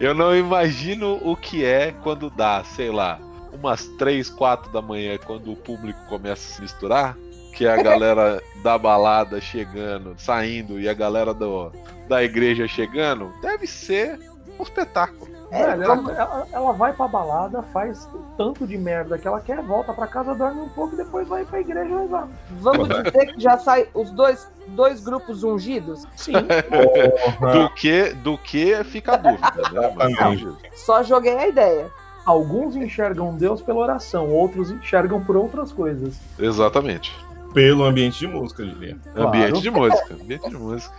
Eu 0.00 0.14
não 0.14 0.36
imagino 0.36 1.18
o 1.22 1.36
que 1.36 1.64
é 1.64 1.92
quando 2.02 2.30
dá, 2.30 2.62
sei 2.62 2.90
lá, 2.90 3.18
umas 3.52 3.84
3, 3.98 4.30
4 4.30 4.72
da 4.72 4.80
manhã, 4.80 5.18
quando 5.18 5.52
o 5.52 5.56
público 5.56 5.98
começa 6.08 6.34
a 6.34 6.54
se 6.54 6.62
misturar, 6.62 7.16
que 7.52 7.66
é 7.66 7.72
a 7.72 7.82
galera 7.82 8.40
da 8.62 8.78
balada 8.78 9.40
chegando, 9.40 10.14
saindo 10.16 10.80
e 10.80 10.88
a 10.88 10.94
galera 10.94 11.34
do, 11.34 11.72
da 12.08 12.22
igreja 12.22 12.68
chegando, 12.68 13.32
deve 13.42 13.66
ser 13.66 14.18
um 14.58 14.62
espetáculo. 14.62 15.37
É, 15.50 15.62
ela, 15.62 15.82
ela, 15.82 16.46
ela, 16.52 16.72
vai 16.72 16.92
pra 16.92 17.08
balada, 17.08 17.62
faz 17.62 18.08
tanto 18.36 18.66
de 18.66 18.76
merda 18.76 19.16
que 19.16 19.26
ela 19.26 19.40
quer, 19.40 19.62
volta 19.62 19.94
pra 19.94 20.06
casa, 20.06 20.34
dorme 20.34 20.60
um 20.60 20.68
pouco 20.68 20.94
e 20.94 20.98
depois 20.98 21.26
vai 21.26 21.44
pra 21.44 21.60
igreja 21.60 21.98
rezar. 21.98 22.28
Vamos 22.60 22.88
dizer 22.88 23.32
que 23.32 23.40
já 23.40 23.56
sai 23.56 23.88
os 23.94 24.10
dois, 24.10 24.46
dois 24.68 25.02
grupos 25.02 25.42
ungidos? 25.42 26.06
Sim. 26.16 26.32
do, 26.32 27.74
que, 27.74 28.12
do 28.14 28.36
que 28.36 28.84
fica 28.84 29.14
a 29.14 29.16
dúvida, 29.16 29.62
né? 29.72 30.68
Só 30.74 31.02
joguei 31.02 31.36
a 31.36 31.48
ideia. 31.48 31.90
Alguns 32.26 32.76
enxergam 32.76 33.34
Deus 33.34 33.62
pela 33.62 33.78
oração, 33.78 34.30
outros 34.30 34.70
enxergam 34.70 35.24
por 35.24 35.34
outras 35.34 35.72
coisas. 35.72 36.20
Exatamente. 36.38 37.16
Pelo 37.52 37.84
ambiente 37.84 38.18
de 38.18 38.26
música, 38.26 38.62
eu 38.62 38.68
diria. 38.68 38.98
Claro. 39.12 39.28
Ambiente 39.28 39.60
de 39.62 39.70
música. 39.70 40.14
Ambiente 40.14 40.48
de 40.48 40.56
música. 40.56 40.94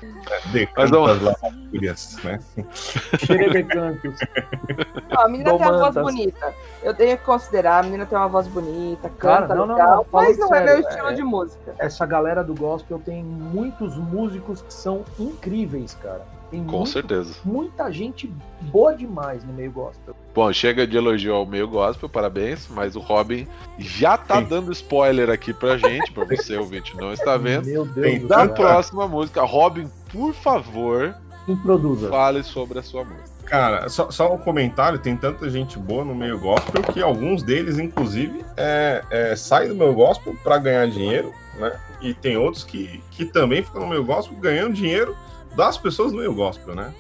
De 0.51 0.69
Mas 0.75 0.89
vamos... 0.89 1.21
né? 2.23 2.39
a 5.11 5.27
menina 5.27 5.57
tem 5.57 5.67
uma 5.67 5.91
voz 5.91 5.95
bonita. 5.95 6.53
Eu 6.81 6.93
tenho 6.93 7.17
que 7.17 7.23
considerar, 7.23 7.79
a 7.79 7.83
menina 7.83 8.05
tem 8.05 8.17
uma 8.17 8.27
voz 8.27 8.47
bonita, 8.47 9.09
canta 9.09 9.47
Cara, 9.47 9.55
não, 9.55 9.65
legal, 9.65 9.87
não, 9.89 9.97
não, 9.97 10.05
mas 10.11 10.37
não 10.37 10.47
sério, 10.47 10.69
é 10.69 10.73
meu 10.73 10.89
estilo 10.89 11.07
é, 11.07 11.13
de 11.13 11.23
música. 11.23 11.75
Essa 11.77 12.05
galera 12.05 12.43
do 12.43 12.55
gospel 12.55 12.99
tem 12.99 13.23
muitos 13.23 13.95
músicos 13.95 14.61
que 14.61 14.73
são 14.73 15.05
incríveis, 15.19 15.93
cara. 16.01 16.38
Tem 16.49 16.63
Com 16.63 16.77
muito, 16.77 16.89
certeza. 16.89 17.35
Muita 17.45 17.91
gente 17.91 18.31
boa 18.61 18.95
demais 18.95 19.43
no 19.43 19.53
meio 19.53 19.71
gospel. 19.71 20.15
Bom, 20.33 20.51
chega 20.51 20.87
de 20.87 20.97
elogio 20.97 21.33
ao 21.33 21.45
meio 21.45 21.67
gospel, 21.67 22.09
parabéns, 22.09 22.67
mas 22.69 22.95
o 22.95 22.99
Robin 22.99 23.47
já 23.77 24.17
tá 24.17 24.37
Sim. 24.41 24.47
dando 24.47 24.71
spoiler 24.71 25.29
aqui 25.29 25.53
pra 25.53 25.77
gente, 25.77 26.11
pra 26.11 26.25
você 26.25 26.55
ouvinte 26.57 26.95
não 26.97 27.13
está 27.13 27.37
vendo. 27.37 27.65
Meu 27.65 27.85
Deus 27.85 28.27
da 28.27 28.47
próxima 28.47 29.07
música. 29.07 29.43
Robin, 29.43 29.87
por 30.11 30.33
favor, 30.33 31.15
Introduza. 31.47 32.09
fale 32.09 32.43
sobre 32.43 32.79
a 32.79 32.83
sua 32.83 33.03
música. 33.03 33.29
Cara, 33.45 33.89
só, 33.89 34.11
só 34.11 34.33
um 34.33 34.37
comentário, 34.37 34.99
tem 34.99 35.15
tanta 35.15 35.49
gente 35.49 35.77
boa 35.79 36.05
no 36.05 36.13
meio 36.13 36.39
gospel 36.39 36.83
que 36.83 37.01
alguns 37.01 37.41
deles, 37.41 37.79
inclusive, 37.79 38.45
é, 38.55 39.03
é, 39.09 39.35
saem 39.35 39.69
do 39.69 39.75
meu 39.75 39.93
gospel 39.93 40.35
para 40.43 40.57
ganhar 40.59 40.87
dinheiro 40.87 41.33
né? 41.59 41.77
E 42.01 42.13
tem 42.13 42.37
outros 42.37 42.63
que, 42.63 43.03
que 43.11 43.25
também 43.25 43.61
ficam 43.61 43.81
no 43.81 43.87
meio 43.87 44.03
gospel 44.03 44.37
ganhando 44.37 44.73
dinheiro 44.73 45.15
das 45.55 45.77
pessoas 45.77 46.11
do 46.11 46.17
meio 46.17 46.33
gospel, 46.33 46.75
né? 46.75 46.93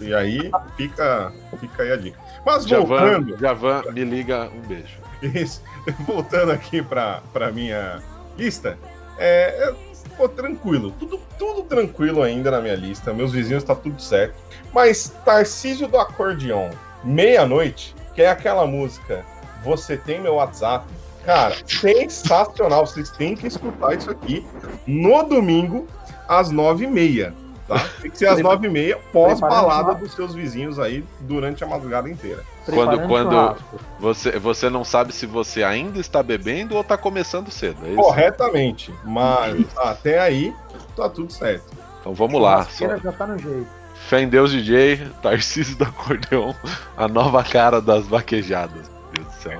E 0.00 0.14
aí 0.14 0.50
fica, 0.76 1.32
fica 1.58 1.82
aí 1.82 1.92
a 1.92 1.96
dica. 1.96 2.18
Mas 2.44 2.66
voltando. 2.66 3.36
Javan, 3.38 3.82
me 3.92 4.04
liga, 4.04 4.48
um 4.54 4.60
beijo. 4.60 4.98
Isso, 5.22 5.62
voltando 6.06 6.52
aqui 6.52 6.80
para 6.80 7.22
pra 7.32 7.50
minha 7.50 8.00
lista, 8.36 8.78
é, 9.18 9.74
pô, 10.16 10.28
tranquilo, 10.28 10.92
tudo, 10.98 11.20
tudo 11.38 11.62
tranquilo 11.62 12.22
ainda 12.22 12.50
na 12.50 12.60
minha 12.60 12.76
lista. 12.76 13.12
Meus 13.12 13.32
vizinhos 13.32 13.64
tá 13.64 13.74
tudo 13.74 14.00
certo. 14.00 14.36
Mas 14.72 15.12
Tarcísio 15.24 15.88
do 15.88 15.98
Acordeon, 15.98 16.70
meia-noite, 17.02 17.94
que 18.14 18.22
é 18.22 18.30
aquela 18.30 18.66
música 18.66 19.24
Você 19.64 19.96
Tem 19.96 20.20
Meu 20.20 20.34
WhatsApp. 20.34 20.86
Cara, 21.24 21.54
sensacional. 21.66 22.86
Vocês 22.86 23.10
têm 23.10 23.34
que 23.34 23.46
escutar 23.46 23.94
isso 23.94 24.10
aqui 24.10 24.46
no 24.86 25.22
domingo, 25.24 25.86
às 26.26 26.50
nove 26.50 26.84
e 26.84 26.88
meia. 26.88 27.34
Tá? 27.68 27.86
Tem 28.00 28.10
que 28.10 28.16
ser 28.16 28.28
às 28.28 28.40
nove 28.40 28.66
e 28.66 28.70
meia, 28.70 28.98
pós-balada 29.12 29.94
dos 29.94 30.12
seus 30.14 30.34
vizinhos 30.34 30.78
aí 30.78 31.04
durante 31.20 31.62
a 31.62 31.66
madrugada 31.66 32.08
inteira. 32.08 32.42
Quando, 32.64 33.06
quando 33.06 33.56
você, 34.00 34.38
você 34.38 34.70
não 34.70 34.84
sabe 34.84 35.12
se 35.12 35.26
você 35.26 35.62
ainda 35.62 36.00
está 36.00 36.22
bebendo 36.22 36.74
ou 36.74 36.80
está 36.80 36.96
começando 36.96 37.50
cedo. 37.50 37.76
É 37.86 37.94
Corretamente. 37.94 38.92
Mas 39.04 39.66
até 39.76 40.18
aí 40.18 40.54
tá 40.96 41.10
tudo 41.10 41.30
certo. 41.30 41.66
Então 42.00 42.14
vamos 42.14 42.40
lá. 42.40 42.64
Só... 42.64 42.96
já 42.96 43.12
tá 43.12 43.26
no 43.26 43.38
jeito. 43.38 43.78
Fé 44.08 44.22
em 44.22 44.28
Deus 44.28 44.50
DJ, 44.50 45.06
Tarcísio 45.22 45.76
do 45.76 45.84
Acordeon, 45.84 46.54
a 46.96 47.06
nova 47.06 47.44
cara 47.44 47.82
das 47.82 48.06
vaquejadas. 48.06 48.90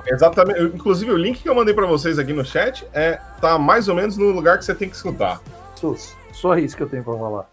Exatamente. 0.07 0.61
Inclusive, 0.75 1.11
o 1.11 1.17
link 1.17 1.41
que 1.41 1.49
eu 1.49 1.53
mandei 1.53 1.73
para 1.73 1.85
vocês 1.85 2.17
aqui 2.17 2.33
no 2.33 2.43
chat 2.43 2.87
é 2.93 3.19
tá 3.39 3.59
mais 3.59 3.87
ou 3.87 3.95
menos 3.95 4.17
no 4.17 4.31
lugar 4.31 4.57
que 4.57 4.65
você 4.65 4.73
tem 4.73 4.89
que 4.89 4.95
escutar. 4.95 5.39
Sus, 5.75 6.15
só 6.31 6.57
isso 6.57 6.75
que 6.75 6.83
eu 6.83 6.89
tenho 6.89 7.03
para 7.03 7.17
falar. 7.17 7.49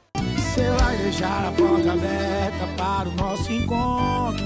Você 0.56 0.70
vai 0.70 0.96
deixar 0.96 1.48
a 1.48 1.52
porta 1.52 1.92
aberta 1.92 2.66
para 2.78 3.10
o 3.10 3.12
nosso 3.12 3.52
encontro. 3.52 4.42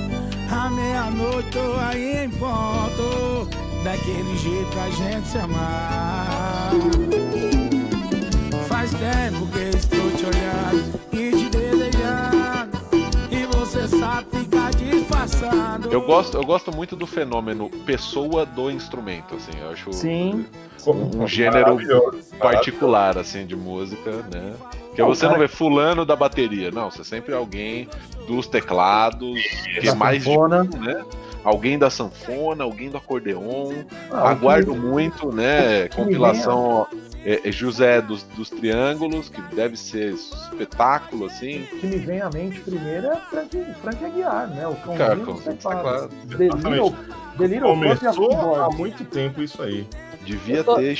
À 0.51 0.69
meia-noite 0.69 1.51
tô 1.53 1.77
aí 1.79 2.25
em 2.25 2.31
ponto. 2.31 3.49
Daquele 3.85 4.37
jeito 4.37 4.69
pra 4.73 4.91
gente 4.91 5.29
se 5.29 5.39
amar. 5.39 6.73
Faz 8.67 8.91
tempo 8.91 9.47
que 9.53 9.77
estou 9.77 10.11
te 10.11 10.27
olhando 10.27 11.01
e 11.13 11.31
te 11.31 11.49
desejando. 11.49 12.81
E 13.31 13.47
você 13.47 13.87
sabe 13.87 14.27
ficar 14.37 14.73
disfarçando. 14.73 15.93
Eu 15.93 16.03
gosto, 16.03 16.37
eu 16.37 16.45
gosto 16.45 16.75
muito 16.75 16.97
do 16.97 17.07
fenômeno 17.07 17.71
pessoa 17.87 18.45
do 18.45 18.69
instrumento, 18.69 19.37
assim. 19.37 19.53
Eu 19.63 19.71
acho 19.71 19.93
Sim. 19.93 20.45
um, 20.85 21.23
um 21.23 21.29
gênero 21.29 21.79
particular, 22.41 23.17
assim, 23.17 23.47
de 23.47 23.55
música, 23.55 24.11
né? 24.29 24.57
Porque 25.01 25.19
você 25.19 25.29
não 25.29 25.39
vê 25.39 25.49
fulano 25.49 26.05
da 26.05 26.15
bateria, 26.15 26.71
não, 26.71 26.91
você 26.91 27.03
é 27.03 27.05
sempre 27.05 27.35
alguém 27.35 27.89
dos 28.27 28.47
teclados, 28.47 29.41
que 29.81 29.89
é 29.89 29.95
mais 29.95 30.25
de, 30.25 30.37
né? 30.79 31.05
Alguém 31.43 31.79
da 31.79 31.89
sanfona, 31.89 32.65
alguém 32.65 32.91
do 32.91 32.99
acordeon. 32.99 33.73
Ah, 34.11 34.31
Aguardo 34.31 34.73
que... 34.73 34.79
muito, 34.79 35.33
né? 35.33 35.89
Compilação 35.89 36.87
é, 37.25 37.49
é 37.49 37.53
José 37.53 38.01
dos, 38.03 38.23
dos 38.23 38.51
Triângulos, 38.51 39.31
que 39.31 39.41
deve 39.55 39.77
ser 39.77 40.13
espetáculo, 40.13 41.27
assim. 41.27 41.63
O 41.73 41.79
que 41.79 41.87
me 41.87 41.97
vem 41.97 42.21
à 42.21 42.29
mente 42.29 42.61
primeiro 42.61 43.07
é 43.07 43.17
Frank, 43.17 43.67
Frank 43.81 44.05
Aguiar, 44.05 44.49
né? 44.49 44.67
O 44.67 44.75
cãozinho 44.77 45.27
dos 45.27 45.45
teclados. 45.45 46.15
Começou 47.63 48.63
há 48.63 48.71
muito 48.71 49.05
tempo 49.05 49.43
isso 49.43 49.63
aí. 49.63 49.87
Devia 50.23 50.63
tô... 50.63 50.77
ter. 50.77 50.95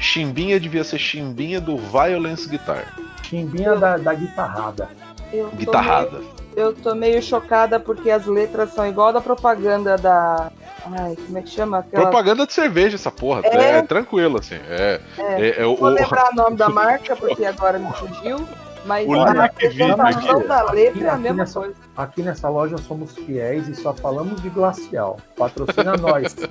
Chimbinha 0.00 0.58
devia 0.58 0.84
ser 0.84 0.98
chimbinha 0.98 1.60
do 1.60 1.76
Violence 1.76 2.48
Guitar. 2.48 2.94
Chimbinha 3.22 3.68
eu... 3.68 3.78
da, 3.78 3.96
da 3.96 4.14
guitarrada. 4.14 4.88
Eu 5.32 5.50
guitarrada. 5.50 6.18
Meio, 6.18 6.36
eu 6.56 6.74
tô 6.74 6.94
meio 6.94 7.22
chocada 7.22 7.78
porque 7.78 8.10
as 8.10 8.26
letras 8.26 8.72
são 8.72 8.86
igual 8.86 9.12
da 9.12 9.20
propaganda 9.20 9.96
da. 9.96 10.50
Ai, 10.84 11.16
como 11.16 11.38
é 11.38 11.42
que 11.42 11.50
chama? 11.50 11.78
Aquela... 11.78 12.04
Propaganda 12.04 12.46
de 12.46 12.52
cerveja, 12.52 12.96
essa 12.96 13.10
porra. 13.10 13.42
É, 13.44 13.78
é 13.78 13.82
tranquilo, 13.82 14.38
assim. 14.38 14.56
É, 14.68 15.00
é. 15.18 15.42
é, 15.42 15.60
é 15.60 15.64
Vou 15.64 15.82
o... 15.82 15.88
lembrar 15.88 16.30
o 16.32 16.34
nome 16.34 16.56
da 16.56 16.68
marca, 16.70 17.14
porque 17.14 17.44
agora 17.44 17.78
me 17.78 17.92
fugiu. 17.92 18.46
Mas 18.86 19.06
o 19.08 19.14
a 19.14 19.32
representação 19.32 20.46
da 20.46 20.62
letra 20.70 21.08
é 21.08 21.10
a 21.10 21.16
mesma 21.16 21.38
nessa, 21.38 21.58
coisa. 21.58 21.74
Aqui 21.96 22.22
nessa 22.22 22.48
loja 22.48 22.78
somos 22.78 23.12
fiéis 23.16 23.66
e 23.68 23.74
só 23.74 23.92
falamos 23.92 24.40
de 24.40 24.48
glacial. 24.48 25.18
Patrocina 25.36 25.96
nós. 25.96 26.36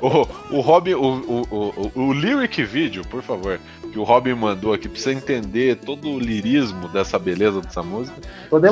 o, 0.00 0.56
o 0.56 0.60
Robin, 0.60 0.94
o, 0.94 1.44
o, 1.50 1.90
o, 1.96 2.00
o 2.00 2.12
lyric 2.12 2.62
vídeo, 2.64 3.02
por 3.08 3.22
favor, 3.22 3.58
que 3.92 3.98
o 3.98 4.02
Robin 4.02 4.34
mandou 4.34 4.72
aqui, 4.72 4.88
pra 4.88 4.98
você 4.98 5.12
entender 5.12 5.76
todo 5.76 6.08
o 6.08 6.18
lirismo 6.18 6.88
dessa 6.88 7.18
beleza 7.18 7.60
dessa 7.60 7.82
música. 7.82 8.16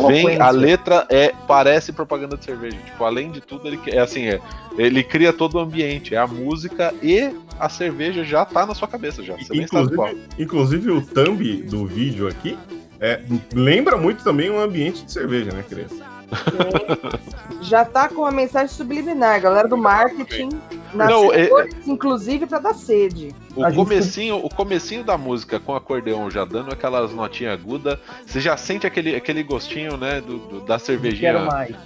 Vem, 0.09 0.41
a 0.41 0.51
letra 0.51 1.07
é 1.11 1.33
parece 1.47 1.93
propaganda 1.93 2.37
de 2.37 2.45
cerveja. 2.45 2.77
Tipo, 2.85 3.05
além 3.05 3.31
de 3.31 3.41
tudo, 3.41 3.69
ele 3.69 3.79
é 3.87 3.99
assim, 3.99 4.29
é, 4.29 4.41
ele 4.79 5.03
cria 5.03 5.33
todo 5.33 5.57
o 5.57 5.59
ambiente, 5.59 6.15
é 6.15 6.19
a 6.19 6.27
música 6.27 6.95
e 7.03 7.31
a 7.59 7.69
cerveja 7.69 8.25
já 8.25 8.45
tá 8.45 8.65
na 8.65 8.75
sua 8.75 8.89
cabeça 8.89 9.23
já. 9.23 9.37
Você 9.37 9.55
inclusive, 9.55 10.17
inclusive 10.39 10.91
o 10.91 11.03
thumb 11.03 11.63
do 11.63 11.87
vídeo 11.87 12.27
aqui 12.27 12.57
é, 12.99 13.21
lembra 13.55 13.97
muito 13.97 14.23
também 14.23 14.51
um 14.51 14.61
ambiente 14.61 15.05
de 15.05 15.13
cerveja, 15.13 15.51
né, 15.53 15.65
criança? 15.67 16.10
Já 17.63 17.85
tá 17.85 18.09
com 18.09 18.25
a 18.25 18.31
mensagem 18.31 18.69
subliminar, 18.69 19.41
galera 19.41 19.69
do 19.69 19.77
marketing. 19.77 20.49
Não, 20.95 21.33
é... 21.33 21.49
inclusive 21.87 22.47
para 22.47 22.59
dar 22.59 22.75
sede. 22.75 23.35
O 23.55 23.73
comecinho, 23.75 24.37
o 24.37 24.49
comecinho 24.49 25.05
da 25.05 25.19
música 25.19 25.61
com 25.61 25.75
acordeão 25.75 26.31
já 26.31 26.45
dando 26.45 26.73
aquelas 26.73 27.13
notinhas 27.13 27.61
agudas, 27.61 27.99
você 28.27 28.41
já 28.41 28.57
sente 28.57 28.87
aquele, 28.87 29.15
aquele 29.15 29.43
gostinho, 29.43 29.97
né, 29.97 30.21
do, 30.21 30.39
do 30.39 30.61
da 30.61 30.79
cervejinha. 30.79 31.33
Quero 31.33 31.47
mais. 31.47 31.77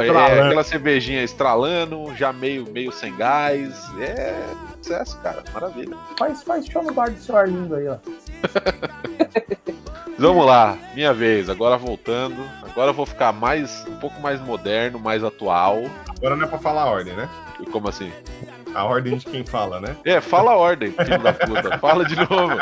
É, 0.00 0.46
aquela 0.46 0.64
cervejinha 0.64 1.22
estralando, 1.22 2.14
já 2.14 2.32
meio, 2.32 2.70
meio 2.70 2.92
sem 2.92 3.16
gás. 3.16 3.74
É 3.98 4.34
sucesso, 4.86 5.18
cara. 5.18 5.42
Maravilha. 5.52 5.96
Faz, 6.18 6.42
faz 6.42 6.66
show 6.66 6.82
no 6.82 6.92
bar 6.92 7.10
do 7.10 7.18
seu 7.18 7.36
Arlindo 7.36 7.74
aí, 7.74 7.88
ó. 7.88 7.96
Vamos 10.18 10.46
lá, 10.46 10.78
minha 10.94 11.12
vez. 11.12 11.50
Agora 11.50 11.76
voltando. 11.76 12.36
Agora 12.76 12.90
eu 12.90 12.94
vou 12.94 13.06
ficar 13.06 13.32
mais 13.32 13.86
um 13.88 13.96
pouco 13.96 14.20
mais 14.20 14.38
moderno, 14.38 14.98
mais 14.98 15.24
atual. 15.24 15.84
Agora 16.14 16.36
não 16.36 16.44
é 16.44 16.46
pra 16.46 16.58
falar 16.58 16.82
a 16.82 16.90
ordem, 16.90 17.14
né? 17.14 17.26
Como 17.72 17.88
assim? 17.88 18.12
A 18.74 18.84
ordem 18.84 19.16
de 19.16 19.24
quem 19.24 19.46
fala, 19.46 19.80
né? 19.80 19.96
É, 20.04 20.20
fala 20.20 20.50
a 20.50 20.56
ordem, 20.56 20.92
filho 20.92 21.18
da 21.22 21.32
puta. 21.32 21.78
Fala 21.78 22.04
de 22.04 22.14
novo. 22.16 22.52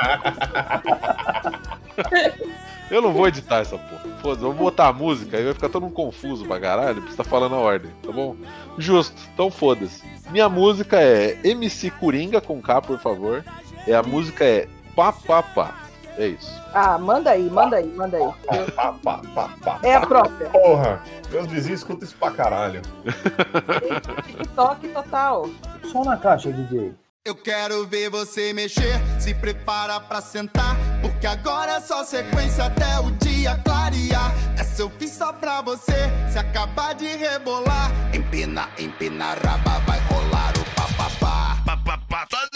Eu 2.89 3.03
não 3.03 3.13
vou 3.13 3.27
editar 3.27 3.57
essa 3.57 3.77
porra. 3.77 4.03
Foda-se, 4.23 4.43
vou 4.43 4.55
botar 4.55 4.87
a 4.87 4.93
música 4.93 5.37
e 5.37 5.47
vai 5.47 5.53
ficar 5.53 5.69
todo 5.69 5.83
mundo 5.83 5.95
confuso 5.95 6.47
pra 6.47 6.61
caralho, 6.61 6.95
porque 6.95 7.11
você 7.11 7.17
tá 7.17 7.25
falando 7.25 7.57
a 7.57 7.59
ordem, 7.59 7.91
tá 8.01 8.13
bom? 8.13 8.37
Justo, 8.79 9.21
então 9.35 9.51
foda-se. 9.51 10.01
Minha 10.31 10.49
música 10.49 10.97
é 11.03 11.37
MC 11.43 11.91
Coringa 11.91 12.41
com 12.41 12.63
K, 12.63 12.81
por 12.81 13.01
favor. 13.01 13.45
E 13.85 13.93
a 13.93 14.01
música 14.01 14.45
é 14.45 14.69
Pá 14.95 15.13
Pá 15.13 15.43
Pá. 15.43 15.75
É 16.17 16.29
isso. 16.29 16.63
Ah, 16.73 16.97
manda 16.97 17.31
aí, 17.31 17.51
manda 17.51 17.77
aí, 17.77 17.87
manda 17.87 18.17
aí. 18.17 18.71
Pá, 18.73 18.95
pá, 19.03 19.21
pá, 19.35 19.51
pá, 19.63 19.79
é 19.83 19.95
a 19.95 20.07
própria. 20.07 20.49
Porra, 20.51 21.03
meus 21.31 21.47
vizinhos 21.49 21.81
escutam 21.81 22.07
isso 22.07 22.17
pra 22.17 22.31
caralho. 22.31 22.83
TikTok 24.27 24.89
total. 24.89 25.51
Som 25.91 26.05
na 26.05 26.17
caixa, 26.17 26.53
DJ. 26.53 26.95
Eu 27.27 27.35
quero 27.35 27.87
ver 27.87 28.11
você 28.11 28.53
mexer, 28.53 29.01
se 29.19 29.35
prepara 29.35 29.99
pra 29.99 30.21
sentar, 30.21 30.77
porque 31.01 31.27
agora 31.27 31.77
é 31.77 31.81
só 31.81 32.05
sequência 32.05 32.67
até 32.67 33.01
o 33.01 33.11
dia 33.13 33.59
clarear. 33.65 34.31
Essa 34.59 34.83
eu 34.83 34.91
fiz 34.91 35.13
só 35.13 35.33
pra 35.33 35.63
você, 35.63 36.11
se 36.31 36.39
acabar 36.39 36.95
de 36.95 37.07
rebolar, 37.07 37.91
empina, 38.15 38.69
empina, 38.79 39.33
raba, 39.43 39.79
vai 39.87 40.01
rolar 40.01 40.53
o 40.59 40.65
papapá. 40.75 41.57
Papapá, 41.65 42.27
só 42.31 42.54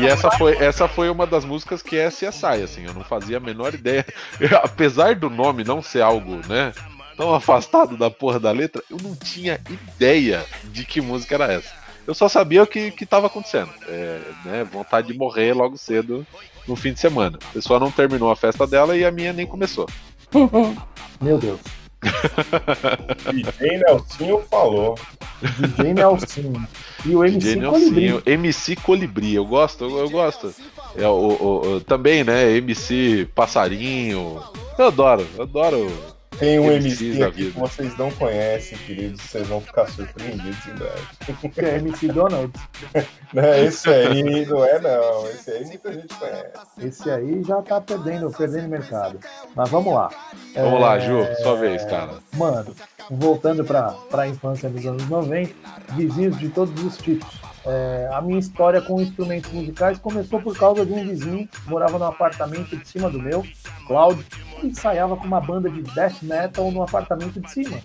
E 0.00 0.06
essa 0.06 0.30
foi, 0.32 0.56
essa 0.56 0.88
foi 0.88 1.08
uma 1.10 1.26
das 1.26 1.44
músicas 1.44 1.82
que 1.82 1.96
é 1.96 2.08
CSI, 2.08 2.62
assim, 2.62 2.84
eu 2.84 2.94
não 2.94 3.04
fazia 3.04 3.36
a 3.36 3.40
menor 3.40 3.74
ideia. 3.74 4.04
Eu, 4.40 4.56
apesar 4.62 5.14
do 5.14 5.30
nome 5.30 5.64
não 5.64 5.82
ser 5.82 6.02
algo, 6.02 6.40
né? 6.48 6.72
tão 7.18 7.34
afastado 7.34 7.96
da 7.96 8.08
porra 8.08 8.38
da 8.38 8.52
letra, 8.52 8.80
eu 8.88 8.96
não 9.02 9.14
tinha 9.16 9.60
ideia 9.68 10.46
de 10.66 10.84
que 10.84 11.00
música 11.00 11.34
era 11.34 11.52
essa. 11.52 11.74
Eu 12.06 12.14
só 12.14 12.28
sabia 12.28 12.62
o 12.62 12.66
que, 12.66 12.92
que 12.92 13.04
tava 13.04 13.26
acontecendo. 13.26 13.70
É, 13.88 14.20
né, 14.44 14.64
vontade 14.64 15.08
de 15.08 15.18
morrer 15.18 15.52
logo 15.52 15.76
cedo 15.76 16.24
no 16.66 16.76
fim 16.76 16.92
de 16.92 17.00
semana. 17.00 17.38
A 17.50 17.52
pessoa 17.52 17.80
não 17.80 17.90
terminou 17.90 18.30
a 18.30 18.36
festa 18.36 18.66
dela 18.66 18.96
e 18.96 19.04
a 19.04 19.10
minha 19.10 19.32
nem 19.32 19.44
começou. 19.44 19.86
Meu 21.20 21.38
Deus. 21.38 21.60
DJ 23.34 23.78
Nelsinho 23.78 24.40
falou. 24.48 24.96
DJ 25.42 25.94
Nelsinho. 25.94 26.68
E 27.08 27.16
o 27.16 27.24
MC 27.24 27.38
DJ 27.38 27.62
Colibri. 27.62 28.00
Nelsinho, 28.00 28.22
MC 28.26 28.76
Colibri, 28.76 29.34
eu 29.34 29.46
gosto, 29.46 29.84
eu, 29.84 29.98
eu 29.98 30.10
gosto. 30.10 30.54
É, 30.94 31.08
o, 31.08 31.12
o, 31.12 31.76
o, 31.76 31.80
também, 31.80 32.22
né? 32.22 32.56
MC 32.56 33.26
Passarinho. 33.34 34.42
Eu 34.78 34.86
adoro, 34.86 35.26
eu 35.36 35.42
adoro 35.42 35.90
Tem 36.38 36.58
um 36.58 36.70
MC 36.70 37.22
aqui 37.22 37.50
que 37.50 37.58
vocês 37.58 37.96
não 37.96 38.10
conhecem, 38.12 38.78
queridos, 38.78 39.20
vocês 39.22 39.46
vão 39.48 39.60
ficar 39.60 39.86
surpreendidos 39.86 40.66
em 40.66 40.74
breve. 40.74 41.48
Que 41.50 41.60
é 41.60 41.76
MC 41.78 42.08
Donald? 42.08 42.52
Não, 43.32 43.54
esse 43.54 43.90
aí 43.90 44.46
não 44.46 44.64
é 44.64 44.80
não, 44.80 45.28
esse 45.28 45.50
aí 45.50 45.66
muita 45.66 45.92
gente 45.92 46.14
conhece. 46.14 46.48
Esse 46.78 47.10
aí 47.10 47.44
já 47.44 47.60
tá 47.60 47.78
perdendo, 47.78 48.30
perdendo 48.30 48.68
mercado. 48.68 49.18
Mas 49.54 49.68
vamos 49.68 49.92
lá. 49.92 50.08
Vamos 50.54 50.72
é... 50.72 50.78
lá, 50.78 50.98
Ju, 50.98 51.26
sua 51.42 51.56
vez, 51.56 51.84
cara. 51.84 52.14
Mano, 52.32 52.74
voltando 53.10 53.66
para 53.66 53.94
a 54.12 54.26
infância 54.26 54.70
dos 54.70 54.86
anos 54.86 55.06
90, 55.10 55.54
vizinhos 55.90 56.38
de 56.38 56.48
todos 56.48 56.82
os 56.82 56.96
tipos. 56.96 57.47
É, 57.66 58.08
a 58.12 58.20
minha 58.20 58.38
história 58.38 58.80
com 58.80 59.00
instrumentos 59.00 59.52
musicais 59.52 59.98
começou 59.98 60.40
por 60.40 60.56
causa 60.56 60.86
de 60.86 60.92
um 60.92 61.06
vizinho 61.06 61.46
que 61.46 61.68
morava 61.68 61.98
no 61.98 62.04
apartamento 62.04 62.76
de 62.76 62.86
cima 62.86 63.10
do 63.10 63.18
meu, 63.18 63.44
Cláudio, 63.86 64.24
que 64.60 64.66
ensaiava 64.66 65.16
com 65.16 65.26
uma 65.26 65.40
banda 65.40 65.68
de 65.68 65.82
death 65.82 66.22
metal 66.22 66.70
no 66.70 66.82
apartamento 66.82 67.40
de 67.40 67.50
cima. 67.50 67.78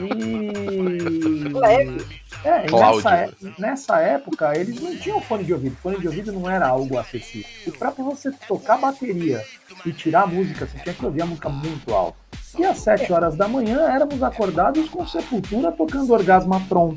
E. 0.00 0.52
É, 2.44 2.70
nessa, 2.70 3.16
é, 3.16 3.30
nessa, 3.58 4.00
época 4.00 4.56
eles 4.56 4.80
não 4.80 4.94
tinham 4.96 5.20
fone 5.20 5.44
de 5.44 5.52
ouvido. 5.52 5.76
Fone 5.76 5.98
de 5.98 6.06
ouvido 6.06 6.32
não 6.32 6.48
era 6.50 6.66
algo 6.66 6.98
acessível. 6.98 7.48
E 7.66 7.70
para 7.70 7.90
você 7.90 8.30
tocar 8.46 8.78
bateria 8.78 9.42
e 9.86 9.92
tirar 9.92 10.22
a 10.22 10.26
música, 10.26 10.66
você 10.66 10.78
tinha 10.78 10.94
que 10.94 11.04
ouvir 11.04 11.22
a 11.22 11.26
música 11.26 11.48
muito 11.48 11.92
alta. 11.94 12.18
E 12.58 12.64
às 12.64 12.78
7 12.78 13.12
horas 13.12 13.36
da 13.36 13.48
manhã 13.48 13.80
éramos 13.90 14.22
acordados 14.22 14.88
com 14.88 15.06
Sepultura 15.06 15.72
tocando 15.72 16.12
Orgasmatron. 16.12 16.94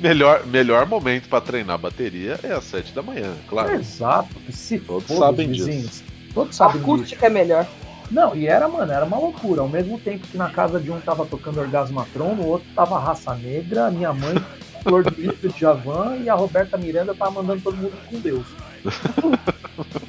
Melhor, 0.00 0.46
melhor 0.46 0.86
momento 0.86 1.28
para 1.28 1.40
treinar 1.40 1.78
bateria 1.78 2.38
é 2.42 2.52
às 2.52 2.64
7 2.64 2.92
da 2.92 3.02
manhã, 3.02 3.32
claro. 3.48 3.74
Exato. 3.74 4.34
Se 4.50 4.78
todos 4.78 5.06
sabem 5.06 5.48
vizinhos. 5.48 5.82
disso. 5.82 6.04
Todos 6.34 6.56
sabem 6.56 6.80
A 6.80 6.80
acústica 6.80 7.14
disso. 7.16 7.24
é 7.26 7.30
melhor. 7.30 7.66
Não, 8.10 8.34
e 8.36 8.46
era, 8.46 8.68
mano, 8.68 8.92
era 8.92 9.04
uma 9.04 9.18
loucura. 9.18 9.62
Ao 9.62 9.68
mesmo 9.68 9.98
tempo 9.98 10.26
que 10.26 10.36
na 10.36 10.50
casa 10.50 10.78
de 10.78 10.90
um 10.90 11.00
tava 11.00 11.24
tocando 11.24 11.60
Orgasmatron, 11.60 12.34
no 12.34 12.46
outro 12.46 12.68
tava 12.74 12.98
Raça 12.98 13.34
Negra, 13.34 13.90
minha 13.90 14.12
mãe, 14.12 14.34
Flor 14.82 15.10
de 15.10 15.20
Lito 15.20 15.48
de 15.48 15.58
Javan 15.58 16.16
e 16.16 16.28
a 16.28 16.34
Roberta 16.34 16.76
Miranda 16.76 17.14
tava 17.14 17.30
mandando 17.42 17.62
todo 17.62 17.76
mundo 17.76 17.96
com 18.08 18.20
Deus. 18.20 18.46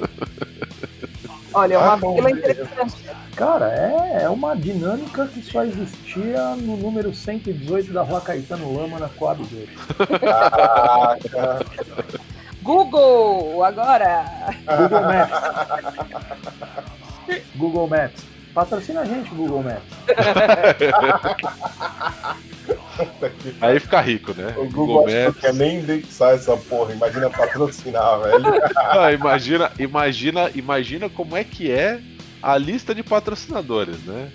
Olha, 1.54 1.74
é 1.74 1.78
uma 1.78 1.94
ah, 1.94 1.98
fila 1.98 2.30
interessante. 2.30 2.96
Cara, 3.36 3.66
é, 3.70 4.22
é 4.22 4.28
uma 4.30 4.56
dinâmica 4.56 5.26
que 5.26 5.42
só 5.42 5.62
existia 5.62 6.56
no 6.56 6.74
número 6.78 7.12
118 7.12 7.92
da 7.92 8.00
Rua 8.00 8.22
Caetano 8.22 8.74
Lama, 8.74 8.98
na 8.98 9.10
Coab 9.10 9.44
2. 9.44 9.68
Caraca! 10.20 11.58
Google, 12.62 13.62
agora! 13.62 14.24
Google 14.64 15.02
Maps. 15.02 15.38
Google 17.56 17.88
Maps. 17.88 18.24
Patrocina 18.54 19.02
a 19.02 19.04
gente, 19.04 19.28
Google 19.34 19.62
Maps. 19.62 19.82
Aí 23.60 23.78
fica 23.78 24.00
rico, 24.00 24.32
né? 24.32 24.54
O 24.56 24.64
Google, 24.64 25.02
Google 25.02 25.24
Maps. 25.24 25.40
quer 25.42 25.52
nem 25.52 25.80
indexar 25.80 26.32
essa 26.32 26.56
porra, 26.56 26.94
imagina 26.94 27.28
patrocinar, 27.28 28.18
velho. 28.20 28.44
Ah, 28.76 29.12
imagina, 29.12 29.70
imagina, 29.78 30.50
imagina 30.54 31.10
como 31.10 31.36
é 31.36 31.44
que 31.44 31.70
é 31.70 32.00
a 32.46 32.56
lista 32.56 32.94
de 32.94 33.02
patrocinadores, 33.02 33.98
né? 34.04 34.30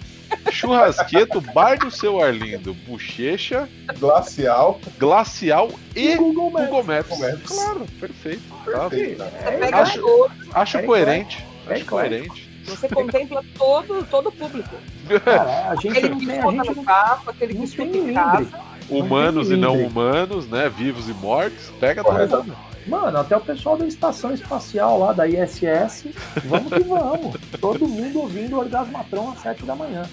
Churrasqueto, 0.51 1.39
Bar 1.39 1.79
do 1.79 1.89
Seu 1.89 2.21
Arlindo, 2.21 2.73
Bochecha, 2.73 3.69
Glacial, 3.97 4.81
Glacial 4.99 5.71
e 5.95 6.17
Google 6.17 6.51
Maps. 6.51 6.65
Google 6.65 6.83
Maps. 6.83 7.09
Google 7.09 7.31
Maps. 7.31 7.47
Claro, 7.47 7.85
perfeito. 8.01 8.41
perfeito. 8.65 9.17
Tá? 9.17 9.79
Acho, 9.81 10.29
acho 10.53 10.83
coerente. 10.83 11.45
Acho 11.65 11.85
coerente. 11.85 12.49
Você 12.65 12.89
contempla 12.89 13.43
todo, 13.57 14.05
todo 14.05 14.27
o 14.27 14.31
público. 14.33 14.75
Cara, 15.23 15.69
a 15.69 15.75
gente 15.75 15.97
aquele 15.97 16.15
que 16.17 16.27
tem, 16.27 16.39
a 16.39 16.51
gente 16.51 16.75
no 16.75 16.83
carro, 16.83 17.29
aquele 17.29 17.53
que 17.53 17.63
escuta 17.63 17.97
em 17.97 18.13
casa. 18.13 18.59
Humanos 18.89 19.49
e 19.49 19.55
não 19.55 19.81
humanos, 19.81 20.49
né? 20.49 20.69
Vivos 20.69 21.07
e 21.07 21.13
mortos. 21.13 21.71
Pega 21.79 22.03
todo 22.03 22.43
mundo. 22.43 22.70
Mano, 22.87 23.19
até 23.19 23.37
o 23.37 23.41
pessoal 23.41 23.77
da 23.77 23.85
estação 23.85 24.33
espacial 24.33 24.99
lá 24.99 25.13
da 25.13 25.27
ISS, 25.27 26.07
vamos 26.45 26.73
que 26.73 26.79
vamos. 26.83 27.35
Todo 27.59 27.87
mundo 27.87 28.21
ouvindo 28.21 28.55
o 28.55 28.59
Orgasmatron 28.59 29.31
às 29.31 29.41
7 29.41 29.65
da 29.65 29.75
manhã. 29.75 30.03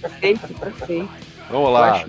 Perfeito, 0.00 0.54
perfeito. 0.54 1.08
Vamos 1.50 1.72
lá. 1.72 2.04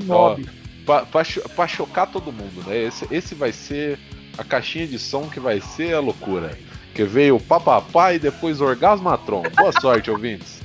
Para 1.56 1.68
chocar 1.68 2.08
todo 2.08 2.32
mundo, 2.32 2.64
né? 2.68 2.84
Esse, 2.84 3.08
esse 3.12 3.36
vai 3.36 3.52
ser 3.52 4.00
a 4.38 4.44
caixinha 4.44 4.88
de 4.88 4.98
som 4.98 5.30
que 5.30 5.40
vai 5.40 5.62
ser 5.62 5.94
a 5.94 6.00
loucura. 6.00 6.58
Que 6.94 7.04
veio 7.04 7.36
o 7.36 7.42
papapá 7.42 8.14
e 8.14 8.20
depois 8.20 8.62
Orgasmatron. 8.62 9.44
Boa 9.56 9.72
sorte, 9.80 10.10
ouvintes. 10.10 10.60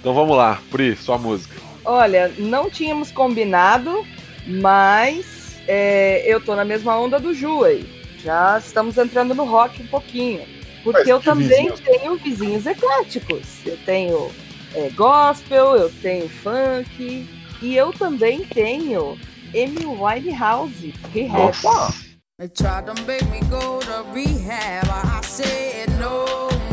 Então 0.00 0.14
vamos 0.14 0.36
lá, 0.36 0.60
Pri, 0.70 0.96
sua 0.96 1.18
música. 1.18 1.56
Olha, 1.84 2.30
não 2.38 2.70
tínhamos 2.70 3.10
combinado, 3.10 4.06
mas 4.46 5.39
é, 5.66 6.22
eu 6.26 6.40
tô 6.40 6.54
na 6.54 6.64
mesma 6.64 6.98
onda 6.98 7.18
do 7.18 7.34
Ju 7.34 7.64
aí. 7.64 7.88
Já 8.22 8.58
estamos 8.58 8.98
entrando 8.98 9.34
no 9.34 9.44
rock 9.44 9.82
um 9.82 9.86
pouquinho. 9.86 10.42
Porque 10.82 11.12
eu 11.12 11.20
também 11.20 11.70
tenho 11.72 12.16
vizinhos 12.16 12.66
ecléticos. 12.66 13.64
Eu 13.66 13.76
tenho 13.84 14.30
é, 14.74 14.88
gospel, 14.90 15.76
eu 15.76 15.90
tenho 16.00 16.28
funk, 16.28 17.28
e 17.60 17.76
eu 17.76 17.92
também 17.92 18.44
tenho 18.44 19.18
Amy 19.54 19.84
Winehouse, 19.84 20.94
Rehab. 21.12 21.56
Nossa. 21.62 22.10
They 22.38 22.48
tried 22.48 22.86
to 22.86 22.94
make 23.02 23.28
me 23.28 23.40
go 23.50 23.80
to 23.80 24.02
rehab. 24.14 24.88
I 24.88 25.20
said 25.22 25.90
no, 25.98 26.24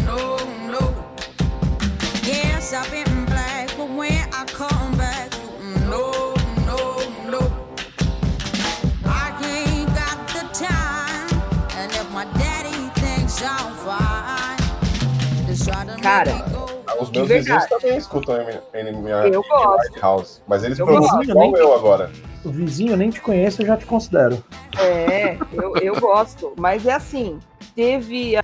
no, 0.06 0.38
no. 0.72 0.80
Yes, 2.24 2.74
I've 2.74 2.90
been 2.90 3.07
Cara. 16.08 16.32
Os 17.00 17.12
meus 17.12 17.28
vizinhos 17.28 17.66
também 17.66 17.98
escutam 17.98 18.36
Amy 18.36 20.00
House, 20.02 20.42
mas 20.48 20.64
eles 20.64 20.78
pronunciam 20.78 21.24
igual 21.24 21.56
eu 21.58 21.76
agora 21.76 22.10
o 22.48 22.50
vizinho 22.50 22.96
nem 22.96 23.10
te 23.10 23.20
conheço, 23.20 23.62
eu 23.62 23.66
já 23.66 23.78
te 23.78 23.86
considero. 23.86 24.42
É, 24.80 25.38
eu, 25.52 25.76
eu 25.78 26.00
gosto. 26.00 26.54
Mas 26.58 26.86
é 26.86 26.94
assim, 26.94 27.40
teve 27.76 28.36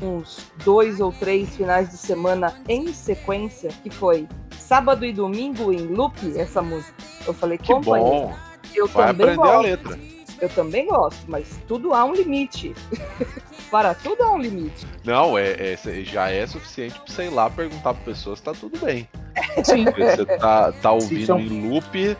uns 0.00 0.50
dois 0.64 1.00
ou 1.00 1.12
três 1.12 1.56
finais 1.56 1.90
de 1.90 1.98
semana 1.98 2.54
em 2.66 2.92
sequência, 2.92 3.70
que 3.82 3.90
foi 3.90 4.26
sábado 4.58 5.04
e 5.04 5.12
domingo 5.12 5.72
em 5.72 5.86
loop, 5.86 6.16
essa 6.38 6.62
música. 6.62 6.94
Eu 7.26 7.34
falei, 7.34 7.58
que 7.58 7.72
companheiro, 7.72 8.30
eu 8.74 8.86
Vai 8.86 9.08
também 9.08 9.26
aprender 9.26 9.36
gosto. 9.36 9.52
a 9.52 9.60
letra. 9.60 9.98
Eu 10.40 10.48
também 10.48 10.86
gosto, 10.86 11.22
mas 11.28 11.60
tudo 11.68 11.92
há 11.92 12.02
um 12.04 12.14
limite. 12.14 12.74
Para 13.70 13.94
tudo 13.94 14.22
há 14.22 14.32
um 14.32 14.38
limite. 14.38 14.86
Não, 15.04 15.38
é, 15.38 15.74
é 15.74 15.78
já 16.02 16.30
é 16.30 16.46
suficiente 16.46 16.98
para 16.98 17.12
sei 17.14 17.30
lá 17.30 17.48
perguntar 17.48 17.94
para 17.94 18.04
pessoas 18.04 18.38
se 18.38 18.44
tá 18.44 18.52
tudo 18.52 18.78
bem. 18.84 19.08
Sim. 19.64 19.84
Você 19.84 20.24
tá, 20.38 20.72
tá 20.72 20.92
ouvindo 20.92 21.36
Sim, 21.36 21.42
em 21.42 21.70
loop 21.70 22.16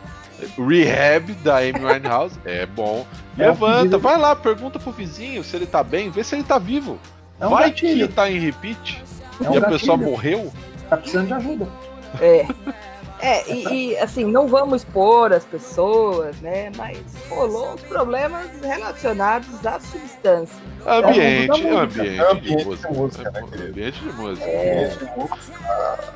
Rehab 0.57 1.33
da 1.43 1.59
Amy 1.59 1.85
Winehouse 1.85 2.39
é 2.45 2.67
bom. 2.67 3.07
É 3.39 3.47
Levanta, 3.47 3.99
vai 3.99 4.17
lá, 4.17 4.35
pergunta 4.35 4.79
pro 4.79 4.93
vizinho 4.93 5.45
se 5.45 5.57
ele 5.57 5.67
tá 5.67 5.83
bem, 5.83 6.11
vê 6.11 6.25
se 6.25 6.35
ele 6.35 6.45
tá 6.45 6.59
vivo. 6.59 6.99
É 7.39 7.47
um 7.47 7.51
vai 7.51 7.71
gatilho. 7.71 8.09
que 8.09 8.15
tá 8.15 8.31
em 8.31 8.39
repeat 8.39 9.03
é 9.43 9.49
um 9.51 9.55
e 9.55 9.57
a 9.57 9.61
gatilho. 9.61 9.79
pessoa 9.79 9.97
morreu. 9.97 10.53
Tá 10.89 10.97
precisando 10.97 11.27
de 11.27 11.35
ajuda. 11.35 11.69
É. 12.21 12.47
É, 13.23 13.53
e, 13.53 13.93
e, 13.93 13.99
assim, 13.99 14.25
não 14.25 14.49
vamos 14.49 14.83
expor 14.83 15.33
as 15.33 15.45
pessoas, 15.45 16.41
né? 16.41 16.71
Mas 16.77 16.99
rolou 17.29 17.75
os 17.75 17.83
problemas 17.83 18.49
relacionados 18.63 19.67
à 19.67 19.79
substância. 19.79 20.57
Ambiente, 20.87 21.67
é, 21.67 21.71
ambiente, 21.71 22.21
ambiente 22.21 22.57
de 22.57 22.65
música. 22.65 22.89
De 22.89 22.99
música 22.99 23.31
né, 23.31 23.41
ambiente 23.41 24.01
de 24.01 24.13
música. 24.13 24.47
É. 24.47 24.85
Ambiente 24.85 24.99
de 24.99 25.19
música 25.19 25.61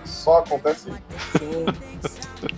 só 0.05 0.38
acontece 0.38 0.90
Sim. 1.38 1.66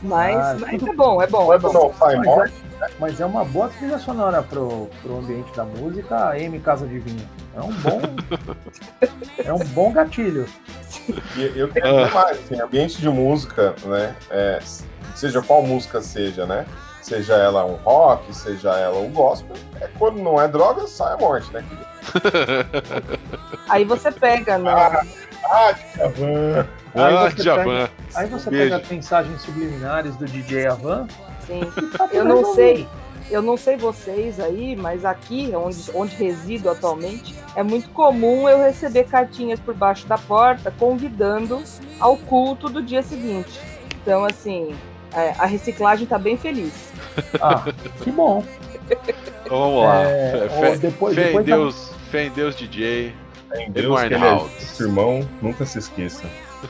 Mas, 0.03 0.36
ah, 0.36 0.57
mas 0.61 0.82
é 0.82 0.92
bom, 0.92 1.22
é 1.22 1.26
bom. 1.26 1.53
É 1.53 1.59
bom. 1.59 1.72
Não, 1.72 1.94
mas, 1.99 2.26
é, 2.26 2.86
mas 2.99 3.20
é 3.20 3.26
uma 3.26 3.44
boa 3.44 3.68
trilha 3.68 3.99
sonora 3.99 4.42
pro, 4.42 4.88
pro 5.03 5.18
ambiente 5.18 5.55
da 5.57 5.64
música, 5.64 6.30
a 6.30 6.38
M 6.38 6.59
Casa 6.61 6.86
de 6.86 6.99
Vinho. 6.99 7.28
É 7.57 7.61
um 7.61 7.73
bom. 7.73 8.01
é 9.45 9.53
um 9.53 9.67
bom 9.69 9.93
gatilho. 9.93 10.47
E 11.37 11.59
eu 11.59 11.69
quero 11.69 12.05
ah. 12.05 12.11
mais, 12.11 12.39
assim, 12.39 12.61
ambiente 12.61 13.01
de 13.01 13.09
música, 13.09 13.75
né? 13.85 14.15
É, 14.31 14.61
seja 15.15 15.41
qual 15.41 15.63
música 15.63 16.03
seja, 16.03 16.45
né? 16.45 16.67
Seja 17.01 17.35
ela 17.35 17.65
um 17.65 17.77
rock, 17.77 18.35
seja 18.35 18.75
ela 18.75 18.99
um 18.99 19.11
gospel, 19.11 19.57
é 19.81 19.89
quando 19.97 20.21
não 20.21 20.41
é 20.41 20.49
droga, 20.49 20.89
sai 20.89 21.15
a 21.15 21.17
morte, 21.17 21.51
né, 21.53 21.65
Aí 23.69 23.85
você 23.85 24.11
pega 24.11 24.59
na. 24.59 24.73
Ah, 24.73 25.05
ah 25.45 25.73
Djavan. 25.73 26.67
Ah, 26.95 27.07
Aí 27.07 27.31
você 27.31 27.43
Djavan. 27.43 27.65
pega- 27.65 27.91
Aí 28.15 28.27
você 28.27 28.51
Beijo. 28.51 28.65
pega 28.65 28.83
as 28.83 28.91
mensagens 28.91 29.41
subliminares 29.43 30.17
do 30.17 30.27
DJ 30.27 30.67
Avan. 30.67 31.07
Sim. 31.47 31.61
tá 31.97 32.09
Eu 32.13 32.25
não 32.25 32.55
sei. 32.55 32.89
Eu 33.31 33.43
não 33.43 33.57
sei 33.57 33.77
vocês 33.77 34.39
aí, 34.39 34.77
mas 34.77 35.05
aqui, 35.05 35.51
onde, 35.55 35.91
onde 35.95 36.14
resido 36.14 36.70
atualmente, 36.70 37.35
é 37.57 37.62
muito 37.62 37.89
comum 37.91 38.49
eu 38.49 38.59
receber 38.62 39.05
cartinhas 39.05 39.59
por 39.59 39.74
baixo 39.74 40.07
da 40.07 40.16
porta 40.16 40.72
convidando 40.79 41.62
ao 41.99 42.16
culto 42.16 42.68
do 42.68 42.81
dia 42.83 43.03
seguinte. 43.03 43.59
Então, 44.03 44.24
assim, 44.24 44.74
é, 45.12 45.31
a 45.39 45.47
reciclagem 45.47 46.07
tá 46.07 46.18
bem 46.18 46.37
feliz. 46.37 46.72
Ah, 47.41 47.64
que 48.05 48.11
bom. 48.12 48.45
Então 49.45 49.59
vamos 49.59 49.83
lá. 49.85 50.03
É, 50.05 50.49
Fé- 50.49 50.77
depois, 50.77 51.14
Fé 51.14 51.22
em 51.22 51.27
depois 51.27 51.47
da- 51.47 51.57
Deus, 51.57 51.93
fé 52.11 52.24
em 52.27 52.31
Deus, 52.31 52.55
DJ. 52.57 53.14
Em 53.59 53.70
Deus, 53.70 54.01
que 54.01 54.07
ele 54.07 54.14
é 54.14 54.18
irmão, 54.81 55.29
nunca 55.43 55.64
se 55.66 55.79
esqueça. 55.79 56.24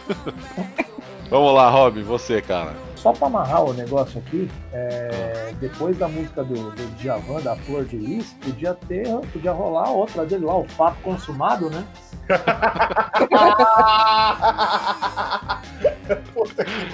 Vamos 1.29 1.55
lá, 1.55 1.69
Rob, 1.69 2.01
você, 2.03 2.41
cara. 2.41 2.75
Só 2.97 3.13
para 3.13 3.29
amarrar 3.29 3.65
o 3.65 3.73
negócio 3.73 4.19
aqui, 4.19 4.51
é, 4.73 5.55
depois 5.61 5.97
da 5.97 6.09
música 6.09 6.43
do, 6.43 6.71
do 6.71 6.97
Djavan, 6.97 7.41
da 7.41 7.55
Flor 7.55 7.85
de 7.85 7.97
Lis, 7.97 8.35
podia 8.43 8.75
ter, 8.75 9.07
podia 9.33 9.53
rolar 9.53 9.91
outra 9.91 10.25
dele 10.25 10.45
lá, 10.45 10.57
o 10.57 10.65
Fato 10.65 11.01
Consumado, 11.03 11.71
né? 11.71 11.85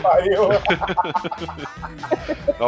Pariu. 0.03 0.49
O, 2.59 2.65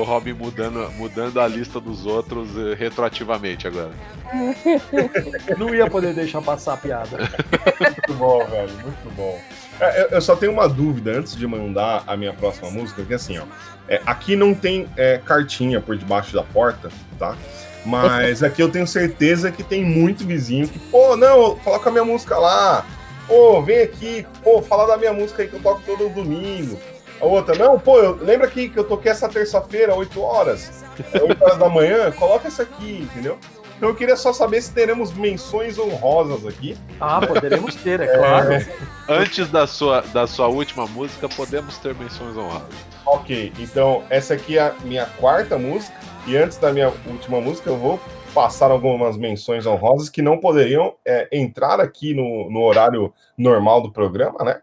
o 0.00 0.02
Rob 0.04 0.32
mudando, 0.34 0.90
mudando 0.96 1.40
a 1.40 1.48
lista 1.48 1.80
dos 1.80 2.06
outros 2.06 2.48
eh, 2.56 2.74
retroativamente 2.74 3.66
agora. 3.66 3.90
Não 5.58 5.74
ia 5.74 5.88
poder 5.90 6.14
deixar 6.14 6.40
passar 6.42 6.74
a 6.74 6.76
piada. 6.76 7.18
Muito 7.18 8.14
bom, 8.14 8.44
velho, 8.46 8.72
muito 8.82 9.16
bom. 9.16 9.40
É, 9.80 10.02
eu- 10.02 10.08
Eu 10.10 10.20
só 10.20 10.36
tenho 10.36 10.52
uma 10.52 10.68
dúvida 10.68 11.10
antes 11.18 11.34
de 11.36 11.46
mandar 11.46 12.04
a 12.06 12.16
minha 12.16 12.32
próxima 12.32 12.70
música, 12.70 13.02
que 13.02 13.14
assim, 13.14 13.38
ó. 13.38 13.42
é, 13.88 14.00
aqui 14.06 14.36
não 14.36 14.54
tem 14.54 14.88
é, 14.96 15.18
cartinha 15.18 15.80
por 15.80 15.96
debaixo 15.96 16.34
da 16.34 16.42
porta, 16.42 16.88
tá? 17.18 17.36
Mas 17.84 18.44
aqui 18.44 18.62
eu 18.62 18.68
tenho 18.70 18.86
certeza 18.86 19.50
que 19.50 19.64
tem 19.64 19.84
muito 19.84 20.24
vizinho 20.24 20.68
que, 20.68 20.78
pô, 20.78 21.16
não, 21.16 21.56
coloca 21.56 21.88
a 21.88 21.92
minha 21.92 22.04
música 22.04 22.38
lá. 22.38 22.86
Pô, 23.26 23.62
vem 23.62 23.80
aqui, 23.80 24.26
pô, 24.42 24.60
fala 24.62 24.86
da 24.86 24.96
minha 24.96 25.12
música 25.12 25.42
aí 25.42 25.48
que 25.48 25.54
eu 25.54 25.62
toco 25.62 25.82
todo 25.86 26.08
domingo. 26.08 26.78
A 27.20 27.24
outra, 27.24 27.54
não, 27.54 27.78
pô, 27.78 27.98
eu, 28.00 28.16
lembra 28.16 28.48
aqui 28.48 28.68
que 28.68 28.78
eu 28.78 28.84
toquei 28.84 29.12
essa 29.12 29.28
terça-feira, 29.28 29.94
8 29.94 30.20
horas, 30.20 30.84
é, 31.12 31.22
8 31.22 31.42
horas 31.42 31.56
da 31.56 31.68
manhã, 31.68 32.10
coloca 32.10 32.48
essa 32.48 32.64
aqui, 32.64 33.08
entendeu? 33.08 33.38
Então 33.76 33.90
eu 33.90 33.96
queria 33.96 34.16
só 34.16 34.32
saber 34.32 34.60
se 34.60 34.72
teremos 34.72 35.12
menções 35.12 35.78
honrosas 35.78 36.46
aqui. 36.46 36.76
Ah, 37.00 37.20
poderemos 37.24 37.74
ter, 37.74 38.00
é 38.00 38.06
claro. 38.16 38.64
Antes 39.08 39.48
da 39.48 39.66
sua, 39.66 40.02
da 40.12 40.26
sua 40.26 40.46
última 40.48 40.86
música, 40.86 41.28
podemos 41.28 41.78
ter 41.78 41.94
menções 41.94 42.36
honradas. 42.36 42.74
Ok, 43.04 43.52
então 43.58 44.04
essa 44.08 44.34
aqui 44.34 44.56
é 44.56 44.68
a 44.68 44.74
minha 44.84 45.06
quarta 45.18 45.58
música. 45.58 45.96
E 46.26 46.36
antes 46.36 46.58
da 46.58 46.72
minha 46.72 46.92
última 47.06 47.40
música, 47.40 47.70
eu 47.70 47.76
vou 47.76 48.00
passar 48.34 48.70
algumas 48.70 49.16
menções 49.16 49.66
honrosas 49.66 50.08
que 50.08 50.22
não 50.22 50.38
poderiam 50.38 50.94
é, 51.04 51.28
entrar 51.32 51.80
aqui 51.80 52.14
no, 52.14 52.50
no 52.50 52.62
horário 52.62 53.12
normal 53.36 53.82
do 53.82 53.92
programa, 53.92 54.42
né? 54.44 54.60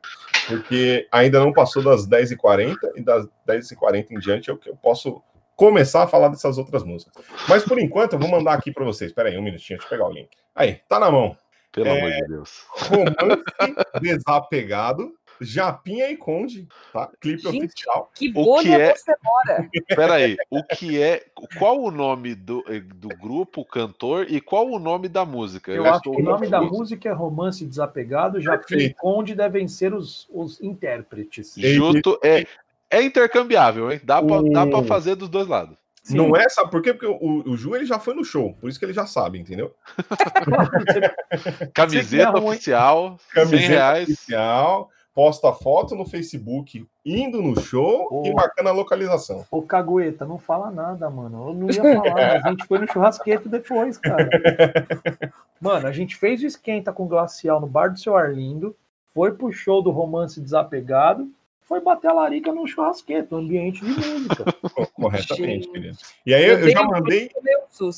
Porque 0.47 1.07
ainda 1.11 1.39
não 1.39 1.53
passou 1.53 1.84
das 1.84 2.07
10h40 2.07 2.76
e 2.95 3.01
das 3.01 3.28
10h40 3.47 4.07
em 4.11 4.20
diante 4.20 4.49
é 4.49 4.53
o 4.53 4.57
que 4.57 4.70
eu 4.70 4.76
posso 4.76 5.22
começar 5.55 6.03
a 6.03 6.07
falar 6.07 6.30
dessas 6.30 6.57
outras 6.57 6.84
músicas. 6.84 7.13
Mas 7.47 7.63
por 7.63 7.78
enquanto 7.80 8.13
eu 8.13 8.20
vou 8.20 8.30
mandar 8.30 8.53
aqui 8.53 8.72
para 8.72 8.86
vocês. 8.86 9.11
Espera 9.11 9.30
aí, 9.30 9.38
um 9.38 9.43
minutinho, 9.43 9.78
deixa 9.78 9.93
eu 9.93 9.97
pegar 9.97 10.09
o 10.09 10.13
link. 10.13 10.30
Aí, 10.55 10.80
tá 10.88 10.99
na 10.99 11.11
mão. 11.11 11.36
Pelo 11.72 11.88
É. 11.88 11.99
amor 11.99 12.11
de 12.11 12.28
Deus. 12.28 12.63
Romance 12.72 13.43
desapegado, 14.01 15.13
Japinha 15.41 16.09
e 16.11 16.17
Conde, 16.17 16.67
tá? 16.91 17.09
Clipe 17.19 17.41
Gente. 17.43 17.65
oficial. 17.65 18.11
Que 18.15 18.31
bolha 18.31 18.61
que 18.63 18.81
é- 18.81 18.95
você 18.95 19.13
mora? 19.23 19.69
Pera 19.95 20.13
aí, 20.15 20.37
o 20.49 20.63
que 20.63 21.01
é. 21.01 21.25
Qual 21.57 21.81
o 21.81 21.91
nome 21.91 22.35
do, 22.35 22.63
eh, 22.67 22.79
do 22.79 23.09
grupo, 23.09 23.63
cantor, 23.65 24.25
e 24.29 24.41
qual 24.41 24.67
o 24.69 24.79
nome 24.79 25.07
da 25.07 25.25
música? 25.25 25.71
Eu 25.71 25.85
acho 25.85 25.97
estou- 25.97 26.15
que 26.15 26.21
o 26.21 26.25
nome 26.25 26.47
da 26.47 26.61
música 26.61 27.07
é 27.09 27.11
Romance 27.11 27.65
Desapegado, 27.65 28.39
que 28.39 28.45
Perfeito. 28.45 28.95
Conde 28.97 29.35
devem 29.35 29.67
ser 29.67 29.93
os, 29.93 30.27
os 30.29 30.61
intérpretes. 30.61 31.53
Junto 31.57 32.19
é, 32.23 32.45
é 32.89 33.01
intercambiável, 33.01 33.91
hein? 33.91 34.01
Dá 34.03 34.21
pra, 34.21 34.41
dá 34.41 34.67
pra 34.67 34.79
O- 34.79 34.83
fazer 34.85 35.15
dos 35.15 35.29
dois 35.29 35.47
lados. 35.47 35.77
Sim. 36.01 36.15
Não 36.17 36.35
é, 36.35 36.47
sabe 36.49 36.71
por 36.71 36.81
quê? 36.81 36.91
Porque 36.93 37.05
o, 37.05 37.43
o 37.47 37.55
Ju 37.57 37.75
ele 37.75 37.85
já 37.85 37.99
foi 37.99 38.15
no 38.15 38.23
show, 38.25 38.53
por 38.59 38.67
isso 38.69 38.79
que 38.79 38.85
ele 38.85 38.93
já 38.93 39.05
sabe, 39.05 39.37
entendeu? 39.37 39.75
Camiseta 41.73 42.31
ruim. 42.31 42.49
oficial, 42.55 43.19
100 43.33 43.43
Camiseta 43.43 43.67
reais. 43.69 44.03
oficial, 44.09 44.89
posta 45.14 45.51
foto 45.53 45.95
no 45.95 46.05
Facebook 46.05 46.88
indo 47.05 47.41
no 47.41 47.60
show 47.60 48.07
Oh. 48.12 48.24
e 48.26 48.34
marcando 48.34 48.68
a 48.68 48.72
localização. 48.72 49.45
Ô, 49.51 49.62
Cagueta, 49.62 50.26
não 50.26 50.38
fala 50.38 50.72
nada, 50.72 51.10
mano. 51.10 51.49
Eu 51.49 51.53
não 51.53 51.70
ia 51.70 51.82
falar, 52.01 52.14
mas 52.14 52.45
a 52.45 52.49
gente 52.49 52.66
foi 52.68 52.80
no 52.80 52.91
churrasqueto 52.91 53.49
depois, 53.49 53.97
cara. 53.97 54.30
Mano, 55.60 55.88
a 55.88 55.91
gente 55.91 56.16
fez 56.16 56.41
o 56.41 56.45
esquenta 56.45 56.93
com 56.93 57.07
glacial 57.07 57.60
no 57.60 57.68
bar 57.68 57.91
do 57.91 57.99
seu 57.99 58.16
Arlindo, 58.16 58.76
foi 59.14 59.34
pro 59.34 59.51
show 59.51 59.82
do 59.82 59.91
Romance 59.91 60.39
Desapegado, 60.39 61.30
foi 61.70 61.80
bater 61.82 62.09
a 62.09 62.13
larica 62.13 62.51
no 62.51 62.67
churrasqueto, 62.67 63.36
ambiente 63.36 63.80
de 63.86 63.91
música. 63.91 64.43
Co- 64.74 64.88
Corretamente, 64.93 65.70
querido. 65.70 65.97
E 66.26 66.34
aí 66.34 66.43
eu, 66.45 66.59
eu 66.59 66.70
já 66.70 66.84
mandei 66.84 67.30
um 67.39 67.89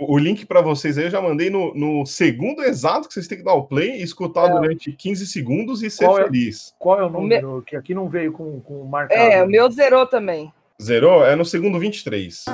o 0.00 0.18
link 0.18 0.44
pra 0.44 0.60
vocês 0.60 0.98
aí, 0.98 1.04
eu 1.04 1.10
já 1.10 1.22
mandei 1.22 1.48
no, 1.48 1.72
no 1.74 2.04
segundo 2.04 2.60
exato 2.62 3.06
que 3.06 3.14
vocês 3.14 3.28
têm 3.28 3.38
que 3.38 3.44
dar 3.44 3.54
o 3.54 3.62
play, 3.62 4.02
escutar 4.02 4.48
É. 4.48 4.52
durante 4.52 4.92
15 4.92 5.26
segundos 5.28 5.82
e 5.82 5.88
ser 5.88 6.04
Qual 6.06 6.18
é? 6.18 6.24
feliz. 6.24 6.74
Qual 6.78 7.00
é 7.00 7.04
o 7.04 7.08
número? 7.08 7.62
Que 7.66 7.76
aqui 7.76 7.94
não 7.94 8.08
veio 8.08 8.32
com, 8.32 8.60
com 8.60 8.84
marcado. 8.84 9.20
É, 9.20 9.42
o 9.42 9.46
meu 9.46 9.70
zerou 9.70 10.06
também. 10.06 10.52
Zerou? 10.82 11.24
É 11.24 11.36
no 11.36 11.44
segundo 11.44 11.78
23. 11.78 12.44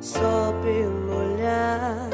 Só 0.00 0.52
pelo 0.62 1.16
olhar. 1.34 2.08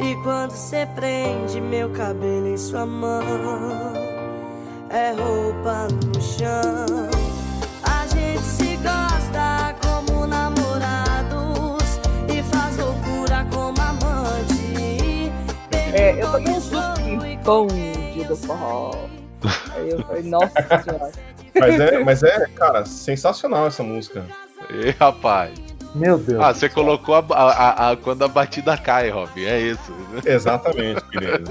E 0.00 0.14
quando 0.24 0.50
você 0.50 0.86
prende 0.96 1.60
meu 1.60 1.88
cabelo 1.90 2.48
em 2.48 2.56
sua 2.56 2.84
mão, 2.84 3.22
é 4.92 5.12
roupa 5.12 5.88
no 6.06 6.20
chão. 6.20 7.10
A 7.82 8.06
gente 8.06 8.42
se 8.42 8.76
gosta 8.76 9.74
como 9.80 10.26
namorados 10.26 11.98
e 12.28 12.42
faz 12.42 12.76
loucura 12.76 13.46
como 13.50 13.80
amante. 13.80 15.32
É, 15.94 16.22
eu 16.22 16.28
um 16.28 16.60
susto 16.60 17.00
em 17.00 17.38
bonde 17.38 18.24
do 18.24 18.36
forró. 18.36 18.94
Aí 19.74 19.90
eu 19.90 20.02
falei, 20.04 20.22
nossa 20.24 20.52
senhora. 20.84 21.12
Mas 21.58 21.80
é, 21.80 22.04
mas 22.04 22.22
é, 22.22 22.46
cara, 22.54 22.84
sensacional 22.84 23.66
essa 23.66 23.82
música. 23.82 24.24
Ih, 24.70 24.90
rapaz. 24.98 25.71
Meu 25.94 26.16
Deus. 26.18 26.42
Ah, 26.42 26.52
você 26.54 26.68
colocou 26.68 27.14
a, 27.14 27.24
a- 27.30 27.52
a- 27.52 27.90
a- 27.90 27.96
quando 27.96 28.22
a 28.24 28.28
batida 28.28 28.76
cai, 28.78 29.10
Rob. 29.10 29.44
É 29.44 29.60
isso. 29.60 29.92
Exatamente, 30.24 31.02
querido. 31.10 31.50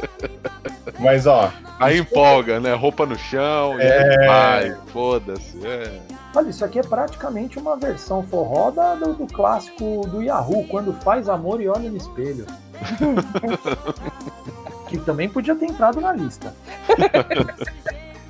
Mas 1.00 1.28
ó, 1.28 1.52
Aí 1.80 2.00
empolga, 2.00 2.60
né? 2.60 2.74
Roupa 2.76 3.06
no 3.06 3.18
chão, 3.18 3.80
e 3.80 3.84
É. 3.84 4.28
vai, 4.28 4.76
foda-se. 4.94 5.60
É. 5.66 6.00
Olha, 6.36 6.50
isso 6.50 6.64
aqui 6.64 6.80
é 6.80 6.84
praticamente 6.84 7.58
uma 7.60 7.76
versão 7.76 8.24
forró 8.24 8.72
da- 8.72 8.96
do, 8.96 9.14
do 9.14 9.28
clássico 9.28 10.08
do 10.08 10.22
Yahoo, 10.22 10.66
quando 10.68 10.94
faz 11.02 11.28
amor 11.28 11.60
e 11.62 11.68
olha 11.68 11.90
no 11.90 11.98
espelho. 11.98 12.46
que 14.88 14.98
também 15.00 15.28
podia 15.30 15.56
ter 15.56 15.66
entrado 15.66 16.00
na 16.02 16.14
lista. 16.14 16.54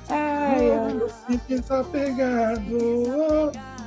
Ai, 0.08 0.70
ai. 0.70 1.40
desapegado. 1.48 2.70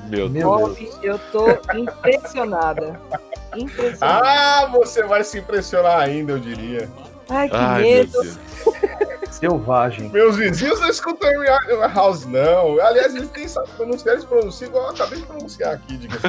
Meu 0.07 0.29
Deus. 0.29 0.77
Eu 1.01 1.19
tô 1.31 1.47
impressionada. 1.75 2.99
Impressionada. 3.55 4.27
Ah, 4.27 4.65
você 4.71 5.03
vai 5.03 5.23
se 5.23 5.39
impressionar 5.39 5.99
ainda, 5.99 6.33
eu 6.33 6.39
diria. 6.39 6.89
Ai, 7.29 7.49
que 7.49 7.55
Ai, 7.55 7.81
medo. 7.81 8.19
Selvagem. 9.31 10.09
Meus 10.09 10.37
vizinhos 10.37 10.79
não 10.79 10.89
escutam 10.89 11.29
Amy 11.29 11.47
House, 11.93 12.25
não. 12.25 12.79
Aliás, 12.79 13.13
eles 13.15 13.29
nem 13.35 13.47
sabem 13.47 13.69
pronunciar, 13.75 14.13
eles 14.15 14.25
pronunciam 14.25 14.69
igual 14.69 14.85
eu 14.85 14.89
acabei 14.91 15.19
de 15.19 15.25
pronunciar 15.25 15.73
aqui, 15.73 15.97
diga 15.97 16.17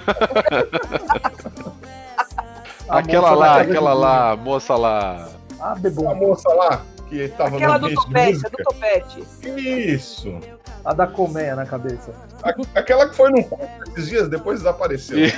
A 2.88 2.98
Aquela 2.98 3.32
lá, 3.34 3.60
aquela 3.60 3.92
de 3.92 3.98
lá, 3.98 4.30
a 4.30 4.36
moça 4.36 4.76
lá. 4.76 5.28
Ah, 5.60 5.72
A 5.72 5.74
bebum. 5.74 6.14
moça 6.14 6.48
lá, 6.50 6.82
que 7.08 7.28
tava 7.30 7.56
Aquela 7.56 7.78
no 7.78 7.88
do 7.88 7.94
topete, 7.94 8.20
a 8.20 8.30
música. 8.30 8.50
do 8.50 8.56
topete. 8.64 9.24
Isso. 9.58 10.38
A 10.86 10.94
da 10.94 11.06
colmeia 11.06 11.54
na 11.56 11.66
cabeça. 11.66 12.14
A- 12.42 12.54
Aquela 12.78 13.08
que 13.08 13.14
foi 13.16 13.28
num 13.30 13.42
culto 13.42 13.66
esses 13.88 14.08
dias, 14.08 14.28
depois 14.28 14.60
desapareceu. 14.60 15.18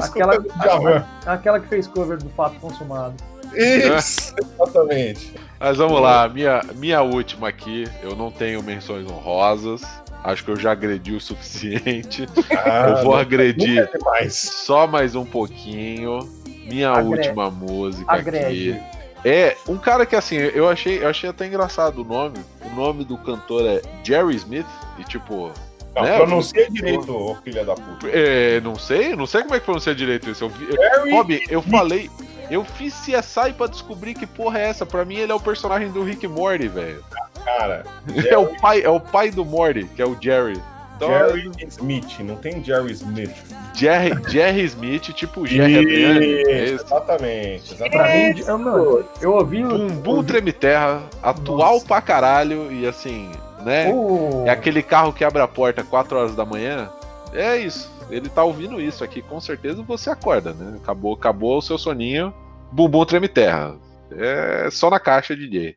Aquela- 0.00 0.38
Djavan. 0.40 1.04
Aquela 1.26 1.60
que 1.60 1.68
fez 1.68 1.86
cover 1.86 2.16
do 2.18 2.28
Fato 2.30 2.58
Consumado. 2.58 3.14
Isso, 3.54 4.34
exatamente. 4.40 5.34
Mas 5.60 5.76
vamos 5.76 6.00
lá, 6.00 6.26
minha, 6.28 6.62
minha 6.74 7.02
última 7.02 7.48
aqui. 7.48 7.86
Eu 8.02 8.16
não 8.16 8.30
tenho 8.30 8.62
menções 8.62 9.06
honrosas. 9.10 9.82
Acho 10.24 10.44
que 10.44 10.50
eu 10.52 10.56
já 10.56 10.72
agredi 10.72 11.14
o 11.14 11.20
suficiente. 11.20 12.26
Ah, 12.64 12.94
eu 12.98 13.04
vou 13.04 13.14
agredir 13.16 13.88
é 14.20 14.28
só 14.30 14.86
mais 14.86 15.14
um 15.14 15.24
pouquinho. 15.26 16.20
Minha 16.64 16.94
última 16.94 17.50
música 17.50 18.10
aqui. 18.12 18.80
É, 19.24 19.56
um 19.68 19.76
cara 19.76 20.04
que 20.04 20.16
assim, 20.16 20.36
eu 20.36 20.68
achei, 20.68 21.02
eu 21.02 21.08
achei 21.08 21.30
até 21.30 21.46
engraçado 21.46 22.02
o 22.02 22.04
nome. 22.04 22.38
O 22.64 22.70
nome 22.74 23.04
do 23.04 23.16
cantor 23.16 23.64
é 23.64 23.82
Jerry 24.02 24.34
Smith, 24.36 24.66
e 24.98 25.04
tipo. 25.04 25.52
Não, 25.94 26.02
né, 26.02 26.16
pronuncia 26.16 26.70
direito, 26.70 27.14
ô 27.14 27.34
filha 27.36 27.64
da 27.64 27.74
puta. 27.74 28.08
É, 28.08 28.60
não 28.60 28.76
sei, 28.76 29.14
não 29.14 29.26
sei 29.26 29.42
como 29.42 29.54
é 29.54 29.60
que 29.60 29.66
pronuncia 29.66 29.94
direito 29.94 30.30
isso. 30.30 30.44
Eu 30.44 30.50
Jerry 30.50 31.10
Robin, 31.12 31.40
eu 31.48 31.62
falei. 31.62 32.10
Eu 32.50 32.64
fiz 32.64 32.94
CSI 32.94 33.52
pra 33.56 33.66
descobrir 33.66 34.14
que 34.14 34.26
porra 34.26 34.58
é 34.58 34.68
essa. 34.68 34.84
Pra 34.84 35.04
mim, 35.04 35.16
ele 35.16 35.32
é 35.32 35.34
o 35.34 35.40
personagem 35.40 35.90
do 35.90 36.02
Rick 36.02 36.26
Morty, 36.26 36.68
velho. 36.68 37.02
Cara, 37.44 37.84
é 38.28 38.36
o, 38.36 38.46
pai, 38.60 38.82
é 38.82 38.88
o 38.88 39.00
pai 39.00 39.30
do 39.30 39.44
Morty, 39.44 39.84
que 39.84 40.02
é 40.02 40.06
o 40.06 40.16
Jerry. 40.20 40.60
Jerry 41.00 41.50
Smith, 41.68 42.20
não 42.20 42.36
tem 42.36 42.62
Jerry 42.62 42.92
Smith. 42.92 43.30
Jerry, 43.74 44.12
Jerry 44.28 44.64
Smith, 44.64 45.02
tipo 45.14 45.46
Jerry 45.46 45.78
Adriani. 45.78 46.26
Exatamente. 46.26 47.74
exatamente. 47.74 47.90
Pra 47.90 48.08
mim, 48.14 48.40
eu, 48.46 48.58
não, 48.58 49.04
eu 49.20 49.32
ouvi. 49.34 49.62
Bumbum 49.62 50.22
Treme 50.22 50.52
Terra, 50.52 51.02
atual 51.22 51.74
Nossa. 51.74 51.86
pra 51.86 52.00
caralho, 52.00 52.70
e 52.72 52.86
assim, 52.86 53.30
né? 53.64 53.90
Uh. 53.92 54.44
É 54.46 54.50
aquele 54.50 54.82
carro 54.82 55.12
que 55.12 55.24
abre 55.24 55.42
a 55.42 55.48
porta 55.48 55.82
4 55.82 56.16
horas 56.16 56.36
da 56.36 56.44
manhã. 56.44 56.90
É 57.32 57.56
isso. 57.56 57.90
Ele 58.10 58.28
tá 58.28 58.44
ouvindo 58.44 58.80
isso 58.80 59.02
aqui, 59.02 59.22
com 59.22 59.40
certeza 59.40 59.82
você 59.82 60.10
acorda, 60.10 60.52
né? 60.52 60.76
Acabou, 60.82 61.14
acabou 61.14 61.58
o 61.58 61.62
seu 61.62 61.78
soninho. 61.78 62.32
Bumbum 62.70 63.04
Treme 63.04 63.28
Terra. 63.28 63.74
É 64.10 64.68
só 64.70 64.90
na 64.90 65.00
caixa, 65.00 65.34
DJ. 65.34 65.76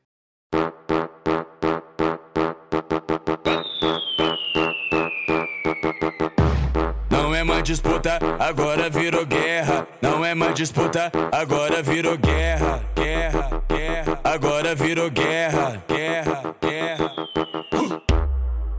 Disputa, 7.66 8.20
agora 8.40 8.90
virou 8.92 9.26
guerra. 9.26 9.88
Não 10.00 10.24
é 10.24 10.36
mais 10.36 10.54
disputa, 10.54 11.12
agora 11.32 11.82
virou 11.82 12.16
guerra. 12.16 12.84
Guerra, 12.96 13.64
guerra. 13.68 14.20
Agora 14.24 14.76
virou 14.76 15.10
guerra, 15.10 15.84
guerra, 15.88 16.56
guerra. 16.62 17.12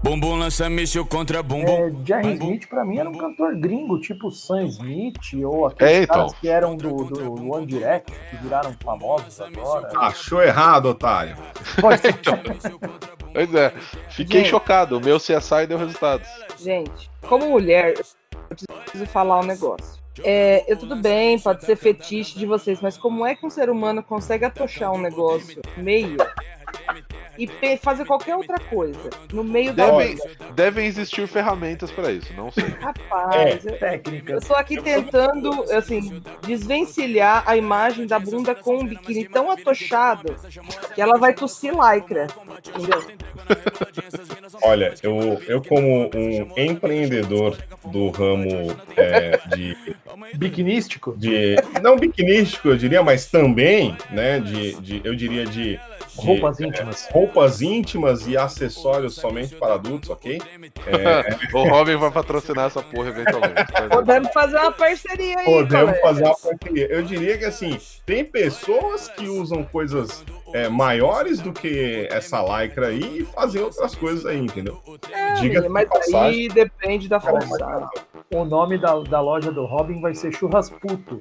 Bumbum 0.02 0.36
lança 0.36 0.70
míssil 0.70 1.04
contra 1.04 1.42
bumbum. 1.42 1.66
É, 1.66 1.90
Jerry 2.04 2.34
Smith, 2.34 2.68
pra 2.68 2.84
mim, 2.84 2.98
era 2.98 3.10
um 3.10 3.14
cantor 3.18 3.56
gringo, 3.56 3.98
tipo 3.98 4.30
Sam 4.30 4.62
Smith, 4.66 5.34
ou 5.44 5.66
aqueles 5.66 5.92
é, 5.92 6.02
então. 6.04 6.16
caras 6.16 6.34
que 6.34 6.48
eram 6.48 6.76
do, 6.76 6.94
do 7.06 7.52
One 7.52 7.66
Direct, 7.66 8.12
que 8.30 8.36
viraram 8.36 8.72
famosos 8.84 9.40
agora. 9.40 9.90
Achou 9.98 10.40
errado, 10.40 10.86
otário. 10.86 11.36
Pode 11.80 12.02
ser. 12.02 12.10
então. 12.22 12.38
Pois 13.32 13.52
é, 13.52 13.72
fiquei 14.10 14.42
Gente, 14.42 14.50
chocado. 14.50 14.96
O 14.96 15.00
meu 15.00 15.18
CSI 15.18 15.66
deu 15.68 15.76
resultados. 15.76 16.28
Gente, 16.56 17.10
como 17.20 17.50
mulher, 17.50 17.94
preciso 18.46 19.06
falar 19.06 19.40
um 19.40 19.44
negócio. 19.44 20.00
É, 20.24 20.64
eu 20.70 20.76
tudo 20.78 20.96
bem, 20.96 21.38
pode 21.38 21.64
ser 21.64 21.76
fetiche 21.76 22.38
de 22.38 22.46
vocês, 22.46 22.80
mas 22.80 22.96
como 22.96 23.26
é 23.26 23.34
que 23.34 23.44
um 23.44 23.50
ser 23.50 23.68
humano 23.68 24.02
consegue 24.02 24.44
atochar 24.44 24.92
um 24.92 24.98
negócio 24.98 25.60
meio 25.76 26.16
e 27.38 27.48
fazer 27.76 28.04
qualquer 28.04 28.36
outra 28.36 28.58
coisa 28.58 29.10
no 29.32 29.44
meio 29.44 29.72
devem, 29.72 30.16
da 30.16 30.52
Devem 30.54 30.86
existir 30.86 31.26
ferramentas 31.26 31.90
para 31.90 32.10
isso, 32.12 32.32
não 32.34 32.50
sei. 32.50 32.64
Rapaz, 32.80 33.66
é, 33.66 34.00
eu, 34.04 34.36
eu 34.36 34.40
tô 34.40 34.54
aqui 34.54 34.80
tentando, 34.80 35.50
assim, 35.72 36.22
desvencilhar 36.42 37.42
a 37.46 37.56
imagem 37.56 38.06
da 38.06 38.18
bunda 38.18 38.54
com 38.54 38.78
um 38.78 38.86
biquíni 38.86 39.28
tão 39.28 39.50
atochado 39.50 40.36
que 40.94 41.00
ela 41.00 41.18
vai 41.18 41.34
tossir 41.34 41.72
lycra, 41.72 42.26
entendeu? 42.68 43.04
Olha, 44.62 44.94
eu, 45.02 45.40
eu 45.46 45.62
como 45.62 46.10
um 46.14 46.52
empreendedor 46.56 47.56
do 47.84 48.08
ramo 48.10 48.76
é, 48.96 49.38
de... 49.54 49.76
Biquinístico? 50.36 51.14
De, 51.16 51.56
não 51.82 51.96
biquinístico, 51.96 52.68
eu 52.68 52.76
diria, 52.76 53.02
mas 53.02 53.26
também, 53.26 53.96
né, 54.10 54.40
de, 54.40 54.74
de 54.80 55.00
eu 55.04 55.14
diria 55.14 55.44
de 55.44 55.78
roupas 56.16 56.60
íntimas. 56.60 57.08
roupas 57.10 57.62
íntimas 57.62 58.26
e 58.26 58.36
acessórios 58.36 59.14
somente 59.14 59.54
para 59.54 59.74
adultos, 59.74 60.10
ok? 60.10 60.40
É... 60.86 61.36
o 61.56 61.68
Robin 61.68 61.96
vai 61.96 62.10
patrocinar 62.10 62.66
essa 62.66 62.82
porra 62.82 63.08
eventualmente. 63.08 63.72
Podemos 63.90 64.32
fazer 64.32 64.56
uma 64.58 64.72
parceria 64.72 65.38
aí. 65.38 65.44
Podemos 65.44 66.00
fazer 66.00 66.24
uma 66.24 66.36
parceria. 66.36 66.86
Eu 66.86 67.02
diria 67.02 67.38
que 67.38 67.44
assim, 67.44 67.78
tem 68.04 68.24
pessoas 68.24 69.08
que 69.08 69.28
usam 69.28 69.64
coisas 69.64 70.24
é, 70.52 70.68
maiores 70.68 71.40
do 71.40 71.52
que 71.52 72.08
essa 72.10 72.40
lycra 72.42 72.88
aí 72.88 73.20
e 73.20 73.24
fazem 73.24 73.62
outras 73.62 73.94
coisas 73.94 74.24
aí, 74.24 74.38
entendeu? 74.38 74.80
É, 75.10 75.34
Diga 75.34 75.68
mas 75.68 75.88
aí 76.14 76.48
depende 76.48 77.08
da 77.08 77.20
função. 77.20 77.88
O 78.32 78.44
nome 78.44 78.78
da, 78.78 78.98
da 79.00 79.20
loja 79.20 79.52
do 79.52 79.64
Robin 79.64 80.00
vai 80.00 80.14
ser 80.14 80.32
Churrasputo. 80.32 81.20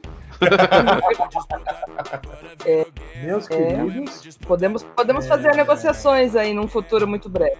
É, 2.65 2.85
Meus 3.23 3.49
é, 3.49 3.57
queridos. 3.57 4.37
Podemos, 4.37 4.83
podemos 4.83 5.27
fazer 5.27 5.49
é. 5.49 5.55
negociações 5.55 6.35
aí 6.35 6.53
num 6.53 6.67
futuro 6.67 7.07
muito 7.07 7.29
breve. 7.29 7.57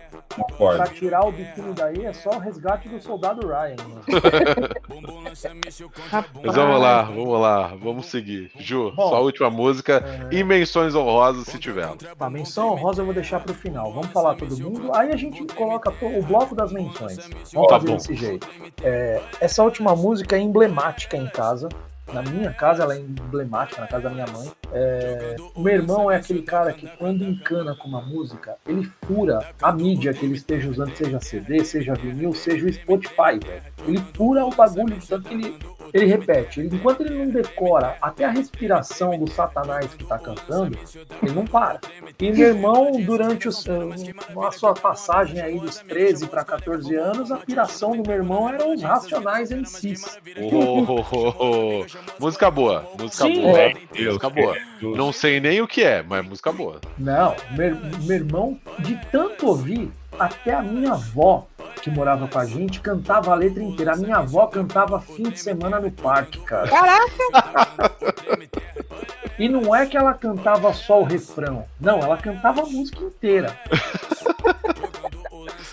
Para 0.58 0.88
tirar 0.88 1.26
o 1.26 1.32
biquíni 1.32 1.74
daí 1.74 2.06
é 2.06 2.12
só 2.14 2.32
o 2.32 2.40
resgate 2.40 2.90
do 2.90 3.00
soldado 3.02 3.48
Ryan. 3.48 3.76
Mas 6.44 6.56
vamos 6.56 6.82
lá, 6.82 7.04
vamos 7.04 7.40
lá, 7.40 7.68
vamos 7.82 8.06
seguir. 8.08 8.52
Ju, 8.58 8.92
Bom, 8.92 9.10
sua 9.10 9.20
última 9.20 9.50
música 9.50 10.04
é... 10.32 10.36
e 10.36 10.44
menções 10.44 10.94
honrosas 10.94 11.46
se 11.48 11.58
tiver. 11.58 11.88
Tá, 12.18 12.30
menção 12.30 12.74
honrosa 12.74 13.02
eu 13.02 13.06
vou 13.06 13.14
deixar 13.14 13.40
para 13.40 13.52
o 13.52 13.56
final. 13.56 13.94
Vamos 13.94 14.12
falar 14.12 14.36
todo 14.36 14.58
mundo, 14.58 14.92
aí 14.94 15.12
a 15.12 15.18
gente 15.18 15.46
coloca 15.54 15.94
o 16.02 16.22
bloco 16.24 16.54
das 16.54 16.72
menções. 16.72 17.18
Vamos 17.54 17.70
tá 17.70 17.80
fazer 17.80 17.88
bom. 17.88 17.98
desse 17.98 18.16
jeito. 18.16 18.48
É, 18.84 19.22
essa 19.40 19.64
última 19.64 19.96
música 19.96 20.36
é 20.36 20.40
emblemática 20.40 21.16
em 21.16 21.28
casa 21.28 21.70
na 22.14 22.22
minha 22.22 22.54
casa, 22.54 22.84
ela 22.84 22.96
é 22.96 23.00
emblemática, 23.00 23.82
na 23.82 23.88
casa 23.88 24.04
da 24.04 24.10
minha 24.10 24.28
mãe. 24.28 24.52
É... 24.72 25.36
O 25.56 25.62
meu 25.62 25.74
irmão 25.74 26.12
é 26.12 26.18
aquele 26.18 26.42
cara 26.42 26.72
que, 26.74 26.88
quando 26.98 27.24
encana 27.24 27.76
com 27.76 27.88
uma 27.88 28.02
música, 28.02 28.58
ele 28.66 28.90
fura 29.06 29.40
a 29.62 29.72
mídia 29.72 30.14
que 30.14 30.26
ele 30.26 30.36
esteja 30.36 30.70
usando, 30.70 30.96
seja 30.96 31.20
CD, 31.20 31.64
seja 31.64 31.94
vinil, 31.94 32.34
seja 32.34 32.66
o 32.66 32.74
Spotify, 32.74 33.40
velho. 33.44 33.64
Ele 33.88 34.04
fura 34.14 34.46
o 34.46 34.50
bagulho, 34.50 34.98
tanto 35.08 35.28
que 35.28 35.34
ele 35.34 35.58
ele 35.96 36.08
repete, 36.08 36.60
ele, 36.60 36.76
enquanto 36.76 37.02
ele 37.02 37.16
não 37.16 37.30
decora 37.30 37.96
até 38.02 38.26
a 38.26 38.30
respiração 38.30 39.18
do 39.18 39.32
Satanás 39.32 39.94
que 39.94 40.04
está 40.04 40.20
cantando, 40.20 40.78
ele 41.24 41.32
não 41.32 41.46
para. 41.46 41.80
E 42.20 42.32
meu 42.34 42.48
irmão, 42.50 42.92
durante 43.02 43.48
os, 43.48 43.66
a 44.46 44.52
sua 44.52 44.74
passagem 44.74 45.40
aí 45.40 45.58
dos 45.58 45.78
13 45.78 46.28
para 46.28 46.44
14 46.44 46.94
anos, 46.96 47.32
a 47.32 47.38
piração 47.38 47.96
do 47.96 48.06
meu 48.06 48.18
irmão 48.18 48.50
era 48.50 48.68
os 48.68 48.82
Racionais 48.82 49.52
em 49.52 49.64
si. 49.64 49.94
Oh, 50.38 51.02
oh, 51.14 51.34
oh, 51.40 51.86
música 52.20 52.52
boa, 52.52 52.86
música 53.00 53.24
Sim, 53.24 53.42
boa. 53.42 53.58
É. 53.58 53.74
Música 53.98 54.30
boa. 54.30 54.58
Não 54.82 55.14
sei 55.14 55.40
nem 55.40 55.62
o 55.62 55.68
que 55.68 55.82
é, 55.82 56.04
mas 56.04 56.28
música 56.28 56.52
boa. 56.52 56.82
Não, 56.98 57.34
meu, 57.52 57.74
meu 58.02 58.16
irmão, 58.18 58.60
de 58.80 59.00
tanto 59.10 59.48
ouvir, 59.48 59.90
até 60.20 60.54
a 60.54 60.62
minha 60.62 60.94
avó 60.94 61.48
que 61.82 61.90
morava 61.90 62.28
com 62.28 62.40
a 62.40 62.46
gente 62.46 62.80
cantava 62.80 63.32
a 63.32 63.36
letra 63.36 63.62
inteira. 63.62 63.94
A 63.94 63.98
minha 63.98 64.18
avó 64.18 64.48
cantava 64.48 65.00
fim 65.00 65.24
de 65.24 65.40
semana 65.40 65.80
no 65.80 65.92
parque, 65.92 66.40
cara. 66.40 66.68
Caraca! 66.68 67.92
e 69.38 69.48
não 69.48 69.76
é 69.76 69.86
que 69.86 69.96
ela 69.96 70.14
cantava 70.14 70.74
só 70.74 71.02
o 71.02 71.04
refrão. 71.04 71.66
Não, 71.80 72.00
ela 72.00 72.18
cantava 72.18 72.62
a 72.62 72.66
música 72.66 73.04
inteira. 73.04 73.56